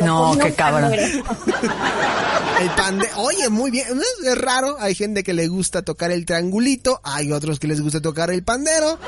No, 0.05 0.37
qué 0.41 0.53
cabrón. 0.55 0.93
El 0.93 2.71
pandero. 2.77 3.13
Oye, 3.19 3.49
muy 3.49 3.71
bien. 3.71 3.87
Es 4.25 4.39
raro. 4.39 4.77
Hay 4.81 4.95
gente 4.95 5.23
que 5.23 5.35
le 5.35 5.49
gusta 5.49 5.83
tocar 5.83 6.11
el 6.11 6.25
triangulito. 6.27 7.01
Hay 7.05 7.33
otros 7.33 7.59
que 7.59 7.67
les 7.69 7.81
gusta 7.81 8.01
tocar 8.01 8.31
el 8.31 8.43
pandero. 8.45 8.99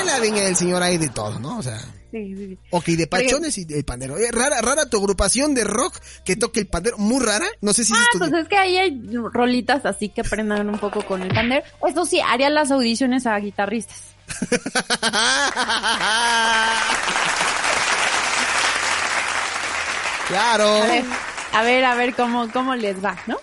En 0.00 0.06
la 0.06 0.20
viña 0.20 0.42
del 0.42 0.56
señor 0.56 0.82
hay 0.82 0.98
de 0.98 1.08
todo, 1.08 1.38
¿no? 1.38 1.58
O 1.58 1.62
sea. 1.62 1.78
Sí, 2.12 2.34
sí, 2.34 2.46
sí. 2.46 2.58
Ok, 2.70 2.84
de 2.86 3.06
pachones 3.06 3.58
y 3.58 3.66
el 3.68 3.84
pandero. 3.84 4.16
Eh, 4.16 4.30
rara, 4.30 4.60
rara 4.62 4.88
tu 4.88 4.98
agrupación 4.98 5.54
de 5.54 5.64
rock 5.64 5.98
que 6.24 6.36
toque 6.36 6.60
el 6.60 6.66
pandero. 6.66 6.98
Muy 6.98 7.24
rara. 7.24 7.46
No 7.60 7.72
sé 7.72 7.84
si 7.84 7.92
Ah, 7.94 7.98
es 8.12 8.18
pues 8.18 8.32
es 8.32 8.48
que 8.48 8.56
ahí 8.56 8.76
hay 8.76 9.00
rolitas 9.32 9.84
así 9.84 10.08
que 10.08 10.22
prendan 10.24 10.68
un 10.68 10.78
poco 10.78 11.02
con 11.04 11.22
el 11.22 11.28
pandero. 11.28 11.62
Eso 11.86 12.06
sí, 12.06 12.20
haría 12.20 12.48
las 12.50 12.70
audiciones 12.70 13.26
a 13.26 13.36
guitarristas. 13.38 13.96
claro. 20.28 20.82
A 20.82 20.86
ver, 20.86 21.04
a 21.52 21.62
ver, 21.62 21.84
a 21.84 21.94
ver 21.94 22.14
cómo, 22.14 22.50
cómo 22.52 22.74
les 22.74 23.02
va, 23.04 23.16
¿no? 23.26 23.38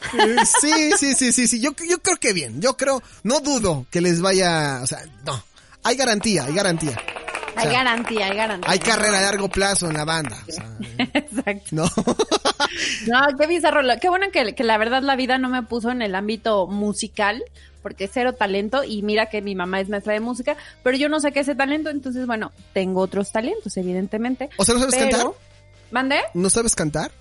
Sí, 0.62 0.92
sí, 0.98 1.14
sí, 1.16 1.32
sí, 1.32 1.48
sí. 1.48 1.60
Yo, 1.60 1.72
yo 1.90 2.00
creo 2.00 2.18
que 2.18 2.34
bien. 2.34 2.62
Yo 2.62 2.78
creo, 2.78 3.02
no 3.24 3.40
dudo 3.40 3.86
que 3.90 4.02
les 4.02 4.22
vaya, 4.22 4.80
o 4.84 4.88
sea, 4.88 5.00
no. 5.26 5.44
Hay 5.84 5.96
garantía, 5.96 6.46
hay 6.46 6.54
garantía. 6.54 6.98
O 7.56 7.60
Hay 7.60 7.68
sea, 7.68 7.84
garantía, 7.84 8.26
hay 8.28 8.36
garantía. 8.38 8.72
Hay 8.72 8.80
carrera 8.80 9.20
a 9.20 9.22
largo 9.24 9.48
plazo 9.50 9.88
en 9.90 9.94
la 9.98 10.06
banda. 10.06 10.38
o 10.48 10.52
sea, 10.52 10.66
Exacto. 11.14 11.68
no. 11.72 11.86
No, 13.08 13.20
qué 13.38 13.46
bizarro. 13.48 13.82
Qué 14.02 14.10
bueno 14.10 14.28
que, 14.32 14.56
que 14.56 14.64
la 14.64 14.78
verdad 14.78 15.02
la 15.04 15.16
vida 15.16 15.38
no 15.38 15.50
me 15.50 15.62
puso 15.64 15.92
en 15.92 16.02
el 16.02 16.16
ámbito 16.16 16.66
musical, 16.68 17.44
porque 17.82 18.08
cero 18.08 18.34
talento, 18.34 18.84
y 18.84 19.02
mira 19.04 19.28
que 19.28 19.42
mi 19.42 19.54
mamá 19.54 19.80
es 19.82 19.90
maestra 19.90 20.14
de 20.14 20.22
música, 20.22 20.56
pero 20.82 20.98
yo 20.98 21.10
no 21.10 21.20
saqué 21.20 21.42
ese 21.42 21.54
talento, 21.56 21.90
entonces 21.90 22.26
bueno, 22.26 22.52
tengo 22.74 23.02
otros 23.02 23.32
talentos, 23.32 23.76
evidentemente. 23.78 24.50
O 24.58 24.66
sea, 24.66 24.74
¿no 24.76 24.80
sabes 24.82 24.96
pero- 24.96 25.10
cantar? 25.12 25.32
¿Mande? 25.92 26.20
¿No 26.34 26.50
sabes 26.50 26.74
cantar? 26.76 27.12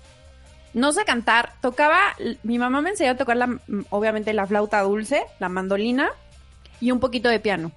No 0.73 0.91
sé 0.93 1.05
cantar, 1.05 1.53
tocaba, 1.61 1.99
mi 2.41 2.57
mamá 2.57 2.81
me 2.81 2.91
enseñó 2.91 3.11
a 3.11 3.17
tocar 3.17 3.37
la, 3.37 3.59
obviamente 3.91 4.33
la 4.33 4.47
flauta 4.47 4.81
dulce, 4.81 5.21
la 5.39 5.49
mandolina 5.49 6.09
y 6.79 6.89
un 6.91 6.99
poquito 6.99 7.29
de 7.29 7.39
piano. 7.39 7.71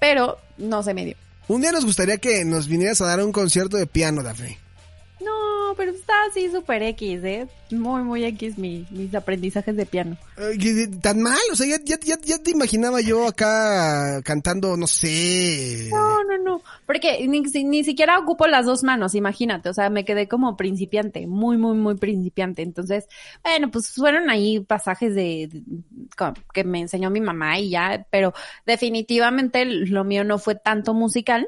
Pero 0.00 0.38
no 0.56 0.82
se 0.82 0.94
me 0.94 1.04
dio. 1.04 1.16
Un 1.48 1.62
día 1.62 1.72
nos 1.72 1.86
gustaría 1.86 2.18
que 2.18 2.44
nos 2.44 2.68
vinieras 2.68 3.00
a 3.00 3.06
dar 3.06 3.24
un 3.24 3.32
concierto 3.32 3.78
de 3.78 3.86
piano, 3.86 4.22
Dafne. 4.22 4.58
No, 5.68 5.74
pero 5.74 5.90
está 5.92 6.14
así 6.30 6.50
súper 6.50 6.82
X, 6.82 7.22
¿eh? 7.24 7.46
Muy, 7.70 8.02
muy 8.02 8.24
X 8.24 8.56
mi- 8.56 8.86
mis 8.90 9.14
aprendizajes 9.14 9.76
de 9.76 9.84
piano. 9.84 10.16
Eh, 10.38 10.56
¿qué- 10.58 10.88
¿Tan 11.02 11.20
mal? 11.20 11.36
O 11.52 11.56
sea, 11.56 11.66
ya, 11.66 11.76
ya, 11.84 11.98
ya, 12.02 12.16
ya 12.24 12.38
te 12.42 12.52
imaginaba 12.52 13.02
yo 13.02 13.26
acá 13.28 14.22
cantando, 14.22 14.78
no 14.78 14.86
sé. 14.86 15.88
No, 15.90 16.24
no, 16.24 16.38
no. 16.42 16.62
Porque 16.86 17.26
ni, 17.28 17.42
ni 17.42 17.84
siquiera 17.84 18.18
ocupo 18.18 18.46
las 18.46 18.64
dos 18.64 18.82
manos, 18.82 19.14
imagínate. 19.14 19.68
O 19.68 19.74
sea, 19.74 19.90
me 19.90 20.06
quedé 20.06 20.26
como 20.26 20.56
principiante, 20.56 21.26
muy, 21.26 21.58
muy, 21.58 21.76
muy 21.76 21.96
principiante. 21.96 22.62
Entonces, 22.62 23.06
bueno, 23.44 23.70
pues 23.70 23.90
fueron 23.94 24.30
ahí 24.30 24.60
pasajes 24.60 25.14
de, 25.14 25.48
de- 25.52 25.62
que 26.54 26.64
me 26.64 26.80
enseñó 26.80 27.10
mi 27.10 27.20
mamá 27.20 27.58
y 27.58 27.68
ya, 27.68 28.06
pero 28.10 28.32
definitivamente 28.64 29.66
lo 29.66 30.04
mío 30.04 30.24
no 30.24 30.38
fue 30.38 30.54
tanto 30.54 30.94
musical. 30.94 31.46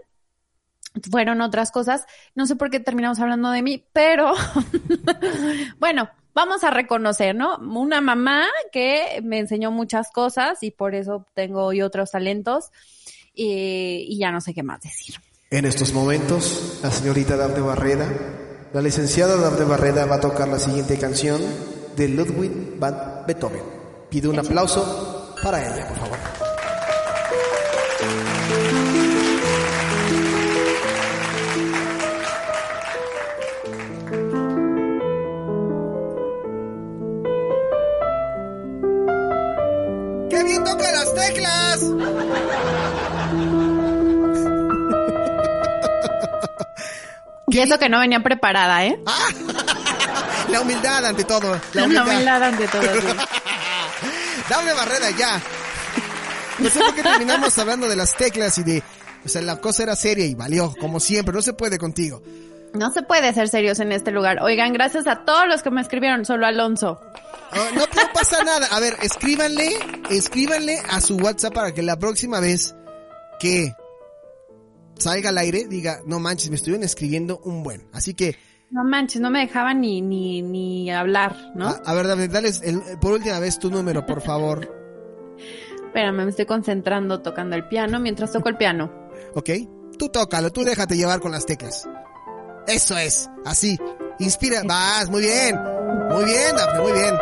Fueron 1.11 1.41
otras 1.41 1.71
cosas. 1.71 2.07
No 2.35 2.47
sé 2.47 2.57
por 2.57 2.71
qué 2.71 2.81
terminamos 2.81 3.21
hablando 3.21 3.51
de 3.51 3.63
mí, 3.63 3.85
pero 3.93 4.33
bueno, 5.79 6.11
vamos 6.35 6.65
a 6.65 6.71
reconocer, 6.71 7.35
¿no? 7.35 7.59
Una 7.59 8.01
mamá 8.01 8.47
que 8.73 9.21
me 9.23 9.39
enseñó 9.39 9.71
muchas 9.71 10.11
cosas 10.11 10.63
y 10.63 10.71
por 10.71 10.95
eso 10.95 11.27
tengo 11.35 11.65
hoy 11.65 11.83
otros 11.83 12.11
talentos 12.11 12.71
y, 13.35 14.07
y 14.09 14.19
ya 14.19 14.33
no 14.33 14.41
sé 14.41 14.55
qué 14.55 14.63
más 14.63 14.81
decir. 14.81 15.17
En 15.51 15.65
estos 15.65 15.93
momentos, 15.93 16.79
la 16.83 16.91
señorita 16.91 17.37
Dafne 17.37 17.61
Barreda, 17.61 18.07
la 18.73 18.83
licenciada 18.83 19.37
Dafne 19.37 19.65
Barreda 19.65 20.07
va 20.07 20.17
a 20.17 20.21
tocar 20.21 20.47
la 20.47 20.59
siguiente 20.59 20.97
canción 20.99 21.41
de 21.97 22.09
Ludwig 22.09 22.79
van 22.79 23.25
Beethoven. 23.27 23.63
Pido 24.09 24.31
un 24.31 24.39
aplauso 24.39 25.35
para 25.43 25.61
ella, 25.61 25.89
por 25.89 25.99
favor. 25.99 26.30
Teclas! 41.21 41.81
Y 47.49 47.59
eso 47.59 47.79
que 47.79 47.89
no 47.89 47.99
venía 47.99 48.21
preparada, 48.21 48.85
¿eh? 48.87 48.99
La 50.51 50.61
humildad 50.61 51.05
ante 51.05 51.25
todo. 51.25 51.53
La 51.55 51.61
La 51.81 51.85
humildad. 51.85 52.07
humildad 52.07 52.43
ante 52.45 52.69
todo. 52.69 52.83
sí. 52.83 53.07
Dame 54.49 54.73
barrera 54.73 55.11
ya. 55.11 55.41
No 56.59 56.69
sé 56.69 56.81
por 56.81 56.95
qué 56.95 57.03
terminamos 57.03 57.57
hablando 57.59 57.89
de 57.89 57.97
las 57.97 58.15
teclas 58.15 58.59
y 58.59 58.63
de... 58.65 58.83
O 59.25 59.29
sea, 59.29 59.43
la 59.43 59.57
cosa 59.61 59.83
era 59.83 59.97
seria 59.97 60.25
y 60.27 60.35
valió, 60.35 60.75
como 60.81 60.99
siempre. 61.01 61.35
No 61.35 61.43
se 61.43 61.53
puede 61.53 61.79
contigo. 61.79 62.23
No 62.73 62.91
se 62.91 63.03
puede 63.03 63.33
ser 63.35 63.49
serios 63.49 63.81
en 63.81 63.93
este 63.93 64.11
lugar. 64.13 64.41
Oigan, 64.43 64.73
gracias 64.73 65.07
a 65.07 65.25
todos 65.25 65.47
los 65.49 65.63
que 65.63 65.71
me 65.71 65.81
escribieron, 65.81 66.25
solo 66.25 66.47
Alonso. 66.47 67.01
Ah, 67.53 67.71
no, 67.75 67.81
no 67.81 68.13
pasa 68.15 68.43
nada. 68.45 68.67
A 68.71 68.81
ver, 68.81 68.97
escríbanle, 69.03 69.71
escríbanle 70.11 70.79
a 70.89 71.01
su 71.01 71.17
WhatsApp 71.17 71.55
para 71.55 71.75
que 71.75 71.83
la 71.83 71.99
próxima 71.99 72.41
vez 72.41 72.75
que 73.41 73.73
salga 74.99 75.31
al 75.31 75.39
aire 75.39 75.67
diga, 75.69 76.01
no 76.07 76.21
manches, 76.21 76.51
me 76.51 76.57
estuvieron 76.57 76.85
escribiendo 76.85 77.41
un 77.45 77.63
buen. 77.63 77.89
Así 77.93 78.15
que, 78.15 78.37
No 78.71 78.85
manches, 78.85 79.21
no 79.21 79.31
me 79.31 79.41
dejaban 79.41 79.81
ni, 79.81 80.01
ni, 80.01 80.43
ni 80.43 80.91
hablar, 80.91 81.35
¿no? 81.55 81.69
a, 81.69 81.81
a 81.85 81.95
ver, 81.95 82.07
David, 82.07 82.31
dale 82.31 82.51
por 83.01 83.13
última 83.13 83.39
vez 83.41 83.59
tu 83.59 83.71
número, 83.71 84.05
por 84.07 84.21
favor. 84.23 84.69
Espérame, 85.87 86.25
me 86.25 86.31
estoy 86.31 86.47
concentrando 86.47 87.21
tocando 87.21 87.57
el 87.57 87.67
piano 87.67 87.99
mientras 87.99 88.31
toco 88.31 88.49
el 88.49 88.57
piano. 88.57 88.93
¿Ok? 89.35 89.51
Tú 89.99 90.09
tócalo, 90.09 90.53
tú 90.53 90.63
déjate 90.63 90.97
llevar 90.97 91.21
con 91.21 91.33
las 91.33 91.47
teclas. 91.47 91.89
Eso 92.69 92.97
es, 92.97 93.29
así. 93.45 93.77
Inspira, 94.21 94.63
vas, 94.65 95.11
muy 95.11 95.23
bien. 95.23 95.57
Muy 96.11 96.25
bien, 96.27 96.55
Daphne, 96.57 96.81
muy 96.81 96.93
bien. 96.93 97.15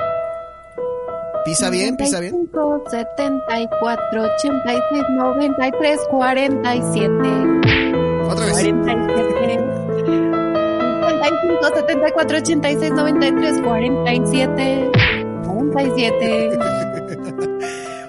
Pisa 1.44 1.70
bien, 1.70 1.96
pisa 1.96 2.20
bien. 2.20 2.34
95, 2.52 2.90
74, 2.90 4.22
86, 4.38 5.04
93, 5.10 6.00
47. 6.10 7.12
Otra 8.28 8.46
vez. 8.46 8.54
47. 8.54 9.58
55, 11.08 11.68
74, 11.74 12.38
86, 12.38 12.92
93, 12.92 13.60
47. 13.62 14.90
47. 15.72 16.58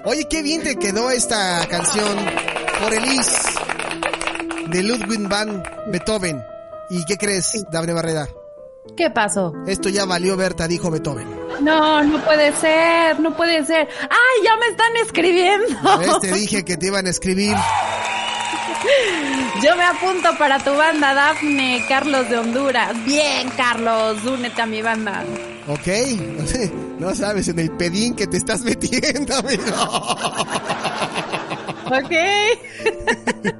Oye, 0.04 0.26
qué 0.28 0.42
bien 0.42 0.62
te 0.62 0.76
quedó 0.76 1.10
esta 1.10 1.66
canción 1.68 2.16
por 2.82 2.92
Elise 2.92 3.60
de 4.70 4.82
Ludwig 4.82 5.28
van 5.28 5.62
Beethoven. 5.88 6.42
¿Y 6.88 7.04
qué 7.04 7.16
crees, 7.16 7.64
Daphne 7.70 7.92
Barreda? 7.92 8.28
¿Qué 8.96 9.10
pasó? 9.10 9.52
Esto 9.66 9.88
ya 9.88 10.04
valió 10.04 10.36
Berta, 10.36 10.66
dijo 10.66 10.90
Beethoven. 10.90 11.39
No, 11.60 12.02
no 12.02 12.18
puede 12.24 12.52
ser, 12.54 13.20
no 13.20 13.36
puede 13.36 13.64
ser. 13.64 13.88
¡Ay, 14.02 14.44
ya 14.44 14.56
me 14.56 14.66
están 14.66 14.96
escribiendo! 15.04 15.98
¿Ves? 15.98 16.20
Te 16.20 16.32
dije 16.32 16.64
que 16.64 16.76
te 16.76 16.86
iban 16.86 17.06
a 17.06 17.10
escribir. 17.10 17.56
Yo 19.62 19.76
me 19.76 19.84
apunto 19.84 20.30
para 20.38 20.58
tu 20.62 20.74
banda, 20.74 21.12
Dafne, 21.12 21.84
Carlos 21.88 22.28
de 22.30 22.38
Honduras. 22.38 23.04
Bien, 23.04 23.50
Carlos, 23.56 24.24
únete 24.24 24.62
a 24.62 24.66
mi 24.66 24.80
banda. 24.80 25.22
¿Ok? 25.68 25.86
No 26.98 27.14
sabes 27.14 27.48
en 27.48 27.58
el 27.58 27.70
pedín 27.72 28.14
que 28.14 28.26
te 28.26 28.38
estás 28.38 28.62
metiendo, 28.62 29.36
amigo. 29.36 29.64
Ok. 31.90 32.12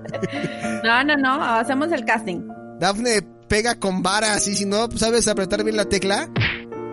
No, 0.85 1.05
no, 1.05 1.17
no, 1.17 1.45
hacemos 1.45 1.93
el 1.93 2.05
casting. 2.05 2.41
Dafne 2.79 3.23
pega 3.49 3.75
con 3.75 4.03
vara 4.03 4.35
así, 4.35 4.55
si 4.55 4.65
no 4.65 4.91
sabes 4.93 5.29
apretar 5.29 5.63
bien 5.63 5.77
la 5.77 5.85
tecla, 5.87 6.29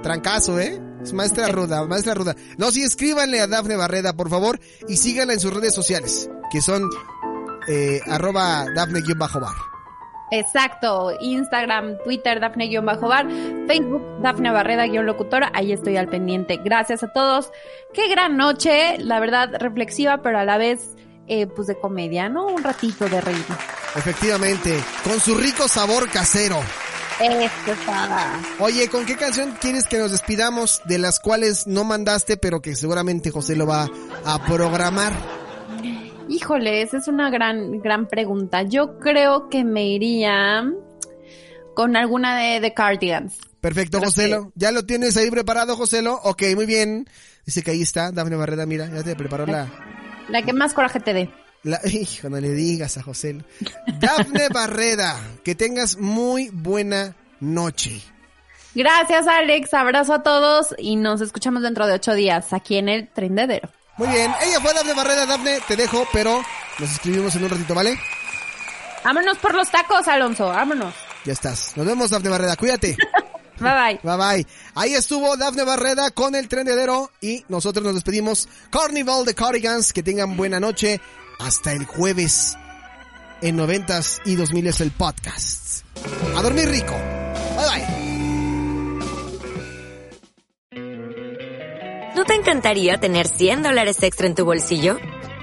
trancazo, 0.03 0.60
¿eh? 0.60 0.82
Es 1.02 1.14
maestra 1.14 1.48
ruda, 1.50 1.86
maestra 1.86 2.14
ruda. 2.14 2.36
No, 2.58 2.72
sí, 2.72 2.84
escríbanle 2.84 3.41
a 3.41 3.48
Dafne 3.48 3.76
Barreda, 3.76 4.14
por 4.14 4.30
favor, 4.30 4.60
y 4.88 4.98
síganla 4.98 5.34
en 5.34 5.39
sus 5.39 5.54
redes 5.54 5.74
sociales, 5.74 6.30
que 6.52 6.62
son 6.62 6.89
eh, 7.68 8.02
arroba 8.08 8.66
Dafne-bar. 8.76 9.56
Exacto, 10.30 11.12
Instagram, 11.22 11.98
Twitter, 12.04 12.39
Dafne-Bar, 12.41 13.28
Facebook, 13.68 14.22
Dafne 14.22 14.52
Barreda-Locutora, 14.52 15.52
ahí 15.54 15.72
estoy 15.72 15.95
al 15.95 16.10
pendiente. 16.10 16.60
Gracias 16.64 17.04
a 17.04 17.14
todos. 17.14 17.52
Qué 17.93 18.10
gran 18.10 18.36
noche, 18.36 18.98
la 19.00 19.20
verdad, 19.20 19.52
reflexiva, 19.60 20.22
pero 20.22 20.39
a 20.39 20.43
la 20.43 20.58
vez, 20.58 20.95
eh, 21.28 21.48
pues 21.48 21.68
de 21.68 21.80
comedia, 21.80 22.28
¿no? 22.28 22.48
Un 22.48 22.64
ratito 22.64 23.08
de 23.08 23.22
reír. 23.22 23.45
Efectivamente, 23.95 24.78
con 25.04 25.20
su 25.20 25.36
rico 25.36 25.68
sabor 25.68 26.10
casero. 26.10 26.60
Esto 27.20 27.72
está. 27.72 28.39
Oye, 28.59 28.89
¿con 28.89 29.05
qué 29.05 29.15
canción 29.15 29.57
quieres 29.59 29.86
que 29.86 29.97
nos 29.97 30.11
despidamos 30.11 30.82
de 30.86 30.99
las 30.99 31.20
cuales 31.20 31.65
no 31.65 31.84
mandaste, 31.84 32.38
pero 32.38 32.61
que 32.61 32.76
seguramente 32.76 33.32
José 33.32 33.55
lo 33.55 33.65
va 33.65 33.89
a 34.24 34.45
programar? 34.45 35.13
Híjole, 36.30 36.84
esa 36.84 36.97
es 36.97 37.07
una 37.07 37.30
gran, 37.32 37.80
gran 37.80 38.07
pregunta. 38.07 38.61
Yo 38.63 38.99
creo 38.99 39.49
que 39.49 39.63
me 39.63 39.88
iría 39.88 40.72
con 41.74 41.95
alguna 41.95 42.38
de 42.38 42.61
The 42.61 42.74
Cardigans. 42.74 43.38
Perfecto, 43.61 43.97
Pero 43.99 44.11
Joselo. 44.11 44.51
¿Ya 44.55 44.72
lo 44.72 44.86
tienes 44.86 45.18
ahí 45.18 45.32
preparado, 45.32 45.76
Joselo? 45.76 46.20
Ok, 46.24 46.43
muy 46.55 46.68
bien. 46.68 47.07
Dice 47.45 47.63
que 47.63 47.72
ahí 47.72 47.82
está, 47.82 48.11
Dafne 48.11 48.36
Barreda, 48.36 48.65
mira, 48.65 48.88
ya 48.93 49.03
te 49.03 49.15
preparó 49.15 49.45
la... 49.47 49.68
La 50.30 50.43
que 50.43 50.53
más 50.53 50.74
coraje 50.74 50.99
te 50.99 51.13
dé. 51.13 51.30
La, 51.64 51.80
hijo, 51.86 52.30
no 52.30 52.39
le 52.39 52.51
digas 52.51 52.97
a 52.97 53.03
José. 53.03 53.43
Dafne 53.99 54.49
Barreda, 54.53 55.20
que 55.43 55.55
tengas 55.55 55.97
muy 55.97 56.49
buena 56.49 57.16
noche. 57.39 58.01
Gracias, 58.76 59.28
Alex. 59.28 59.74
Abrazo 59.74 60.14
a 60.14 60.24
todos 60.24 60.76
y 60.78 60.95
nos 60.95 61.22
escuchamos 61.22 61.64
dentro 61.64 61.88
de 61.88 61.93
ocho 61.93 62.14
días 62.14 62.53
aquí 62.53 62.78
en 62.78 62.89
el 62.89 63.10
Trendedero. 63.10 63.70
Muy 63.97 64.08
bien, 64.10 64.32
ella 64.45 64.62
fue 64.62 64.74
Dafne 64.74 64.93
Barreda. 64.93 65.26
Dafne, 65.26 65.60
te 65.68 65.76
dejo, 65.76 66.08
pero 66.14 66.43
nos 66.78 66.91
escribimos 66.91 67.36
en 67.36 67.43
un 67.45 67.49
ratito, 67.49 67.74
¿vale? 67.74 67.97
Vámonos 69.03 69.38
por 69.39 69.55
los 69.55 69.70
tacos, 69.72 70.08
Alonso. 70.08 70.47
Vámonos. 70.47 70.93
Ya 71.26 71.34
estás. 71.34 71.76
Nos 71.76 71.86
vemos, 71.86 72.12
Dafne 72.12 72.30
Barreda. 72.30 72.55
Cuídate. 72.55 72.95
Bye 73.60 73.72
bye. 73.72 73.99
Bye 74.03 74.18
bye. 74.18 74.47
Ahí 74.76 74.93
estuvo 74.93 75.36
Dafne 75.36 75.64
Barreda 75.64 76.12
con 76.12 76.36
el 76.36 76.47
Trendedero 76.47 77.12
y 77.20 77.43
nosotros 77.49 77.84
nos 77.84 77.95
despedimos. 77.95 78.47
Carnival 78.70 79.26
de 79.26 79.34
Cardigans, 79.34 79.93
que 79.93 80.03
tengan 80.03 80.38
buena 80.38 80.60
noche. 80.60 81.01
Hasta 81.39 81.73
el 81.73 81.85
jueves 81.85 82.57
en 83.41 83.55
noventas 83.55 84.21
y 84.25 84.35
2000 84.35 84.67
es 84.67 84.81
el 84.81 84.91
podcast. 84.91 85.85
A 86.35 86.41
dormir 86.41 86.67
rico. 86.69 86.95
Bye 87.55 87.65
bye. 87.69 88.07
¿No 92.15 92.25
te 92.25 92.33
encantaría 92.33 92.97
tener 92.97 93.27
100 93.27 93.61
dólares 93.61 94.01
extra 94.01 94.25
en 94.25 94.33
tu 94.33 94.43
bolsillo? 94.43 94.97